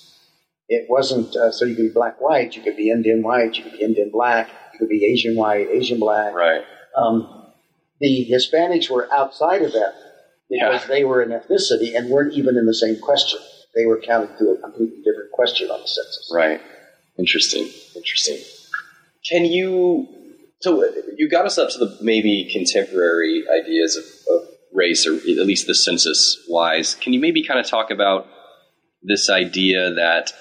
It 0.68 0.88
wasn't 0.90 1.36
uh, 1.36 1.52
so 1.52 1.66
you 1.66 1.76
could 1.76 1.84
be 1.84 1.90
black 1.94 2.20
white, 2.20 2.56
you 2.56 2.64
could 2.64 2.76
be 2.76 2.90
Indian 2.90 3.22
white, 3.22 3.56
you 3.56 3.64
could 3.64 3.74
be 3.74 3.84
Indian 3.84 4.10
black, 4.10 4.50
you 4.74 4.80
could 4.80 4.90
be 4.90 5.06
Asian 5.06 5.36
white, 5.36 5.68
Asian 5.70 6.00
black. 6.00 6.34
Right. 6.34 6.64
Um, 6.96 7.46
the 8.00 8.28
Hispanics 8.30 8.90
were 8.90 9.08
outside 9.14 9.62
of 9.62 9.74
that 9.74 9.94
because 10.50 10.82
Yeah. 10.82 10.88
they 10.88 11.04
were 11.04 11.22
an 11.22 11.30
ethnicity 11.30 11.96
and 11.98 12.10
weren't 12.10 12.34
even 12.34 12.58
in 12.58 12.66
the 12.66 12.74
same 12.74 13.00
question. 13.00 13.40
They 13.76 13.86
were 13.86 14.00
counted 14.02 14.38
through 14.38 14.56
a 14.58 14.62
completely 14.62 14.98
different 15.04 15.32
question 15.32 15.70
on 15.70 15.82
the 15.82 15.88
census. 15.88 16.32
Right. 16.34 16.62
Interesting. 17.18 17.70
Interesting. 17.96 18.38
Can 19.30 19.46
you? 19.46 20.08
So 20.62 20.84
uh, 20.84 20.92
you 21.18 21.30
got 21.30 21.46
us 21.46 21.58
up 21.58 21.70
to 21.72 21.78
the 21.78 21.98
maybe 22.02 22.50
contemporary 22.52 23.44
ideas 23.50 23.96
of, 23.98 24.06
of 24.34 24.48
race, 24.74 25.06
or 25.08 25.16
at 25.16 25.46
least 25.46 25.68
the 25.68 25.76
census 25.76 26.46
wise. 26.48 26.96
Can 26.96 27.14
you 27.14 27.20
maybe 27.20 27.46
kind 27.46 27.60
of 27.60 27.66
talk 27.68 27.92
about 27.92 28.28
this 29.02 29.30
idea 29.30 29.94
that 29.94 30.32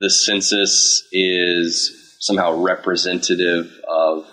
the 0.00 0.10
census 0.10 1.06
is 1.12 2.16
somehow 2.20 2.60
representative 2.60 3.70
of, 3.88 4.24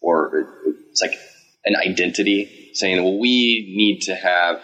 or 0.00 0.46
it's 0.88 1.02
like 1.02 1.18
an 1.64 1.74
identity, 1.76 2.55
saying, 2.76 3.02
well, 3.02 3.18
we 3.18 3.72
need 3.76 4.00
to 4.02 4.14
have 4.14 4.60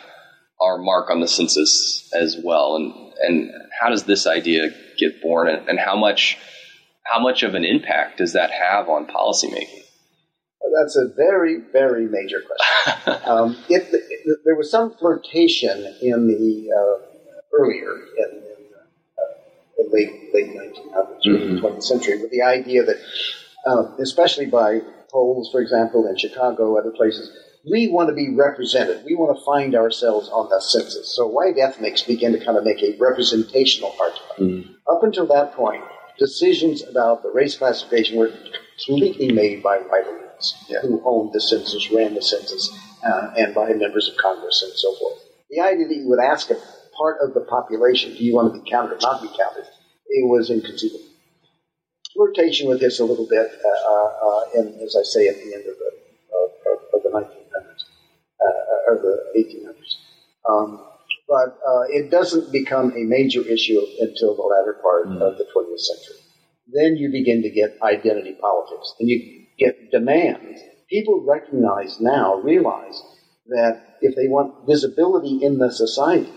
our 0.60 0.78
mark 0.78 1.10
on 1.10 1.20
the 1.20 1.28
census 1.28 2.08
as 2.14 2.36
well, 2.42 2.76
and 2.76 2.92
and 3.22 3.50
how 3.80 3.88
does 3.90 4.04
this 4.04 4.26
idea 4.26 4.70
get 4.98 5.20
born, 5.22 5.48
and, 5.48 5.68
and 5.68 5.78
how 5.78 5.96
much 5.96 6.38
how 7.04 7.20
much 7.20 7.42
of 7.42 7.54
an 7.54 7.64
impact 7.64 8.18
does 8.18 8.32
that 8.34 8.50
have 8.50 8.88
on 8.88 9.06
policymaking? 9.06 9.82
That's 10.78 10.96
a 10.96 11.08
very, 11.08 11.58
very 11.72 12.06
major 12.06 12.40
question. 12.40 13.22
um, 13.30 13.56
there 13.68 14.54
was 14.54 14.70
some 14.70 14.94
flirtation 14.94 15.94
in 16.00 16.28
the 16.28 16.70
uh, 16.72 17.02
earlier 17.52 17.94
in, 18.16 18.36
in 18.38 18.42
uh, 19.18 19.34
the 19.76 19.88
late 19.92 20.32
late 20.32 20.54
1900s, 20.56 21.26
early 21.26 21.60
Mhm. 21.60 21.60
20th 21.60 21.82
century, 21.82 22.22
with 22.22 22.30
the 22.30 22.42
idea 22.42 22.84
that, 22.84 22.96
uh, 23.66 23.94
especially 24.00 24.46
by 24.46 24.80
Poles, 25.10 25.50
for 25.52 25.60
example, 25.60 26.06
in 26.06 26.16
Chicago, 26.16 26.78
other 26.78 26.90
places, 26.92 27.30
we 27.70 27.88
want 27.88 28.08
to 28.08 28.14
be 28.14 28.34
represented. 28.34 29.04
We 29.04 29.14
want 29.14 29.36
to 29.38 29.44
find 29.44 29.74
ourselves 29.74 30.28
on 30.28 30.48
the 30.48 30.60
census. 30.60 31.14
So 31.14 31.26
white 31.26 31.58
ethnics 31.58 32.02
begin 32.02 32.32
to 32.32 32.44
kind 32.44 32.58
of 32.58 32.64
make 32.64 32.82
a 32.82 32.96
representational 32.98 33.90
part 33.90 34.12
of 34.12 34.20
argument. 34.30 34.66
Up 34.90 35.02
until 35.02 35.26
that 35.26 35.54
point, 35.54 35.82
decisions 36.18 36.82
about 36.82 37.22
the 37.22 37.30
race 37.30 37.56
classification 37.56 38.18
were 38.18 38.32
completely 38.86 39.32
made 39.32 39.62
by 39.62 39.78
white 39.78 40.06
elites 40.06 40.52
Yeah. 40.68 40.80
who 40.80 41.00
owned 41.04 41.32
the 41.32 41.40
census, 41.40 41.90
ran 41.92 42.14
the 42.14 42.22
census, 42.22 42.70
uh, 43.04 43.32
and 43.36 43.54
by 43.54 43.72
members 43.72 44.08
of 44.08 44.16
Congress 44.16 44.62
and 44.62 44.72
so 44.72 44.94
forth. 44.96 45.18
The 45.50 45.60
idea 45.60 45.86
that 45.86 45.96
you 45.96 46.08
would 46.08 46.20
ask 46.20 46.50
a 46.50 46.56
part 46.96 47.18
of 47.22 47.34
the 47.34 47.40
population, 47.40 48.12
do 48.14 48.24
you 48.24 48.34
want 48.34 48.52
to 48.52 48.60
be 48.60 48.68
counted 48.68 48.94
or 48.94 48.98
not 49.00 49.22
be 49.22 49.28
counted, 49.28 49.66
it 50.08 50.28
was 50.28 50.50
inconceivable. 50.50 51.06
We're 52.16 52.32
flirtation 52.34 52.68
with 52.68 52.80
this 52.80 53.00
a 53.00 53.04
little 53.04 53.26
bit, 53.26 53.50
uh, 53.64 54.26
uh, 54.26 54.44
in, 54.54 54.78
as 54.84 54.96
I 54.96 55.02
say, 55.02 55.28
at 55.28 55.36
the 55.36 55.54
end 55.54 55.66
of 55.66 55.78
the, 55.78 55.91
or 58.92 58.96
the 58.96 59.18
1800s. 59.36 59.96
Um, 60.48 60.84
but 61.28 61.58
uh, 61.66 61.84
it 61.88 62.10
doesn't 62.10 62.52
become 62.52 62.92
a 62.92 63.04
major 63.04 63.42
issue 63.42 63.80
until 64.00 64.36
the 64.36 64.42
latter 64.42 64.78
part 64.82 65.08
mm. 65.08 65.20
of 65.20 65.38
the 65.38 65.44
20th 65.44 65.80
century. 65.80 66.16
Then 66.72 66.96
you 66.96 67.10
begin 67.10 67.42
to 67.42 67.50
get 67.50 67.78
identity 67.82 68.36
politics, 68.40 68.94
and 69.00 69.08
you 69.08 69.46
get 69.58 69.90
demand. 69.90 70.58
People 70.88 71.24
recognize 71.26 72.00
now, 72.00 72.36
realize 72.36 73.02
that 73.46 73.96
if 74.00 74.14
they 74.14 74.28
want 74.28 74.66
visibility 74.66 75.42
in 75.42 75.58
the 75.58 75.70
society 75.70 76.32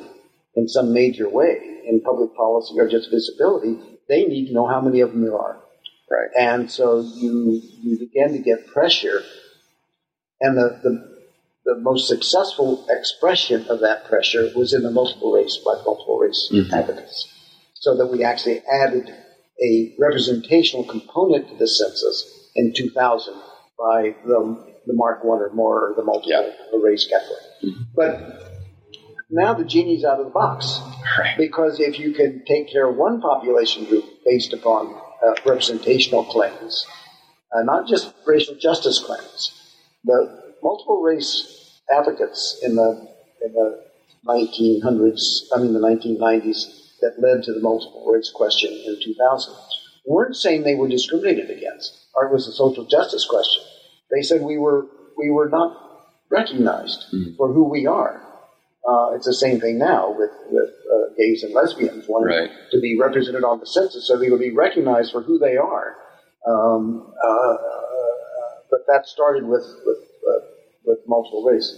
in 0.55 0.67
some 0.67 0.93
major 0.93 1.29
way, 1.29 1.81
in 1.85 2.01
public 2.01 2.35
policy 2.35 2.73
or 2.77 2.89
just 2.89 3.11
visibility, 3.11 3.77
they 4.07 4.25
need 4.25 4.47
to 4.47 4.53
know 4.53 4.67
how 4.67 4.81
many 4.81 5.01
of 5.01 5.11
them 5.11 5.21
there 5.21 5.37
are. 5.37 5.61
Right. 6.09 6.29
And 6.39 6.71
so 6.71 7.01
you 7.01 7.61
you 7.81 7.97
begin 7.97 8.33
to 8.33 8.39
get 8.39 8.67
pressure, 8.67 9.23
and 10.39 10.55
the, 10.55 10.79
the 10.83 11.14
the 11.65 11.75
most 11.79 12.07
successful 12.07 12.85
expression 12.89 13.65
of 13.69 13.79
that 13.81 14.05
pressure 14.05 14.51
was 14.55 14.73
in 14.73 14.83
the 14.83 14.91
multiple 14.91 15.31
race 15.31 15.59
by 15.65 15.73
multiple 15.83 16.19
race 16.19 16.49
mm-hmm. 16.51 16.73
advocates. 16.73 17.27
So 17.73 17.97
that 17.97 18.07
we 18.07 18.23
actually 18.23 18.61
added 18.71 19.09
a 19.61 19.95
representational 19.99 20.85
component 20.85 21.49
to 21.49 21.57
the 21.57 21.67
census 21.67 22.49
in 22.55 22.73
2000 22.73 23.33
by 23.77 24.15
the, 24.25 24.75
the 24.85 24.93
Mark 24.93 25.23
One 25.23 25.39
or 25.39 25.51
more 25.53 25.89
or 25.89 25.95
the 25.95 26.03
multiple 26.03 26.31
yeah. 26.31 26.79
race 26.81 27.07
category. 27.07 27.37
Mm-hmm. 27.63 27.83
But 27.95 28.55
now 29.29 29.53
the 29.55 29.65
genie's 29.65 30.05
out 30.05 30.19
of 30.19 30.25
the 30.25 30.31
box. 30.31 30.79
Right. 31.17 31.37
Because 31.37 31.79
if 31.79 31.99
you 31.99 32.13
can 32.13 32.43
take 32.45 32.71
care 32.71 32.87
of 32.87 32.95
one 32.95 33.21
population 33.21 33.85
group 33.85 34.05
based 34.23 34.53
upon 34.53 34.93
uh, 35.25 35.33
representational 35.45 36.25
claims, 36.25 36.85
uh, 37.55 37.63
not 37.63 37.87
just 37.87 38.13
racial 38.25 38.55
justice 38.55 38.99
claims, 38.99 39.51
the 40.03 40.53
multiple 40.61 41.01
race 41.01 41.54
advocates 41.91 42.59
in 42.63 42.75
the 42.75 43.07
in 43.45 43.53
the 43.53 43.83
1900s, 44.27 45.43
I 45.53 45.59
mean 45.59 45.73
the 45.73 45.79
1990s, 45.79 46.99
that 47.01 47.19
led 47.19 47.43
to 47.43 47.53
the 47.53 47.59
multiple 47.59 48.11
race 48.11 48.31
question 48.33 48.71
in 48.71 48.97
2000 49.03 49.53
weren't 50.07 50.35
saying 50.35 50.63
they 50.63 50.75
were 50.75 50.87
discriminated 50.87 51.49
against 51.49 52.05
or 52.13 52.25
it 52.27 52.33
was 52.33 52.47
a 52.47 52.51
social 52.51 52.85
justice 52.85 53.25
question. 53.29 53.63
They 54.11 54.21
said 54.21 54.41
we 54.41 54.57
were 54.57 54.87
we 55.17 55.29
were 55.29 55.49
not 55.49 55.77
recognized 56.29 57.05
mm-hmm. 57.13 57.35
for 57.35 57.51
who 57.51 57.69
we 57.69 57.85
are. 57.85 58.21
Uh, 58.87 59.11
it's 59.15 59.25
the 59.25 59.33
same 59.33 59.59
thing 59.59 59.77
now 59.77 60.11
with 60.11 60.31
with 60.49 60.69
uh, 60.93 61.13
gays 61.17 61.43
and 61.43 61.53
lesbians 61.53 62.05
wanting 62.07 62.37
right. 62.37 62.51
to 62.71 62.79
be 62.79 62.97
represented 62.97 63.43
on 63.43 63.59
the 63.59 63.65
census, 63.65 64.07
so 64.07 64.17
they 64.17 64.29
would 64.29 64.39
be 64.39 64.51
recognized 64.51 65.11
for 65.11 65.21
who 65.21 65.39
they 65.39 65.57
are. 65.57 65.95
Um, 66.47 67.11
uh, 67.23 67.57
but 68.69 68.81
that 68.87 69.07
started 69.07 69.45
with 69.45 69.65
with 69.85 69.97
with 70.85 70.99
multiple 71.07 71.43
race. 71.43 71.73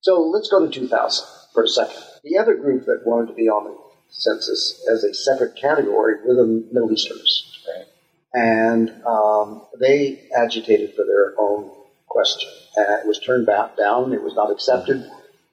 So 0.00 0.22
let's 0.22 0.48
go 0.48 0.66
to 0.66 0.72
2000 0.72 1.26
for 1.52 1.64
a 1.64 1.68
second. 1.68 2.02
The 2.24 2.38
other 2.38 2.54
group 2.54 2.86
that 2.86 3.06
wanted 3.06 3.28
to 3.28 3.34
be 3.34 3.48
on 3.48 3.64
the 3.64 3.76
census 4.08 4.86
as 4.90 5.04
a 5.04 5.14
separate 5.14 5.56
category 5.56 6.16
were 6.26 6.34
the 6.34 6.66
Middle 6.72 6.92
Easterners. 6.92 7.64
Right. 7.68 7.86
And 8.32 8.90
um, 9.06 9.66
they 9.78 10.28
agitated 10.36 10.94
for 10.94 11.04
their 11.04 11.34
own 11.38 11.70
question. 12.06 12.48
And 12.76 13.00
it 13.00 13.06
was 13.06 13.18
turned 13.18 13.46
back 13.46 13.76
down. 13.76 14.12
It 14.12 14.22
was 14.22 14.34
not 14.34 14.50
accepted 14.50 15.10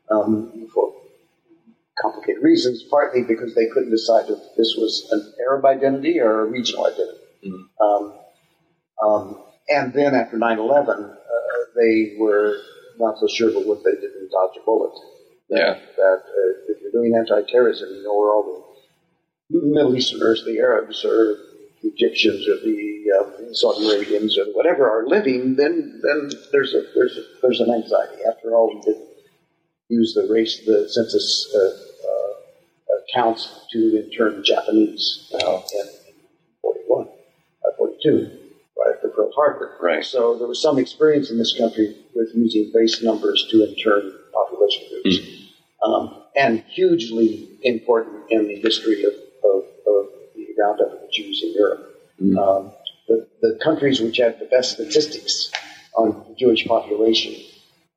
um, 0.10 0.70
for 0.74 0.94
complicated 2.02 2.44
reasons, 2.44 2.84
partly 2.90 3.24
because 3.24 3.56
they 3.56 3.68
couldn't 3.68 3.92
decide 3.92 4.30
if 4.30 4.40
this 4.56 4.76
was 4.78 5.08
an 5.12 5.34
Arab 5.42 5.66
identity 5.66 6.20
or 6.20 6.42
a 6.42 6.46
regional 6.46 6.86
identity. 6.86 7.18
Mm-hmm. 7.46 7.84
Um, 7.84 8.14
um 9.04 9.44
and 9.70 9.94
then 9.94 10.16
after 10.16 10.38
9 10.38 10.60
11, 10.60 11.04
uh, 11.04 11.17
they 11.78 12.16
were 12.18 12.58
not 12.98 13.18
so 13.20 13.28
sure 13.28 13.52
but 13.54 13.66
what 13.66 13.84
they 13.84 13.92
didn't 13.92 14.30
dodge 14.32 14.58
a 14.62 14.66
bullet. 14.66 14.94
That, 15.50 15.58
yeah. 15.58 15.74
That 15.96 16.24
uh, 16.26 16.72
if 16.74 16.82
you're 16.82 16.92
doing 16.92 17.16
anti-terrorism, 17.16 17.90
you 17.90 18.04
know 18.04 18.16
where 18.16 18.32
all 18.34 18.44
the 19.50 19.62
Middle 19.62 19.96
Easterners, 19.96 20.44
the 20.46 20.60
Arabs, 20.60 21.06
or 21.06 21.38
the 21.82 21.90
Egyptians, 21.90 22.48
or 22.50 22.58
the 22.58 23.04
uh, 23.18 23.54
Saudi 23.54 23.88
Arabians, 23.88 24.38
or 24.38 24.46
whatever 24.54 24.90
are 24.90 25.08
living, 25.08 25.56
then 25.56 26.02
then 26.04 26.30
there's 26.52 26.74
a 26.74 26.84
there's 26.96 27.18
a, 27.18 27.22
there's 27.42 27.62
an 27.62 27.72
anxiety. 27.72 28.24
After 28.28 28.54
all, 28.54 28.76
we 28.76 28.82
did 28.82 29.02
use 29.90 30.14
the 30.14 30.28
race, 30.30 30.66
the 30.66 30.90
census 30.90 31.54
uh, 31.56 31.60
uh, 32.10 33.00
counts 33.14 33.68
to 33.72 34.04
in 34.04 34.12
turn 34.12 34.44
Japanese 34.44 35.32
uh, 35.34 35.62
in 35.80 35.88
41, 36.62 37.08
uh, 37.66 37.70
42, 37.78 38.30
right 38.30 38.47
after 38.94 39.10
Pearl 39.10 39.32
Harbor. 39.36 39.78
Right. 39.82 40.04
So 40.04 40.38
there 40.38 40.48
was 40.48 40.62
some 40.62 40.78
experience 40.78 41.32
in 41.32 41.38
this 41.38 41.58
country 41.58 41.96
with 42.16 42.30
using 42.34 42.72
base 42.74 43.04
numbers 43.04 43.48
to 43.52 43.64
in 43.64 43.76
turn 43.76 44.12
population 44.34 44.86
groups. 44.90 45.20
Mm. 45.20 45.34
Um, 45.84 46.24
and 46.36 46.64
hugely 46.70 47.50
important 47.64 48.30
in 48.30 48.48
the 48.48 48.56
history 48.56 49.04
of, 49.04 49.14
of, 49.44 49.64
of 49.88 50.08
the 50.36 50.48
roundup 50.60 50.94
of 50.94 51.02
the 51.02 51.10
Jews 51.12 51.42
in 51.44 51.54
Europe. 51.54 52.00
Mm. 52.22 52.38
Um, 52.38 52.72
the, 53.08 53.28
the 53.42 53.60
countries 53.64 54.02
which 54.02 54.18
had 54.18 54.40
the 54.40 54.46
best 54.46 54.74
statistics 54.74 55.52
on 55.96 56.26
the 56.28 56.36
Jewish 56.36 56.66
population 56.66 57.36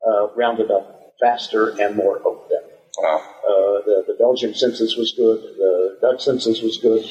uh, 0.07 0.33
rounded 0.35 0.71
up 0.71 1.13
faster 1.19 1.69
and 1.79 1.95
more 1.95 2.17
of 2.17 2.49
them. 2.49 2.63
Wow. 2.97 3.17
Uh, 3.17 3.85
the, 3.85 4.03
the 4.07 4.15
Belgian 4.17 4.53
census 4.53 4.95
was 4.95 5.13
good, 5.13 5.41
the 5.41 5.97
Dutch 6.01 6.23
census 6.23 6.61
was 6.61 6.77
good, 6.77 7.05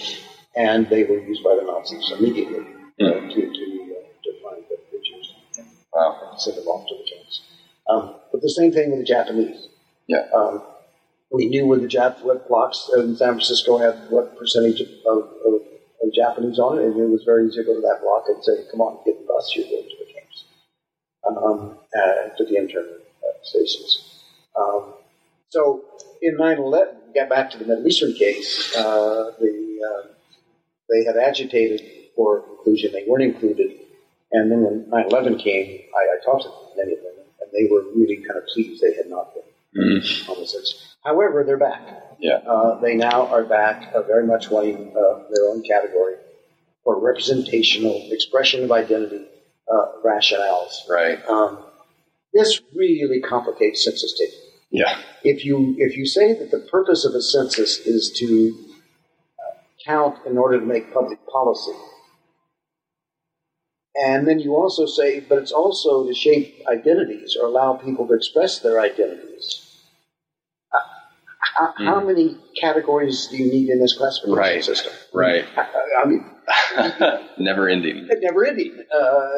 and 0.57 0.89
they 0.89 1.05
were 1.05 1.19
used 1.19 1.43
by 1.45 1.57
the 1.57 1.63
Nazis 1.63 2.13
immediately 2.19 2.59
uh, 2.59 3.05
mm. 3.05 3.29
to, 3.29 3.41
to, 3.41 3.47
uh, 3.47 4.23
to 4.25 4.43
find 4.43 4.65
the, 4.69 4.77
the 4.91 4.99
Jews 5.05 5.35
send 6.41 6.57
them 6.57 6.67
off 6.67 6.89
to 6.89 6.95
the 6.95 7.11
camps. 7.11 7.43
Um, 7.89 8.15
but 8.33 8.43
the 8.43 8.51
same 8.51 8.73
thing 8.73 8.91
with 8.91 9.01
the 9.01 9.07
Japanese. 9.07 9.69
Yeah. 10.07 10.27
Um, 10.35 10.63
we 11.31 11.47
knew 11.47 11.67
where 11.67 11.79
the 11.79 11.87
Jap 11.87 12.23
what 12.23 12.49
blocks 12.49 12.91
in 12.97 13.17
San 13.17 13.35
Francisco 13.35 13.79
had 13.79 14.11
what 14.11 14.37
percentage 14.37 14.81
of, 14.81 14.89
of, 15.07 15.19
of, 15.47 15.61
Japanese 16.13 16.59
on 16.59 16.77
it, 16.77 16.85
and 16.85 17.01
it 17.01 17.09
was 17.09 17.23
very 17.25 17.47
easy 17.47 17.59
to 17.59 17.65
go 17.65 17.73
to 17.73 17.81
that 17.81 18.01
block 18.03 18.25
and 18.27 18.43
say, 18.43 18.65
"Come 18.73 18.81
on, 18.81 18.99
get 19.07 19.17
the 19.21 19.27
bus, 19.27 19.55
you're 19.55 19.65
going 19.65 19.85
to 19.85 20.05
the 20.05 20.13
camps, 20.13 20.45
um, 21.25 21.79
uh, 21.97 22.37
to 22.37 22.45
the 22.45 22.57
intern 22.57 22.85
uh, 23.23 23.39
stations." 23.45 24.25
Um, 24.57 24.95
so 25.51 25.85
in 26.21 26.37
9/11, 26.37 27.15
get 27.15 27.31
back 27.31 27.49
to 27.53 27.59
the 27.59 27.65
Middle 27.65 27.87
Eastern 27.87 28.13
case, 28.15 28.75
uh, 28.77 29.31
the 29.39 29.79
uh, 29.87 30.09
they 30.89 31.05
had 31.05 31.17
agitated 31.17 31.81
for 32.17 32.45
inclusion; 32.51 32.91
they 32.91 33.05
weren't 33.07 33.23
included, 33.23 33.79
and 34.33 34.51
then 34.51 34.63
when 34.63 34.85
9/11 34.91 35.43
came, 35.43 35.81
I, 35.95 35.99
I 35.99 36.25
talked 36.25 36.45
to 36.45 36.51
many 36.77 36.93
of 36.93 37.03
them, 37.03 37.25
and 37.41 37.51
they 37.53 37.71
were 37.71 37.83
really 37.95 38.17
kind 38.17 38.39
of 38.39 38.47
pleased 38.53 38.83
they 38.83 38.95
had 38.95 39.09
not 39.09 39.35
been 39.35 40.01
mm. 40.01 40.27
homicides. 40.27 40.97
However, 41.05 41.45
they're 41.45 41.57
back. 41.57 41.81
Yeah. 42.21 42.39
Uh, 42.47 42.81
they 42.81 42.95
now 42.95 43.27
are 43.29 43.45
back, 43.45 43.93
uh, 43.95 44.03
very 44.03 44.27
much 44.27 44.51
wanting 44.51 44.95
uh, 44.97 45.25
their 45.33 45.49
own 45.49 45.63
category 45.63 46.17
for 46.85 47.01
representational 47.01 48.09
expression 48.11 48.65
of 48.65 48.73
identity 48.73 49.27
uh, 49.73 49.87
rationales. 50.05 50.89
Right. 50.89 51.19
Um, 51.29 51.59
this 52.33 52.61
really 52.75 53.21
complicates 53.21 53.85
census 53.85 54.17
taking. 54.19 54.51
Yeah. 54.71 55.01
If 55.25 55.45
you 55.45 55.75
if 55.79 55.97
you 55.97 56.07
say 56.07 56.35
that 56.35 56.51
the 56.51 56.61
purpose 56.71 57.05
of 57.05 57.15
a 57.15 57.23
census 57.23 57.79
is 57.79 58.13
to 58.19 58.57
uh, 59.39 59.59
count 59.85 60.19
in 60.27 60.39
order 60.39 60.61
to 60.61 60.65
make 60.65 60.93
public 60.95 61.19
policy, 61.27 61.73
and 63.97 64.27
then 64.27 64.39
you 64.39 64.55
also 64.55 64.87
say, 64.87 65.21
but 65.21 65.39
it's 65.39 65.53
also 65.53 66.07
to 66.07 66.15
shape 66.15 66.63
identities 66.69 67.37
or 67.41 67.47
allow 67.47 67.75
people 67.75 68.07
to 68.07 68.15
express 68.15 68.61
their 68.61 68.81
identities. 68.81 69.67
Uh, 70.73 70.79
how, 71.57 71.67
mm. 71.73 71.85
how, 71.85 72.01
many 72.01 72.37
categories 72.61 73.27
do 73.27 73.37
you 73.37 73.51
need 73.51 73.69
in 73.69 73.81
this 73.81 73.95
classification 73.95 74.37
right. 74.37 74.65
system? 74.65 74.93
Right. 75.13 75.45
I, 75.57 75.67
I 76.03 76.07
mean, 76.07 76.25
never 77.39 77.69
ending. 77.69 78.09
Never 78.21 78.47
ending. 78.47 78.79
Uh, 78.95 79.29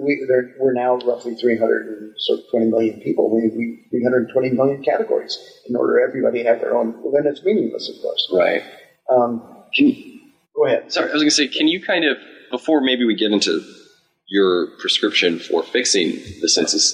we, 0.00 0.26
we're 0.58 0.72
now 0.72 0.96
roughly 0.98 1.34
320 1.34 2.66
million 2.66 3.00
people. 3.00 3.34
We 3.34 3.42
need 3.42 3.88
320 3.90 4.50
million 4.50 4.82
categories 4.82 5.38
in 5.68 5.76
order 5.76 6.00
everybody 6.00 6.42
to 6.42 6.48
have 6.48 6.60
their 6.60 6.76
own. 6.76 6.94
Well, 7.02 7.12
then 7.12 7.30
it's 7.30 7.44
meaningless, 7.44 7.88
of 7.88 8.00
course. 8.02 8.28
Right. 8.32 8.62
Um, 9.10 9.64
you, 9.74 10.20
go 10.54 10.66
ahead. 10.66 10.92
Sorry, 10.92 11.08
I 11.08 11.12
was 11.12 11.22
going 11.22 11.30
to 11.30 11.34
say, 11.34 11.48
can 11.48 11.68
you 11.68 11.82
kind 11.82 12.04
of, 12.04 12.16
before 12.50 12.80
maybe 12.80 13.04
we 13.04 13.14
get 13.14 13.32
into 13.32 13.60
your 14.32 14.68
prescription 14.78 15.38
for 15.38 15.62
fixing 15.62 16.08
the 16.40 16.48
census. 16.48 16.84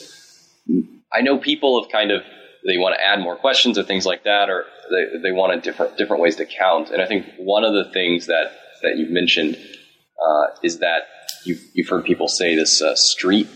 I 1.13 1.21
know 1.21 1.39
people 1.39 1.81
have 1.81 1.91
kind 1.91 2.11
of 2.11 2.23
they 2.67 2.77
want 2.77 2.97
to 2.97 3.05
add 3.05 3.21
more 3.21 3.37
questions 3.37 3.79
or 3.79 3.85
things 3.85 4.05
like 4.05 4.25
that, 4.25 4.51
or 4.51 4.65
they, 4.91 5.21
they 5.23 5.33
want 5.33 5.53
a 5.55 5.61
different 5.61 5.97
different 5.97 6.21
ways 6.21 6.37
to 6.37 6.45
count. 6.45 6.91
And 6.91 7.01
I 7.01 7.07
think 7.07 7.25
one 7.39 7.65
of 7.65 7.73
the 7.73 7.91
things 7.93 8.27
that 8.27 8.47
that 8.83 8.97
you've 8.97 9.11
mentioned 9.11 9.57
uh, 9.57 10.47
is 10.65 10.81
that 10.81 11.03
you've 11.45 11.63
you've 11.75 11.89
heard 11.89 12.05
people 12.05 12.27
say 12.27 12.57
this 12.57 12.83
uh, 12.83 12.97
street 12.97 13.49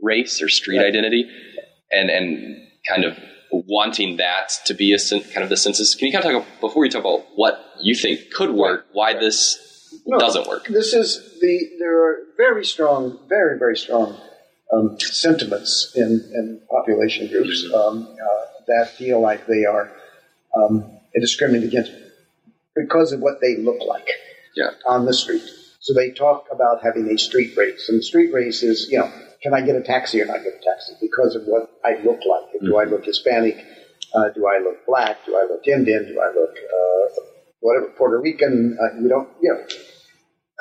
race 0.00 0.42
or 0.42 0.48
street 0.50 0.78
right. 0.78 0.86
identity, 0.86 1.24
and 1.90 2.10
and 2.10 2.56
kind 2.86 3.04
of 3.04 3.18
wanting 3.50 4.18
that 4.18 4.52
to 4.66 4.74
be 4.74 4.92
a 4.92 4.98
kind 5.08 5.42
of 5.42 5.48
the 5.48 5.56
census. 5.56 5.94
Can 5.94 6.06
you 6.08 6.12
kind 6.12 6.24
of 6.24 6.32
talk 6.32 6.42
about, 6.42 6.60
before 6.60 6.84
you 6.84 6.90
talk 6.90 7.00
about 7.00 7.24
what 7.34 7.54
you 7.80 7.94
think 7.94 8.30
could 8.32 8.50
work, 8.50 8.86
why 8.92 9.14
this 9.14 9.71
No, 10.06 10.18
doesn't 10.18 10.46
work. 10.48 10.66
This 10.68 10.94
is 10.94 11.38
the 11.40 11.70
there 11.78 12.04
are 12.04 12.16
very 12.36 12.64
strong, 12.64 13.18
very 13.28 13.58
very 13.58 13.76
strong 13.76 14.16
um, 14.72 14.98
sentiments 14.98 15.92
in, 15.94 16.08
in 16.34 16.60
population 16.70 17.28
groups 17.28 17.64
um, 17.74 18.08
uh, 18.20 18.44
that 18.68 18.90
feel 18.96 19.20
like 19.20 19.46
they 19.46 19.64
are 19.64 19.90
um, 20.56 20.98
discriminated 21.14 21.68
against 21.68 21.92
because 22.74 23.12
of 23.12 23.20
what 23.20 23.40
they 23.40 23.56
look 23.58 23.80
like 23.86 24.08
Yeah. 24.56 24.70
on 24.86 25.04
the 25.04 25.12
street. 25.14 25.42
So 25.80 25.92
they 25.94 26.10
talk 26.10 26.46
about 26.50 26.82
having 26.82 27.08
a 27.10 27.18
street 27.18 27.56
race, 27.56 27.88
and 27.88 27.98
the 27.98 28.02
street 28.02 28.32
race 28.32 28.62
is, 28.62 28.88
you 28.90 28.98
know, 28.98 29.12
can 29.42 29.52
I 29.52 29.60
get 29.60 29.74
a 29.76 29.82
taxi 29.82 30.22
or 30.22 30.26
not 30.26 30.42
get 30.44 30.54
a 30.54 30.64
taxi 30.64 30.92
because 31.00 31.34
of 31.34 31.42
what 31.44 31.70
I 31.84 31.94
look 32.02 32.20
like? 32.24 32.60
Do 32.62 32.76
I 32.76 32.84
look 32.84 33.04
Hispanic? 33.04 33.56
Uh, 34.14 34.28
do 34.30 34.46
I 34.46 34.58
look 34.62 34.86
black? 34.86 35.18
Do 35.26 35.36
I 35.36 35.42
look 35.50 35.66
Indian? 35.66 36.06
Do 36.06 36.20
I 36.20 36.28
look 36.32 36.50
uh, 36.56 37.22
whatever 37.60 37.86
Puerto 37.98 38.20
Rican? 38.20 38.78
Uh, 38.80 39.00
you 39.00 39.08
don't, 39.08 39.28
you 39.42 39.52
know. 39.52 39.64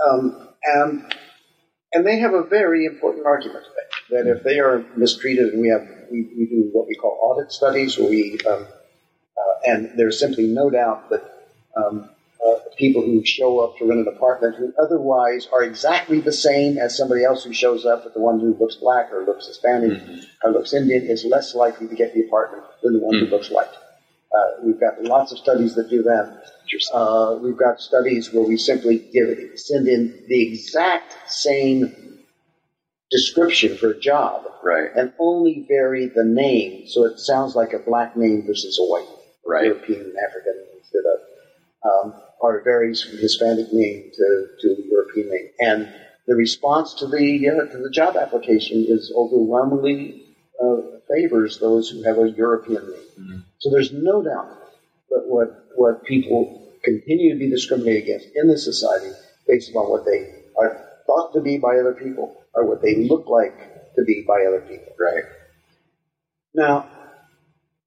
Um, 0.08 0.49
and 0.64 1.16
and 1.93 2.06
they 2.06 2.20
have 2.20 2.34
a 2.34 2.43
very 2.43 2.86
important 2.86 3.26
argument 3.26 3.66
to 3.66 3.70
make 3.70 4.26
that 4.26 4.32
if 4.32 4.43
they 4.43 4.60
are 4.60 4.86
mistreated, 4.95 5.54
and 5.54 5.62
we 5.62 5.70
have 5.70 5.88
we, 6.12 6.22
we 6.38 6.45
do 6.45 6.70
what 6.72 6.88
we 6.88 6.95
call 6.95 7.18
audit 7.22 7.52
studies, 7.52 7.97
where 7.97 8.10
we 8.10 8.39
um, 8.49 8.66
uh, 9.38 9.54
and 9.66 9.91
there's 9.97 10.20
simply 10.20 10.47
no 10.47 10.70
doubt 10.70 11.10
that 11.10 11.24
um, 11.76 12.10
uh, 12.45 12.56
people 12.78 13.02
who 13.02 13.24
show 13.26 13.60
up 13.60 13.78
to 13.78 13.86
rent 13.86 14.08
an 14.08 14.14
apartment 14.14 14.56
who 14.56 14.74
otherwise 14.82 15.47
are 15.52 15.64
exactly 15.64 16.20
the 16.20 16.34
same 16.34 16.78
as 16.78 16.97
somebody 16.97 17.24
else 17.24 17.43
who 17.43 17.54
shows 17.54 17.86
up, 17.86 18.04
but 18.04 18.14
the 18.14 18.20
one 18.20 18.39
who 18.39 18.56
looks 18.60 18.76
black 18.76 19.12
or 19.12 19.24
looks 19.26 19.47
Hispanic 19.47 20.02
or 20.43 20.52
looks 20.52 20.74
Indian 20.74 21.04
is 21.04 21.26
less 21.26 21.54
likely 21.54 21.88
to 21.88 21.95
get 21.95 22.14
the 22.14 22.22
apartment 22.22 22.64
than 22.82 22.93
the 22.93 22.99
one 22.99 23.16
who 23.16 23.26
looks 23.26 23.49
white. 23.49 23.70
Uh, 24.36 24.62
we've 24.64 24.80
got 24.80 25.02
lots 25.04 25.32
of 25.32 25.38
studies 25.38 25.76
that 25.76 25.90
do 25.90 26.04
that. 26.04 26.42
Uh, 26.94 27.38
we've 27.42 27.58
got 27.58 27.82
studies 27.82 28.32
where 28.32 28.44
we 28.48 28.56
simply 28.56 28.98
give 28.98 29.28
it, 29.28 29.60
send 29.60 29.88
in 29.88 30.24
the 30.28 30.54
exact 30.54 31.14
same 31.30 32.20
description 33.10 33.76
for 33.78 33.92
a 33.92 34.00
job 34.00 34.46
Right. 34.64 34.90
and 34.96 35.12
only 35.20 35.66
vary 35.68 36.06
the 36.08 36.24
name 36.24 36.88
so 36.88 37.04
it 37.06 37.20
sounds 37.20 37.56
like 37.56 37.74
a 37.74 37.80
black 37.80 38.16
name 38.16 38.46
versus 38.46 38.80
a 38.80 38.84
white 38.86 39.08
Right. 39.46 39.66
European 39.66 40.14
African 40.26 40.54
instead 40.78 41.04
of 41.06 41.20
um, 41.84 42.22
or 42.40 42.60
it 42.60 42.64
varies 42.64 43.02
from 43.02 43.18
Hispanic 43.18 43.74
name 43.74 44.12
to, 44.16 44.48
to 44.62 44.84
European 44.90 45.30
name 45.30 45.50
and 45.60 45.94
the 46.28 46.36
response 46.36 46.94
to 46.96 47.08
the 47.08 47.50
uh, 47.50 47.72
to 47.72 47.78
the 47.80 47.90
job 47.90 48.16
application 48.16 48.86
is 48.88 49.12
overwhelmingly 49.16 50.24
uh, 50.64 50.78
favors 51.10 51.58
those 51.60 51.90
who 51.90 52.04
have 52.04 52.18
a 52.18 52.30
European 52.30 52.90
name. 53.18 53.44
So 53.62 53.70
there's 53.70 53.93
no 53.93 54.24
doubt 54.24 54.49
that 55.09 55.24
what 55.28 55.68
what 55.76 56.03
people 56.03 56.74
continue 56.84 57.34
to 57.34 57.39
be 57.39 57.49
discriminated 57.49 58.03
against 58.03 58.28
in 58.36 58.47
this 58.47 58.66
society 58.66 59.12
based 59.47 59.70
upon 59.70 59.89
what 59.89 60.03
they 60.03 60.34
are 60.57 60.89
thought 61.05 61.34
to 61.34 61.41
be 61.41 61.57
by 61.57 61.78
other 61.78 61.93
people 61.93 62.43
or 62.53 62.66
what 62.66 62.82
they 62.82 62.95
look 62.95 63.28
like 63.28 63.53
to 63.95 64.03
be 64.03 64.26
by 64.28 64.45
other 64.47 64.62
people. 64.62 64.93
Right. 64.99 65.24
Now, 66.55 66.89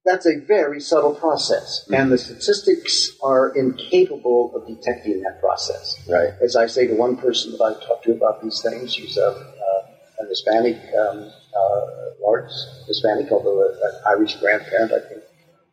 that's 0.05 0.25
a 0.25 0.39
very 0.47 0.79
subtle 0.79 1.13
process, 1.13 1.87
and 1.91 2.11
the 2.11 2.17
statistics 2.17 3.11
are 3.21 3.49
incapable 3.55 4.55
of 4.55 4.67
detecting 4.67 5.21
that 5.23 5.41
process. 5.41 5.99
Right. 6.07 6.29
As 6.41 6.55
I 6.55 6.67
say 6.67 6.87
to 6.87 6.93
one 6.93 7.17
person 7.17 7.51
that 7.51 7.61
I 7.61 7.73
talked 7.85 8.05
to 8.05 8.11
about 8.11 8.41
these 8.41 8.61
things, 8.61 8.93
she's 8.93 9.17
a, 9.17 9.27
uh, 9.27 9.87
an 10.19 10.29
Hispanic, 10.29 10.77
um, 10.95 11.31
uh, 11.57 11.81
large 12.23 12.51
Hispanic, 12.87 13.31
although 13.31 13.67
an 13.67 14.01
Irish 14.07 14.35
grandparent, 14.35 14.93
I 14.93 14.99
think, 15.09 15.24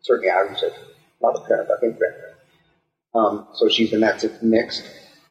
certainly 0.03 0.31
Irish, 0.31 0.61
not 1.21 1.37
a 1.37 1.41
parent, 1.47 1.71
I 1.71 1.81
think 1.81 1.99
grandparent. 1.99 2.37
Um, 3.15 3.47
so 3.55 3.69
she's 3.69 3.93
in 3.93 4.01
that 4.01 4.25
mixed. 4.43 4.85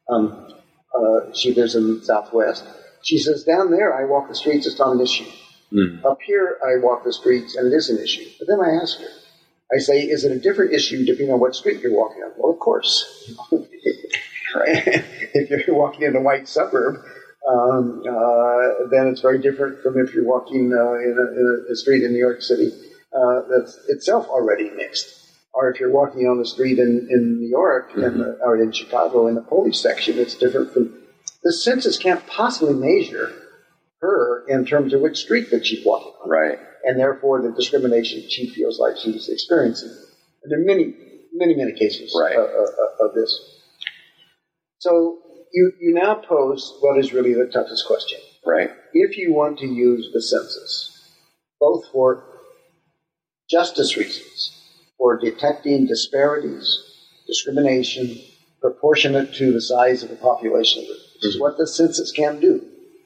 Um, 0.09 0.53
uh, 0.95 1.34
she 1.34 1.53
lives 1.53 1.76
in 1.76 1.99
the 1.99 2.05
Southwest. 2.05 2.63
She 3.03 3.17
says, 3.17 3.43
down 3.43 3.72
there, 3.72 3.93
I 3.93 4.05
walk 4.05 4.28
the 4.28 4.36
streets, 4.36 4.67
it's 4.67 4.80
not 4.80 4.93
an 4.93 5.01
issue. 5.01 5.26
Up 6.05 6.19
here, 6.26 6.57
I 6.63 6.84
walk 6.84 7.03
the 7.03 7.13
streets, 7.13 7.55
and 7.55 7.72
it 7.72 7.76
is 7.76 7.89
an 7.89 7.97
issue. 7.97 8.26
But 8.38 8.47
then 8.47 8.59
I 8.59 8.82
ask 8.82 8.99
her, 8.99 9.07
I 9.74 9.80
say, 9.80 10.01
is 10.01 10.26
it 10.26 10.34
a 10.34 10.39
different 10.39 10.74
issue 10.74 11.05
depending 11.05 11.34
on 11.34 11.39
what 11.39 11.55
street 11.55 11.82
you're 11.82 11.93
walking 11.93 12.22
on? 12.24 12.32
Well, 12.38 12.51
of 12.51 12.59
course. 12.59 13.34
if 13.51 15.65
you're 15.65 15.78
walking 15.78 16.03
in 16.03 16.15
a 16.15 16.22
white 16.22 16.49
suburb, 16.49 16.97
um, 17.49 18.03
uh, 18.07 18.88
then 18.91 19.07
it's 19.07 19.22
very 19.22 19.39
different 19.39 19.82
from 19.82 19.97
if 19.97 20.13
you're 20.13 20.26
walking 20.26 20.74
uh, 20.74 20.93
in, 20.95 21.17
a, 21.17 21.39
in 21.39 21.65
a 21.72 21.76
street 21.76 22.03
in 22.03 22.11
New 22.11 22.19
York 22.19 22.41
City 22.41 22.72
uh, 23.16 23.41
that's 23.49 23.78
itself 23.89 24.28
already 24.28 24.70
mixed. 24.70 25.18
Or 25.53 25.70
if 25.70 25.80
you're 25.80 25.91
walking 25.91 26.28
on 26.28 26.38
the 26.38 26.45
street 26.45 26.80
in, 26.80 27.07
in 27.12 27.39
New 27.39 27.47
York 27.49 27.91
and, 27.95 28.22
uh, 28.22 28.26
or 28.45 28.55
in 28.62 28.72
Chicago 28.72 29.28
in 29.28 29.36
the 29.36 29.41
police 29.41 29.82
section, 29.82 30.18
it's 30.18 30.36
different 30.36 30.72
from. 30.74 30.97
The 31.43 31.51
census 31.51 31.97
can't 31.97 32.26
possibly 32.28 32.74
measure 32.76 33.34
her 33.99 34.45
in 34.47 34.66
terms 34.66 34.93
of 34.93 35.01
which 35.01 35.18
street 35.18 35.49
that 35.51 35.66
she's 35.66 35.86
walking 35.86 36.14
on 36.24 36.30
Right. 36.30 36.57
and 36.84 36.99
therefore 36.99 37.41
the 37.41 37.51
discrimination 37.51 38.24
she 38.30 38.47
feels 38.49 38.80
like 38.80 38.95
she's 38.97 39.28
experiencing. 39.28 39.89
And 40.43 40.51
there 40.51 40.59
are 40.59 40.64
many, 40.64 40.93
many, 41.34 41.55
many 41.55 41.74
cases 41.74 42.16
Right. 42.20 42.38
uh, 42.38 42.41
uh, 42.41 43.05
of 43.07 43.14
this. 43.16 43.59
So 44.80 45.20
you, 45.53 45.74
you 45.80 45.93
now 45.93 46.16
pose 46.16 46.78
what 46.82 46.97
is 46.97 47.12
really 47.14 47.34
the 47.34 47.47
toughest 47.47 47.86
question. 47.88 48.20
Right. 48.45 48.72
If 48.93 49.18
you 49.18 49.34
want 49.34 49.59
to 49.59 49.68
use 49.68 50.09
the 50.14 50.22
census, 50.22 51.16
both 51.59 51.86
for 51.91 52.30
justice 53.52 53.97
reasons, 53.97 54.58
for 54.97 55.20
detecting 55.20 55.86
disparities, 55.86 56.66
discrimination, 57.28 58.18
proportionate 58.62 59.34
to 59.34 59.52
the 59.52 59.62
size 59.62 60.04
of 60.04 60.10
the 60.10 60.16
population, 60.16 60.84
which 60.88 61.26
is 61.26 61.39
what 61.39 61.58
the 61.58 61.68
census 61.68 62.12
can 62.12 62.39
do 62.39 62.62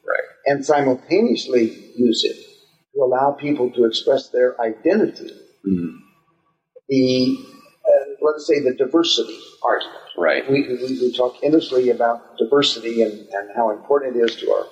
Right. 0.07 0.27
and 0.45 0.65
simultaneously 0.65 1.65
use 1.95 2.23
it 2.23 2.37
to 2.93 3.01
allow 3.03 3.31
people 3.31 3.71
to 3.71 3.85
express 3.85 4.29
their 4.29 4.59
identity. 4.61 5.31
The 6.89 7.37
uh, 7.85 8.05
let's 8.21 8.45
say 8.47 8.59
the 8.59 8.73
diversity 8.73 9.37
argument. 9.63 9.97
Right. 10.17 10.49
We, 10.49 10.61
we, 10.67 10.99
we 11.01 11.11
talk 11.15 11.35
endlessly 11.43 11.89
about 11.89 12.37
diversity 12.37 13.01
and, 13.01 13.13
and 13.13 13.49
how 13.55 13.71
important 13.71 14.15
it 14.15 14.19
is 14.19 14.35
to 14.37 14.51
our 14.51 14.65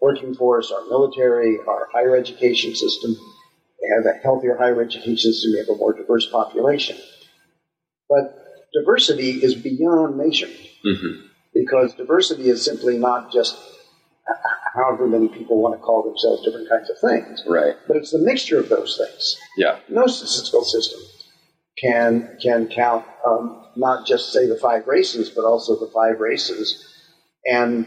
working 0.00 0.34
force, 0.34 0.70
our 0.72 0.84
military, 0.86 1.58
our 1.66 1.88
higher 1.92 2.16
education 2.16 2.74
system. 2.74 3.16
We 3.84 3.94
have 3.94 4.06
a 4.06 4.18
healthier 4.18 4.56
higher 4.56 4.80
education 4.80 5.16
system. 5.16 5.52
We 5.52 5.58
have 5.58 5.68
a 5.68 5.76
more 5.76 5.92
diverse 5.92 6.26
population. 6.30 6.96
But 8.08 8.34
diversity 8.72 9.30
is 9.42 9.54
beyond 9.54 10.16
measurement 10.16 10.58
Mm-hmm. 10.84 11.26
because 11.54 11.94
diversity 11.94 12.50
is 12.50 12.62
simply 12.62 12.98
not 12.98 13.32
just 13.32 13.56
however 14.74 15.06
many 15.06 15.28
people 15.28 15.56
want 15.58 15.74
to 15.74 15.80
call 15.80 16.02
themselves 16.02 16.44
different 16.44 16.68
kinds 16.68 16.90
of 16.90 16.98
things, 16.98 17.42
Right. 17.46 17.74
but 17.88 17.96
it's 17.96 18.10
the 18.10 18.18
mixture 18.18 18.58
of 18.58 18.68
those 18.68 18.98
things. 18.98 19.36
Yeah. 19.56 19.78
No 19.88 20.06
statistical 20.06 20.62
system 20.62 21.00
can 21.78 22.36
can 22.42 22.68
count 22.68 23.04
um, 23.26 23.64
not 23.76 24.06
just 24.06 24.30
say 24.32 24.46
the 24.46 24.56
five 24.56 24.86
races, 24.86 25.30
but 25.30 25.44
also 25.46 25.74
the 25.76 25.90
five 25.94 26.20
races 26.20 26.84
and 27.46 27.86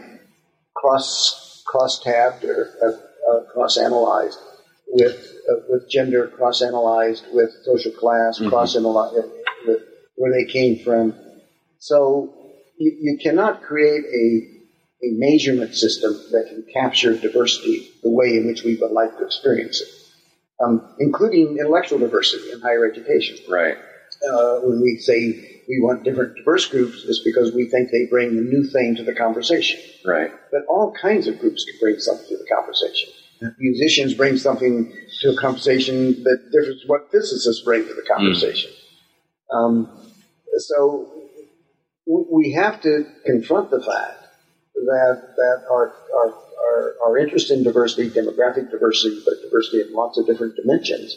cross 0.74 1.62
cross 1.66 2.00
tabbed 2.02 2.44
or 2.44 2.70
uh, 2.82 3.30
uh, 3.32 3.44
cross 3.52 3.76
analyzed 3.78 4.38
with 4.90 5.36
uh, 5.50 5.54
with 5.68 5.88
gender, 5.90 6.28
cross 6.28 6.62
analyzed 6.62 7.24
with 7.32 7.50
social 7.64 7.92
class, 7.92 8.38
cross 8.48 8.76
analyzed 8.76 9.14
with 9.66 9.82
where 10.16 10.32
they 10.32 10.50
came 10.50 10.78
from. 10.84 11.14
So 11.78 12.34
you, 12.76 12.96
you 13.00 13.18
cannot 13.18 13.62
create 13.62 14.04
a, 14.04 15.06
a 15.06 15.10
measurement 15.12 15.74
system 15.74 16.12
that 16.32 16.46
can 16.48 16.64
capture 16.72 17.16
diversity 17.16 17.90
the 18.02 18.10
way 18.10 18.36
in 18.36 18.46
which 18.46 18.64
we 18.64 18.76
would 18.76 18.92
like 18.92 19.16
to 19.18 19.24
experience 19.24 19.80
it, 19.80 19.88
um, 20.64 20.94
including 20.98 21.58
intellectual 21.58 21.98
diversity 21.98 22.50
in 22.50 22.60
higher 22.60 22.84
education. 22.90 23.36
Right. 23.48 23.76
Uh, 24.26 24.60
when 24.60 24.80
we 24.80 24.96
say 24.98 25.62
we 25.68 25.80
want 25.80 26.02
different 26.02 26.34
diverse 26.36 26.66
groups, 26.66 27.04
it's 27.06 27.22
because 27.22 27.52
we 27.52 27.66
think 27.66 27.90
they 27.90 28.06
bring 28.06 28.30
a 28.30 28.40
new 28.40 28.64
thing 28.64 28.96
to 28.96 29.04
the 29.04 29.14
conversation. 29.14 29.78
Right. 30.04 30.32
But 30.50 30.62
all 30.68 30.92
kinds 31.00 31.28
of 31.28 31.38
groups 31.38 31.64
can 31.64 31.78
bring 31.78 32.00
something 32.00 32.26
to 32.26 32.36
the 32.36 32.46
conversation. 32.52 33.10
Musicians 33.58 34.14
bring 34.14 34.36
something 34.36 34.92
to 35.20 35.30
a 35.30 35.36
conversation 35.36 36.22
that 36.24 36.50
differs 36.52 36.84
what 36.86 37.10
physicists 37.10 37.62
bring 37.64 37.86
to 37.86 37.94
the 37.94 38.02
conversation. 38.02 38.70
Um, 39.52 39.88
so 40.56 41.12
we 42.06 42.52
have 42.52 42.80
to 42.82 43.04
confront 43.26 43.70
the 43.70 43.80
fact 43.80 44.24
that 44.74 45.34
that 45.36 45.64
our, 45.70 45.94
our, 46.14 46.34
our, 46.64 46.94
our 47.06 47.18
interest 47.18 47.50
in 47.50 47.62
diversity, 47.62 48.10
demographic 48.10 48.70
diversity, 48.70 49.20
but 49.24 49.34
diversity 49.42 49.82
in 49.82 49.92
lots 49.92 50.18
of 50.18 50.26
different 50.26 50.56
dimensions, 50.56 51.16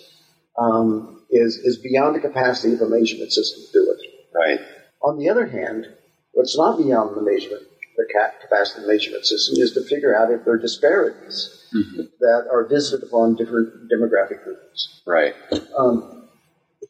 um, 0.57 1.21
is, 1.29 1.57
is 1.57 1.77
beyond 1.77 2.15
the 2.15 2.19
capacity 2.19 2.73
of 2.73 2.81
a 2.81 2.89
measurement 2.89 3.31
system 3.31 3.63
to 3.65 3.71
do 3.73 3.91
it. 3.91 3.99
Right. 4.33 4.59
On 5.01 5.17
the 5.17 5.29
other 5.29 5.47
hand, 5.47 5.87
what's 6.33 6.57
not 6.57 6.77
beyond 6.77 7.15
the 7.15 7.21
measurement, 7.21 7.63
the 7.97 8.05
ca- 8.13 8.31
capacity 8.41 8.85
measurement 8.87 9.25
system, 9.25 9.61
is 9.61 9.73
to 9.73 9.81
figure 9.83 10.15
out 10.15 10.31
if 10.31 10.43
there 10.45 10.53
are 10.55 10.57
disparities 10.57 11.57
that 12.19 12.47
are 12.51 12.65
visited 12.67 13.07
upon 13.07 13.35
different 13.35 13.89
demographic 13.89 14.43
groups. 14.43 15.01
Right. 15.05 15.33
Um, 15.77 16.27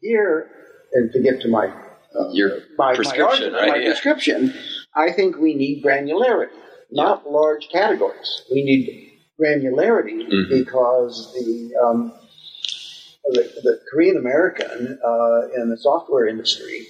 here, 0.01 0.49
and 0.93 1.11
to 1.13 1.19
get 1.21 1.41
to 1.41 1.47
my 1.47 1.67
uh, 2.13 2.29
Your 2.31 2.59
my, 2.77 2.93
prescription, 2.95 3.23
my, 3.25 3.31
argument, 3.31 3.53
right? 3.53 3.67
my 3.69 3.75
Yeah. 3.77 3.85
prescription, 3.91 4.53
I 4.95 5.11
think 5.11 5.37
we 5.37 5.53
need 5.53 5.83
granularity, 5.83 6.49
not 6.91 7.29
large 7.29 7.69
categories. 7.71 8.41
We 8.51 8.63
need 8.63 9.11
granularity 9.39 10.27
Mhm. 10.29 10.49
because 10.49 11.33
the, 11.33 11.75
um, 11.81 12.11
the, 13.29 13.43
the 13.63 13.79
Korean 13.91 14.17
American 14.17 14.99
uh, 15.05 15.61
in 15.61 15.69
the 15.69 15.77
software 15.77 16.27
industry 16.27 16.87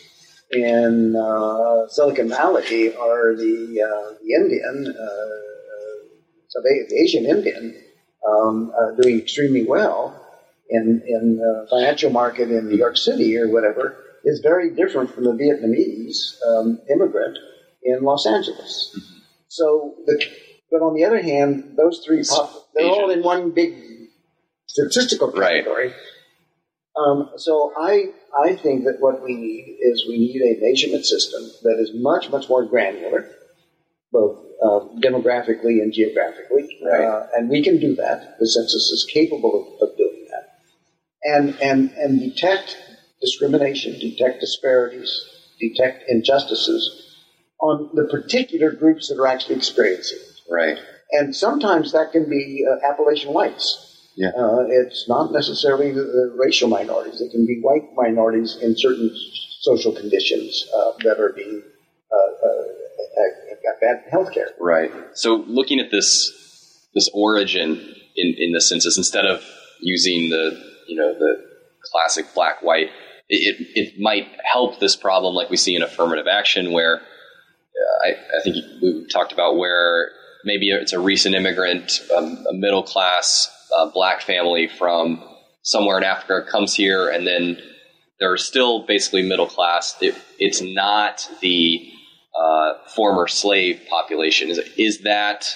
in 0.54 1.16
uh, 1.16 1.88
Silicon 1.88 2.30
Valley 2.30 2.95
are 2.95 3.36
the, 3.36 3.82
uh, 3.82 4.16
the 4.22 4.34
Indian, 4.34 4.95
uh, 4.97 5.04
uh, 5.04 6.08
so 6.47 6.62
they, 6.62 6.88
the 6.89 7.02
Asian 7.02 7.26
Indian, 7.26 7.82
um, 8.28 8.72
uh, 8.78 9.02
doing 9.02 9.20
extremely 9.20 9.66
well 9.66 10.18
in 10.70 11.02
in 11.06 11.38
the 11.38 11.68
financial 11.70 12.12
market 12.12 12.49
in 12.49 12.70
New 12.70 12.78
York 12.78 12.97
City 12.97 13.38
or 13.38 13.49
whatever 13.49 13.97
is 14.24 14.39
very 14.39 14.74
different 14.76 15.14
from 15.14 15.26
the 15.26 15.32
Vietnamese 15.32 16.36
um, 16.47 16.80
immigrant 16.89 17.38
in 17.84 18.04
Los 18.04 18.26
Angeles. 18.26 18.97
So, 19.47 19.95
the, 20.06 20.24
but 20.70 20.82
on 20.82 20.95
the 20.95 21.04
other 21.04 21.22
hand, 21.22 21.76
those 21.78 22.04
three 22.06 22.24
pop, 22.24 22.70
they're 22.74 22.86
all 22.86 23.10
in 23.10 23.24
one 23.24 23.52
big 23.52 23.74
statistical 24.68 25.32
Right. 25.32 25.66
Um, 26.96 27.30
so 27.38 27.74
I 27.78 28.08
I 28.38 28.56
think 28.56 28.84
that 28.86 28.98
what 29.00 29.24
we 29.24 29.36
need 29.36 29.78
is 29.82 30.06
we 30.08 30.18
need 30.18 30.42
a 30.42 30.60
measurement 30.62 31.06
system 31.06 31.42
that 31.64 31.78
is 31.80 31.92
much 31.94 32.30
much 32.30 32.50
more 32.50 32.66
granular, 32.66 33.30
both 34.12 34.39
uh, 34.62 34.80
demographically 35.02 35.82
and 35.82 35.94
geographically, 35.94 36.80
Right. 36.86 37.02
uh, 37.06 37.28
and 37.36 37.50
we 37.50 37.64
can 37.64 37.80
do 37.80 37.96
that. 37.96 38.38
The 38.39 38.48
census 38.48 38.92
is 38.92 39.08
capable 39.12 39.76
of, 39.82 39.89
of 39.89 39.98
doing 39.98 40.26
that, 40.32 40.50
and 41.24 41.56
and 41.62 41.92
and 41.92 42.20
detect 42.20 42.78
discrimination, 43.22 43.98
detect 44.00 44.42
disparities, 44.42 45.22
detect 45.60 46.10
injustices 46.10 47.16
on 47.62 47.89
the 47.94 48.04
particular 48.06 48.72
groups 48.72 49.08
that 49.08 49.18
are 49.20 49.28
actually 49.28 49.56
experiencing. 49.56 50.18
it. 50.20 50.54
Right. 50.54 50.78
And 51.12 51.34
sometimes 51.36 51.92
that 51.94 52.12
can 52.12 52.30
be 52.30 52.66
uh, 52.70 52.86
Appalachian 52.92 53.34
whites. 53.34 53.88
Yeah. 54.16 54.30
Uh, 54.38 54.66
it's 54.68 55.07
not 55.07 55.32
necessarily 55.32 55.93
racial 56.36 56.68
minorities. 56.68 57.22
It 57.22 57.32
can 57.32 57.45
be 57.45 57.59
white 57.62 57.93
minorities 57.95 58.57
in 58.62 58.78
certain 58.78 59.09
social 59.62 59.93
conditions 59.93 60.68
uh, 60.76 60.91
that 61.03 61.20
are 61.20 61.34
being 61.34 61.62
uh, 62.12 62.16
uh, 62.16 62.64
have 63.49 63.64
got 63.64 63.82
bad 63.82 64.03
health 64.12 64.34
care. 64.34 64.49
Right. 64.59 64.91
So 65.14 65.43
looking 65.47 65.80
at 65.80 65.91
this 65.91 66.38
this 66.93 67.09
origin 67.14 67.95
in, 68.16 68.36
in 68.38 68.51
the 68.51 68.62
census, 68.62 68.97
instead 68.97 69.26
of 69.26 69.43
using 69.80 70.30
the 70.30 70.62
you 70.88 70.97
know 70.97 71.14
the 71.18 71.36
classic 71.91 72.26
black 72.34 72.62
white, 72.62 72.89
it, 73.30 73.55
it, 73.59 73.80
it 73.80 73.99
might 73.99 74.28
help 74.43 74.80
this 74.80 74.95
problem 74.95 75.36
like 75.36 75.49
we 75.49 75.57
see 75.57 75.76
in 75.76 75.84
affirmative 75.84 76.28
action, 76.28 76.72
where 76.74 76.97
uh, 76.97 78.07
I, 78.07 78.09
I 78.09 78.41
think 78.43 78.57
we 78.82 79.07
talked 79.07 79.32
about 79.32 79.57
where 79.57 80.12
maybe 80.43 80.70
it's 80.72 80.93
a 80.93 80.99
recent 80.99 81.36
immigrant, 81.36 82.01
um, 82.18 82.45
a 82.49 82.53
middle 82.53 82.84
class 82.84 83.49
uh, 83.78 83.90
black 83.92 84.22
family 84.22 84.68
from 84.68 85.24
somewhere 85.64 85.98
in 85.98 86.04
Africa 86.04 86.46
comes 86.50 86.74
here, 86.74 87.10
and 87.10 87.26
then 87.26 87.58
they're 88.20 88.38
still 88.38 88.86
basically 88.86 89.24
middle 89.24 89.48
class. 89.48 89.96
It, 90.02 90.16
it's 90.40 90.62
not 90.62 91.28
the 91.42 91.92
uh, 92.40 92.74
former 92.96 93.28
slave 93.28 93.82
population. 93.90 94.50
Is, 94.50 94.60
is 94.78 95.02
that 95.02 95.56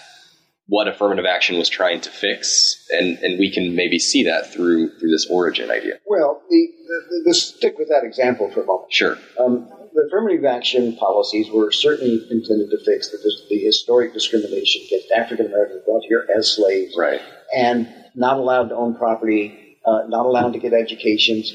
what 0.68 0.88
affirmative 0.88 1.26
action 1.26 1.58
was 1.58 1.70
trying 1.70 2.02
to 2.02 2.10
fix? 2.10 2.76
And 2.92 3.18
and 3.20 3.40
we 3.40 3.52
can 3.52 3.76
maybe 3.76 4.00
see 4.00 4.24
that 4.24 4.52
through 4.52 4.98
through 5.00 5.12
this 5.12 5.28
origin 5.30 5.70
idea. 5.70 6.00
Well, 6.08 6.42
the, 6.50 6.68
the, 6.88 7.22
the, 7.28 7.34
stick 7.34 7.78
with 7.78 7.90
that 7.90 8.04
example 8.04 8.52
for 8.52 8.64
a 8.64 8.66
moment. 8.66 8.92
Sure. 8.92 9.18
Um, 9.40 9.70
the 9.94 10.08
affirmative 10.08 10.44
action 10.44 10.98
policies 10.98 11.48
were 11.54 11.72
certainly 11.72 12.16
intended 12.30 12.70
to 12.72 12.78
fix 12.84 13.10
the, 13.10 13.18
the 13.50 13.58
historic 13.60 14.14
discrimination 14.14 14.82
against 14.88 15.10
African 15.12 15.46
Americans 15.46 15.84
brought 15.86 16.04
here 16.04 16.28
as 16.38 16.54
slaves 16.54 16.96
Right. 16.98 17.22
and 17.56 17.88
not 18.16 18.38
allowed 18.38 18.70
to 18.70 18.76
own 18.76 18.96
property, 18.96 19.78
uh, 19.86 20.04
not 20.08 20.26
allowed 20.26 20.54
to 20.54 20.60
get 20.60 20.74
educations, 20.74 21.54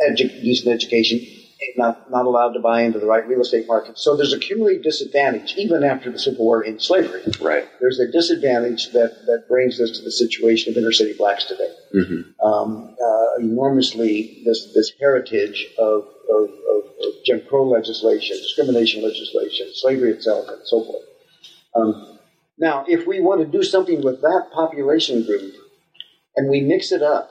edu- 0.00 0.42
decent 0.42 0.74
education, 0.74 1.20
not, 1.76 2.10
not 2.10 2.26
allowed 2.26 2.52
to 2.52 2.60
buy 2.60 2.82
into 2.82 2.98
the 2.98 3.06
right 3.06 3.26
real 3.26 3.40
estate 3.40 3.66
market. 3.66 3.98
So 3.98 4.16
there's 4.16 4.32
a 4.32 4.38
cumulative 4.38 4.82
disadvantage, 4.82 5.54
even 5.56 5.84
after 5.84 6.10
the 6.10 6.18
Civil 6.18 6.44
War 6.44 6.62
in 6.62 6.80
slavery. 6.80 7.22
Right. 7.40 7.68
There's 7.80 8.00
a 8.00 8.10
disadvantage 8.10 8.92
that, 8.92 9.26
that 9.26 9.44
brings 9.48 9.80
us 9.80 9.98
to 9.98 10.02
the 10.02 10.10
situation 10.10 10.72
of 10.72 10.76
inner 10.76 10.92
city 10.92 11.14
blacks 11.16 11.44
today. 11.44 11.72
Mm-hmm. 11.94 12.46
Um, 12.46 12.96
uh, 13.00 13.40
enormously, 13.40 14.42
this, 14.44 14.72
this 14.74 14.92
heritage 15.00 15.66
of, 15.78 16.04
of, 16.28 16.50
of, 16.50 16.84
of 16.84 17.24
Jim 17.24 17.42
Crow 17.48 17.68
legislation, 17.68 18.36
discrimination 18.38 19.02
legislation, 19.02 19.68
slavery 19.74 20.10
itself, 20.10 20.48
and 20.48 20.60
so 20.64 20.84
forth. 20.84 21.04
Um, 21.74 22.11
now, 22.58 22.84
if 22.88 23.06
we 23.06 23.20
want 23.20 23.40
to 23.40 23.46
do 23.58 23.62
something 23.62 24.02
with 24.02 24.20
that 24.22 24.50
population 24.52 25.24
group, 25.24 25.54
and 26.36 26.50
we 26.50 26.60
mix 26.60 26.92
it 26.92 27.02
up 27.02 27.30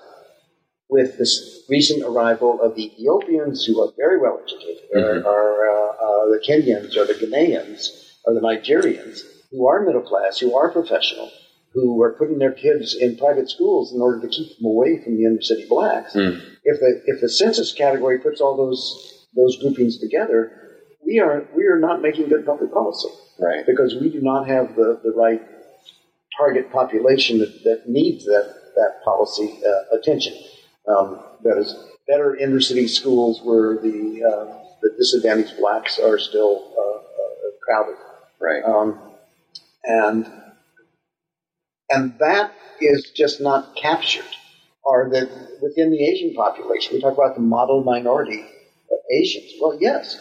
with 0.89 1.17
this 1.17 1.63
recent 1.69 2.03
arrival 2.03 2.61
of 2.61 2.75
the 2.75 2.85
Ethiopians 2.85 3.65
who 3.65 3.81
are 3.81 3.91
very 3.97 4.19
well 4.19 4.39
educated, 4.43 4.89
Mhm. 4.93 5.23
or, 5.23 5.23
or 5.23 5.69
uh, 5.69 6.05
uh, 6.05 6.25
the 6.29 6.39
Kenyans, 6.45 6.97
or 6.97 7.05
the 7.05 7.13
Ghanaians, 7.13 7.87
or 8.25 8.33
the 8.33 8.41
Nigerians, 8.41 9.21
who 9.51 9.67
are 9.67 9.81
middle 9.85 10.01
class, 10.01 10.39
who 10.39 10.53
are 10.55 10.69
professional, 10.69 11.29
who 11.73 12.01
are 12.01 12.13
putting 12.13 12.39
their 12.39 12.51
kids 12.51 12.93
in 12.95 13.15
private 13.15 13.49
schools 13.49 13.93
in 13.93 14.01
order 14.01 14.19
to 14.21 14.27
keep 14.27 14.57
them 14.57 14.65
away 14.65 15.01
from 15.01 15.15
the 15.15 15.23
inner 15.23 15.41
city 15.41 15.65
blacks. 15.69 16.13
Mm. 16.13 16.41
If 16.63 16.79
the 16.79 17.01
if 17.05 17.21
the 17.21 17.29
census 17.29 17.71
category 17.73 18.19
puts 18.19 18.41
all 18.41 18.57
those 18.57 19.25
those 19.35 19.57
groupings 19.61 19.97
together, 19.97 20.51
we 21.05 21.19
are 21.19 21.47
we 21.55 21.63
are 21.67 21.79
not 21.79 22.01
making 22.01 22.27
good 22.27 22.45
public 22.45 22.71
policy 22.73 23.07
Right. 23.41 23.65
because 23.65 23.95
we 23.95 24.09
do 24.09 24.21
not 24.21 24.47
have 24.47 24.75
the, 24.75 24.99
the 25.03 25.11
right 25.11 25.41
target 26.37 26.71
population 26.71 27.39
that, 27.39 27.63
that 27.63 27.89
needs 27.89 28.25
that, 28.25 28.53
that 28.75 29.03
policy 29.03 29.59
uh, 29.65 29.95
attention. 29.97 30.33
Um, 30.87 31.19
that 31.43 31.57
is 31.57 31.75
better 32.07 32.35
inner 32.35 32.61
city 32.61 32.87
schools 32.87 33.41
where 33.43 33.75
the, 33.77 34.23
uh, 34.23 34.63
the 34.81 34.91
disadvantaged 34.97 35.57
blacks 35.57 35.99
are 35.99 36.19
still 36.19 36.73
uh, 36.77 36.97
uh, 36.99 37.51
crowded. 37.65 37.95
Right. 38.39 38.63
Um, 38.63 38.99
and, 39.83 40.31
and 41.89 42.17
that 42.19 42.53
is 42.79 43.11
just 43.15 43.41
not 43.41 43.75
captured. 43.75 44.25
Or 44.83 45.09
that 45.11 45.29
within 45.61 45.91
the 45.91 46.03
Asian 46.03 46.33
population, 46.33 46.95
we 46.95 47.01
talk 47.01 47.13
about 47.13 47.35
the 47.35 47.41
model 47.41 47.83
minority 47.83 48.41
of 48.41 48.97
Asians. 49.11 49.53
Well, 49.61 49.77
yes, 49.79 50.19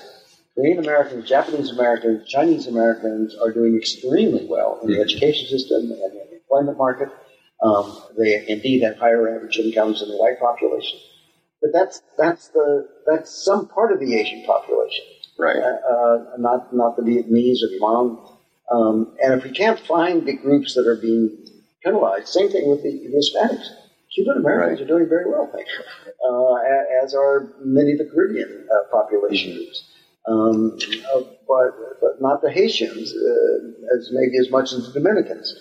Korean 0.61 0.79
Americans, 0.79 1.27
Japanese 1.27 1.71
Americans, 1.71 2.29
Chinese 2.29 2.67
Americans 2.67 3.35
are 3.43 3.51
doing 3.51 3.77
extremely 3.77 4.47
well 4.47 4.79
in 4.83 4.91
the 4.91 5.01
education 5.01 5.49
system 5.49 5.91
and 5.91 5.93
in 5.93 6.19
the 6.29 6.35
employment 6.37 6.77
market. 6.77 7.09
Um, 7.63 7.99
they 8.19 8.47
indeed 8.47 8.83
have 8.83 8.97
higher 8.97 9.35
average 9.35 9.57
incomes 9.59 10.01
than 10.01 10.11
the 10.11 10.17
white 10.19 10.39
population. 10.39 10.99
But 11.63 11.71
that's 11.73 12.03
that's 12.19 12.49
the 12.49 12.89
that's 13.07 13.31
some 13.45 13.69
part 13.69 13.93
of 13.93 14.01
the 14.01 14.15
Asian 14.15 14.45
population, 14.45 15.05
Right. 15.39 15.57
uh, 15.57 16.37
not 16.39 16.75
not 16.75 16.97
the 16.97 17.03
Vietnamese 17.03 17.63
or 17.63 17.69
the 17.69 17.79
Hmong. 17.81 18.39
Um, 18.71 19.17
and 19.23 19.35
if 19.35 19.45
we 19.45 19.51
can't 19.51 19.79
find 19.81 20.27
the 20.27 20.37
groups 20.37 20.75
that 20.75 20.87
are 20.87 20.97
being 20.97 21.39
penalized, 21.83 22.29
same 22.29 22.51
thing 22.51 22.69
with 22.71 22.83
the, 22.83 22.91
the 22.91 23.17
Hispanics. 23.17 23.67
Cuban 24.15 24.39
Americans 24.39 24.81
Right. 24.81 24.85
are 24.85 24.89
doing 24.89 25.09
very 25.09 25.31
well, 25.31 25.49
thank 25.55 25.69
you, 25.69 25.85
uh, 26.29 27.05
as 27.05 27.15
are 27.15 27.55
many 27.63 27.93
of 27.93 27.99
the 27.99 28.11
Caribbean 28.13 28.67
uh, 28.69 28.91
population 28.91 29.55
groups. 29.55 29.85
Um, 30.31 30.78
uh, 31.14 31.20
but 31.49 32.01
but 32.01 32.20
not 32.20 32.43
the 32.43 32.51
Haitians 32.51 33.12
uh, 33.12 33.97
as 33.97 34.11
maybe 34.12 34.39
as 34.39 34.51
much 34.51 34.72
as 34.72 34.87
the 34.87 35.01
Dominicans. 35.01 35.55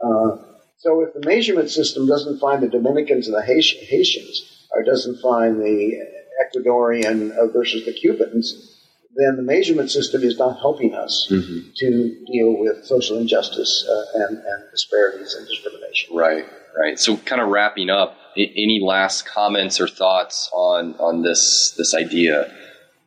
Uh, 0.00 0.36
so 0.78 1.02
if 1.02 1.14
the 1.14 1.26
measurement 1.26 1.70
system 1.70 2.06
doesn't 2.06 2.38
find 2.38 2.62
the 2.62 2.68
Dominicans 2.68 3.26
and 3.28 3.36
the 3.36 3.42
Haitians, 3.42 4.66
or 4.72 4.82
doesn't 4.82 5.20
find 5.20 5.60
the 5.60 5.98
Ecuadorian 6.44 7.36
uh, 7.36 7.46
versus 7.52 7.84
the 7.84 7.92
Cubans, 7.92 8.78
then 9.16 9.36
the 9.36 9.42
measurement 9.42 9.90
system 9.90 10.22
is 10.22 10.38
not 10.38 10.58
helping 10.60 10.94
us 10.94 11.28
Mm-hmm. 11.30 11.70
to 11.76 12.24
deal 12.26 12.56
with 12.58 12.84
social 12.84 13.18
injustice 13.18 13.86
uh, 13.88 14.04
and, 14.20 14.38
and 14.38 14.64
disparities 14.70 15.34
and 15.34 15.46
discrimination. 15.48 16.16
Right. 16.16 16.46
Right. 16.76 16.98
So, 16.98 17.16
kind 17.18 17.42
of 17.42 17.48
wrapping 17.48 17.90
up, 17.90 18.16
any 18.36 18.80
last 18.82 19.26
comments 19.26 19.78
or 19.80 19.86
thoughts 19.88 20.48
on 20.54 20.94
on 20.94 21.22
this 21.22 21.74
this 21.76 21.94
idea? 21.94 22.50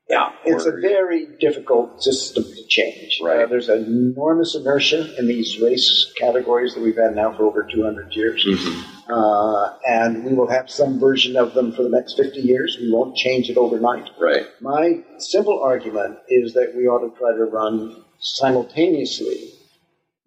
Yeah, 0.08 0.30
it's 0.46 0.66
a 0.66 0.72
very 0.72 1.26
difficult 1.40 2.04
system 2.04 2.44
to 2.44 2.68
change. 2.68 3.20
Right. 3.24 3.44
Uh, 3.44 3.48
there's 3.48 3.70
enormous 3.70 4.54
inertia 4.54 5.18
in 5.18 5.28
these 5.28 5.60
race 5.60 6.14
categories 6.20 6.76
that 6.76 6.82
we've 6.82 6.96
had 6.96 7.16
now 7.16 7.36
for 7.36 7.46
over 7.46 7.64
200 7.64 8.14
years. 8.14 8.46
Mm-hmm. 8.46 9.12
Uh, 9.12 9.78
and 9.88 10.24
we 10.24 10.34
will 10.34 10.50
have 10.50 10.70
some 10.70 11.00
version 11.00 11.36
of 11.36 11.56
them 11.56 11.72
for 11.72 11.82
the 11.82 11.90
next 11.90 12.18
50 12.18 12.40
years. 12.40 12.78
We 12.80 12.92
won't 12.92 13.16
change 13.16 13.50
it 13.50 13.58
overnight. 13.58 14.10
Right. 14.20 14.46
My 14.62 15.04
simple 15.18 15.60
argument 15.60 16.20
is 16.30 16.54
that 16.54 16.76
we 16.76 16.88
ought 16.88 17.08
to 17.08 17.18
try 17.18 17.32
to 17.32 17.46
run 17.46 18.04
simultaneously 18.20 19.54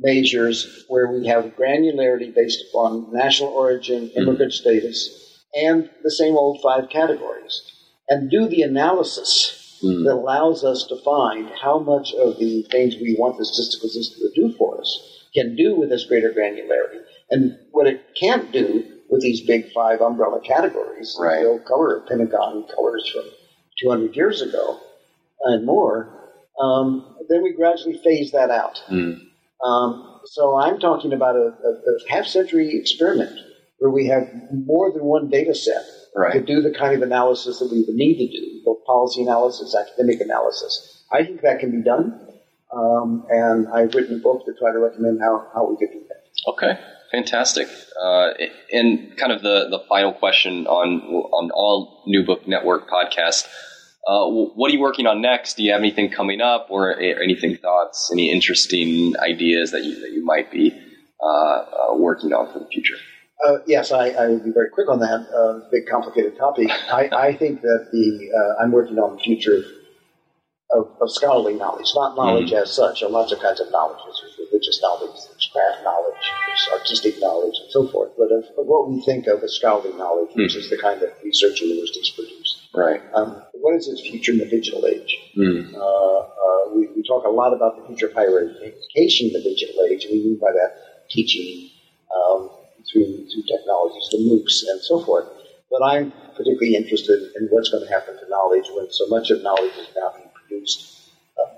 measures 0.01 0.85
where 0.89 1.13
we 1.13 1.27
have 1.29 1.57
granularity 1.57 2.35
based 2.35 2.65
upon 2.71 3.13
national 3.13 3.51
origin, 3.51 4.11
immigrant 4.17 4.53
status, 4.53 5.45
and 5.55 5.89
the 6.03 6.11
same 6.11 6.37
old 6.37 6.61
five 6.63 6.89
categories, 6.89 7.63
and 8.09 8.31
do 8.31 8.49
the 8.49 8.63
analysis 8.63 9.58
mm. 9.83 10.05
that 10.05 10.15
allows 10.15 10.65
us 10.65 10.87
to 10.89 10.97
find 10.97 11.51
how 11.63 11.79
much 11.79 12.13
of 12.15 12.39
the 12.39 12.63
things 12.71 12.97
we 12.97 13.17
want 13.19 13.39
the 13.39 13.45
statistical 13.45 13.89
system 13.89 14.21
to 14.21 14.41
do 14.41 14.57
for 14.57 14.81
us 14.81 15.25
can 15.35 15.57
do 15.57 15.77
with 15.77 15.91
this 15.91 16.05
greater 16.05 16.33
granularity. 16.33 17.03
And 17.31 17.59
what 17.73 17.87
it 17.87 18.03
can't 18.19 18.51
do 18.53 18.85
with 19.11 19.21
these 19.21 19.41
big 19.43 19.73
five 19.73 20.01
umbrella 20.01 20.41
categories, 20.41 21.17
right. 21.21 21.43
the 21.43 21.49
old 21.49 21.65
color 21.65 22.01
Pentagon 22.09 22.67
colors 22.75 23.09
from 23.13 23.25
200 23.81 24.15
years 24.17 24.43
ago 24.43 24.81
and 25.45 25.65
more, 25.65 26.15
um, 26.61 27.17
then 27.29 27.43
we 27.43 27.53
gradually 27.53 27.99
phase 27.99 28.33
that 28.33 28.51
out. 28.51 28.83
Mm. 28.91 29.21
Um, 29.65 30.21
so 30.25 30.57
I'm 30.57 30.79
talking 30.79 31.13
about 31.13 31.37
a, 31.37 31.55
a, 31.65 31.71
a 31.71 32.11
half 32.11 32.27
century 32.27 32.77
experiment 32.77 33.39
where 33.79 33.91
we 33.91 34.07
have 34.07 34.29
more 34.53 34.93
than 34.93 35.05
one 35.05 35.29
data 35.29 35.55
set 35.55 35.83
right. 36.15 36.33
to 36.35 36.41
do 36.41 36.61
the 36.61 36.77
kind 36.77 36.95
of 36.95 37.03
analysis 37.03 37.59
that 37.59 37.71
we 37.71 37.85
would 37.87 37.95
need 37.95 38.19
to 38.19 38.27
do, 38.27 38.63
both 38.65 38.85
policy 38.85 39.23
analysis, 39.23 39.75
academic 39.75 40.21
analysis. 40.21 41.05
I 41.13 41.25
think 41.25 41.43
that 41.43 41.61
can 41.61 41.71
be 41.71 41.83
done, 41.83 42.21
um, 42.73 43.27
and 43.31 43.69
I've 43.69 43.95
written 43.95 44.17
a 44.17 44.23
book 44.23 44.45
to 44.47 44.53
try 44.59 44.73
to 44.73 44.79
recommend 44.79 45.21
how, 45.21 45.47
how 45.55 45.69
we 45.69 45.77
could 45.77 45.93
do 45.93 46.05
that. 46.09 46.51
Okay, 46.51 46.79
fantastic. 47.11 47.69
Uh, 48.01 48.31
and 48.73 49.17
kind 49.17 49.33
of 49.33 49.43
the, 49.43 49.69
the 49.71 49.81
final 49.89 50.13
question 50.13 50.67
on 50.67 51.01
on 51.01 51.51
all 51.51 52.03
New 52.07 52.25
Book 52.25 52.47
Network 52.47 52.89
podcasts. 52.89 53.47
Uh, 54.07 54.27
what 54.27 54.71
are 54.71 54.75
you 54.75 54.81
working 54.81 55.07
on 55.07 55.21
next? 55.21 55.57
Do 55.57 55.63
you 55.63 55.73
have 55.73 55.81
anything 55.81 56.11
coming 56.11 56.41
up, 56.41 56.69
or 56.71 56.99
anything 56.99 57.57
thoughts, 57.57 58.11
any 58.13 58.31
interesting 58.31 59.15
ideas 59.19 59.73
that 59.73 59.85
you 59.85 60.01
that 60.01 60.13
you 60.13 60.25
might 60.25 60.51
be 60.51 60.73
uh, 61.23 61.27
uh 61.27 61.95
working 61.97 62.33
on 62.33 62.51
for 62.53 62.61
the 62.61 62.67
future? 62.67 62.97
Uh, 63.47 63.59
yes, 63.67 63.93
I, 63.93 64.09
I, 64.11 64.27
will 64.29 64.41
be 64.41 64.51
very 64.51 64.71
quick 64.71 64.89
on 64.89 64.99
that. 64.99 65.29
Uh, 65.31 65.69
big, 65.71 65.87
complicated 65.87 66.37
topic. 66.37 66.71
I, 66.71 67.09
I 67.13 67.37
think 67.37 67.63
that 67.63 67.89
the 67.93 68.31
uh, 68.35 68.63
I'm 68.63 68.73
working 68.73 68.99
on 68.99 69.17
the 69.17 69.23
future 69.23 69.63
of, 70.71 70.91
of 71.01 71.11
scholarly 71.11 71.55
knowledge, 71.55 71.87
not 71.95 72.17
knowledge 72.17 72.51
mm-hmm. 72.51 72.63
as 72.63 72.75
such. 72.75 73.01
There 73.01 73.09
are 73.09 73.13
lots 73.13 73.33
of 73.33 73.39
kinds 73.39 73.61
of 73.61 73.71
knowledge. 73.71 73.99
There's 74.05 74.37
religious 74.51 74.83
knowledge, 74.83 75.15
there's 75.15 75.51
craft 75.53 75.85
knowledge, 75.85 76.25
there's 76.47 76.81
artistic 76.81 77.15
knowledge, 77.21 77.55
and 77.63 77.71
so 77.71 77.87
forth. 77.89 78.11
But 78.19 78.33
of, 78.33 78.45
of 78.59 78.67
what 78.67 78.91
we 78.91 79.01
think 79.03 79.29
of 79.29 79.43
as 79.43 79.55
scholarly 79.55 79.97
knowledge, 79.97 80.31
mm-hmm. 80.31 80.43
which 80.43 80.57
is 80.57 80.69
the 80.69 80.79
kind 80.79 81.01
that 81.01 81.17
research 81.23 81.61
universities 81.61 82.11
produce. 82.11 82.69
Right. 82.75 83.01
Um, 83.15 83.43
what 83.55 83.77
is 83.77 83.89
its 83.89 84.03
future 84.03 84.33
in 84.33 84.39
the 84.39 84.47
digital 84.47 84.85
age? 84.87 85.17
Mm-hmm. 85.37 85.79
we, 86.75 86.89
we 86.95 87.03
talk 87.03 87.25
a 87.25 87.31
lot 87.31 87.55
about 87.55 87.79
the 87.79 87.87
future 87.87 88.09
of 88.09 88.15
higher 88.15 88.41
education 88.41 89.29
in 89.29 89.33
the 89.33 89.43
digital 89.43 89.87
age, 89.89 90.05
and 90.05 90.13
we 90.13 90.25
mean 90.27 90.39
by 90.39 90.53
that 90.53 91.09
teaching. 91.09 91.71
Um, 92.15 92.51
through, 92.91 93.27
through 93.29 93.43
technologies, 93.49 94.09
the 94.11 94.19
MOOCs 94.19 94.69
and 94.69 94.81
so 94.83 95.05
forth. 95.05 95.29
But 95.71 95.83
I'm 95.83 96.13
particularly 96.37 96.77
interested 96.77 97.33
in 97.37 97.49
what's 97.51 97.69
going 97.69 97.85
to 97.87 97.93
happen 97.93 98.17
to 98.19 98.29
knowledge 98.29 98.67
when 98.75 98.91
so 98.91 99.07
much 99.09 99.31
of 99.31 99.43
knowledge 99.43 99.75
is 99.77 99.89
now 99.97 100.13
being 100.17 100.31
produced 100.35 101.11
uh, 101.39 101.51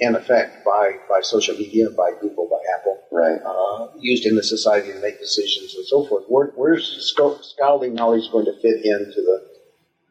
in 0.00 0.16
effect 0.16 0.64
by, 0.64 0.96
by 1.08 1.20
social 1.20 1.54
media, 1.54 1.90
by 1.90 2.10
Google, 2.20 2.48
by 2.48 2.58
Apple, 2.74 2.98
right. 3.12 3.40
uh, 3.44 3.88
used 3.98 4.26
in 4.26 4.34
the 4.34 4.42
society 4.42 4.92
to 4.92 5.00
make 5.00 5.20
decisions 5.20 5.74
and 5.76 5.86
so 5.86 6.04
forth. 6.06 6.24
Where, 6.28 6.52
where's 6.56 7.14
scholarly 7.42 7.90
knowledge 7.90 8.30
going 8.32 8.46
to 8.46 8.60
fit 8.60 8.84
into 8.84 9.22
the, 9.22 9.46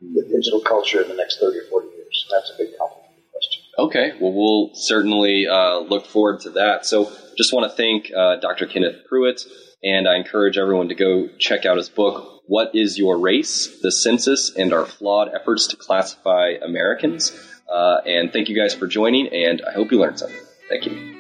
the 0.02 0.22
digital 0.32 0.62
culture 0.62 1.02
in 1.02 1.10
the 1.10 1.16
next 1.16 1.40
30 1.40 1.58
or 1.58 1.64
40 1.70 1.88
years? 1.88 2.28
That's 2.32 2.52
a 2.52 2.58
big 2.58 2.78
complicated 2.78 3.24
question. 3.34 3.64
Okay, 3.78 4.14
well, 4.22 4.32
we'll 4.32 4.76
certainly 4.76 5.46
uh, 5.48 5.80
look 5.80 6.06
forward 6.06 6.40
to 6.42 6.52
that. 6.52 6.86
So, 6.86 7.12
just 7.36 7.52
want 7.52 7.70
to 7.70 7.76
thank 7.76 8.12
uh, 8.16 8.38
Dr. 8.38 8.66
Kenneth 8.66 9.04
Prewitt 9.12 9.46
and 9.84 10.08
I 10.08 10.16
encourage 10.16 10.58
everyone 10.58 10.90
to 10.90 10.96
go 10.96 11.28
check 11.40 11.66
out 11.66 11.78
his 11.78 11.90
book, 11.90 12.44
What 12.48 12.76
is 12.76 12.98
Your 12.98 13.18
Race? 13.18 13.80
The 13.82 13.92
Census 13.92 14.56
and 14.56 14.74
Our 14.74 14.86
Flawed 14.86 15.30
Efforts 15.34 15.68
to 15.68 15.76
Classify 15.76 16.54
Americans. 16.62 17.32
Uh, 17.72 17.98
and 18.06 18.32
thank 18.32 18.50
you 18.50 18.56
guys 18.56 18.74
for 18.74 18.88
joining, 18.88 19.28
and 19.28 19.62
I 19.68 19.74
hope 19.74 19.92
you 19.92 20.00
learned 20.00 20.20
something. 20.20 20.40
Thank 20.70 20.86
you. 20.86 21.15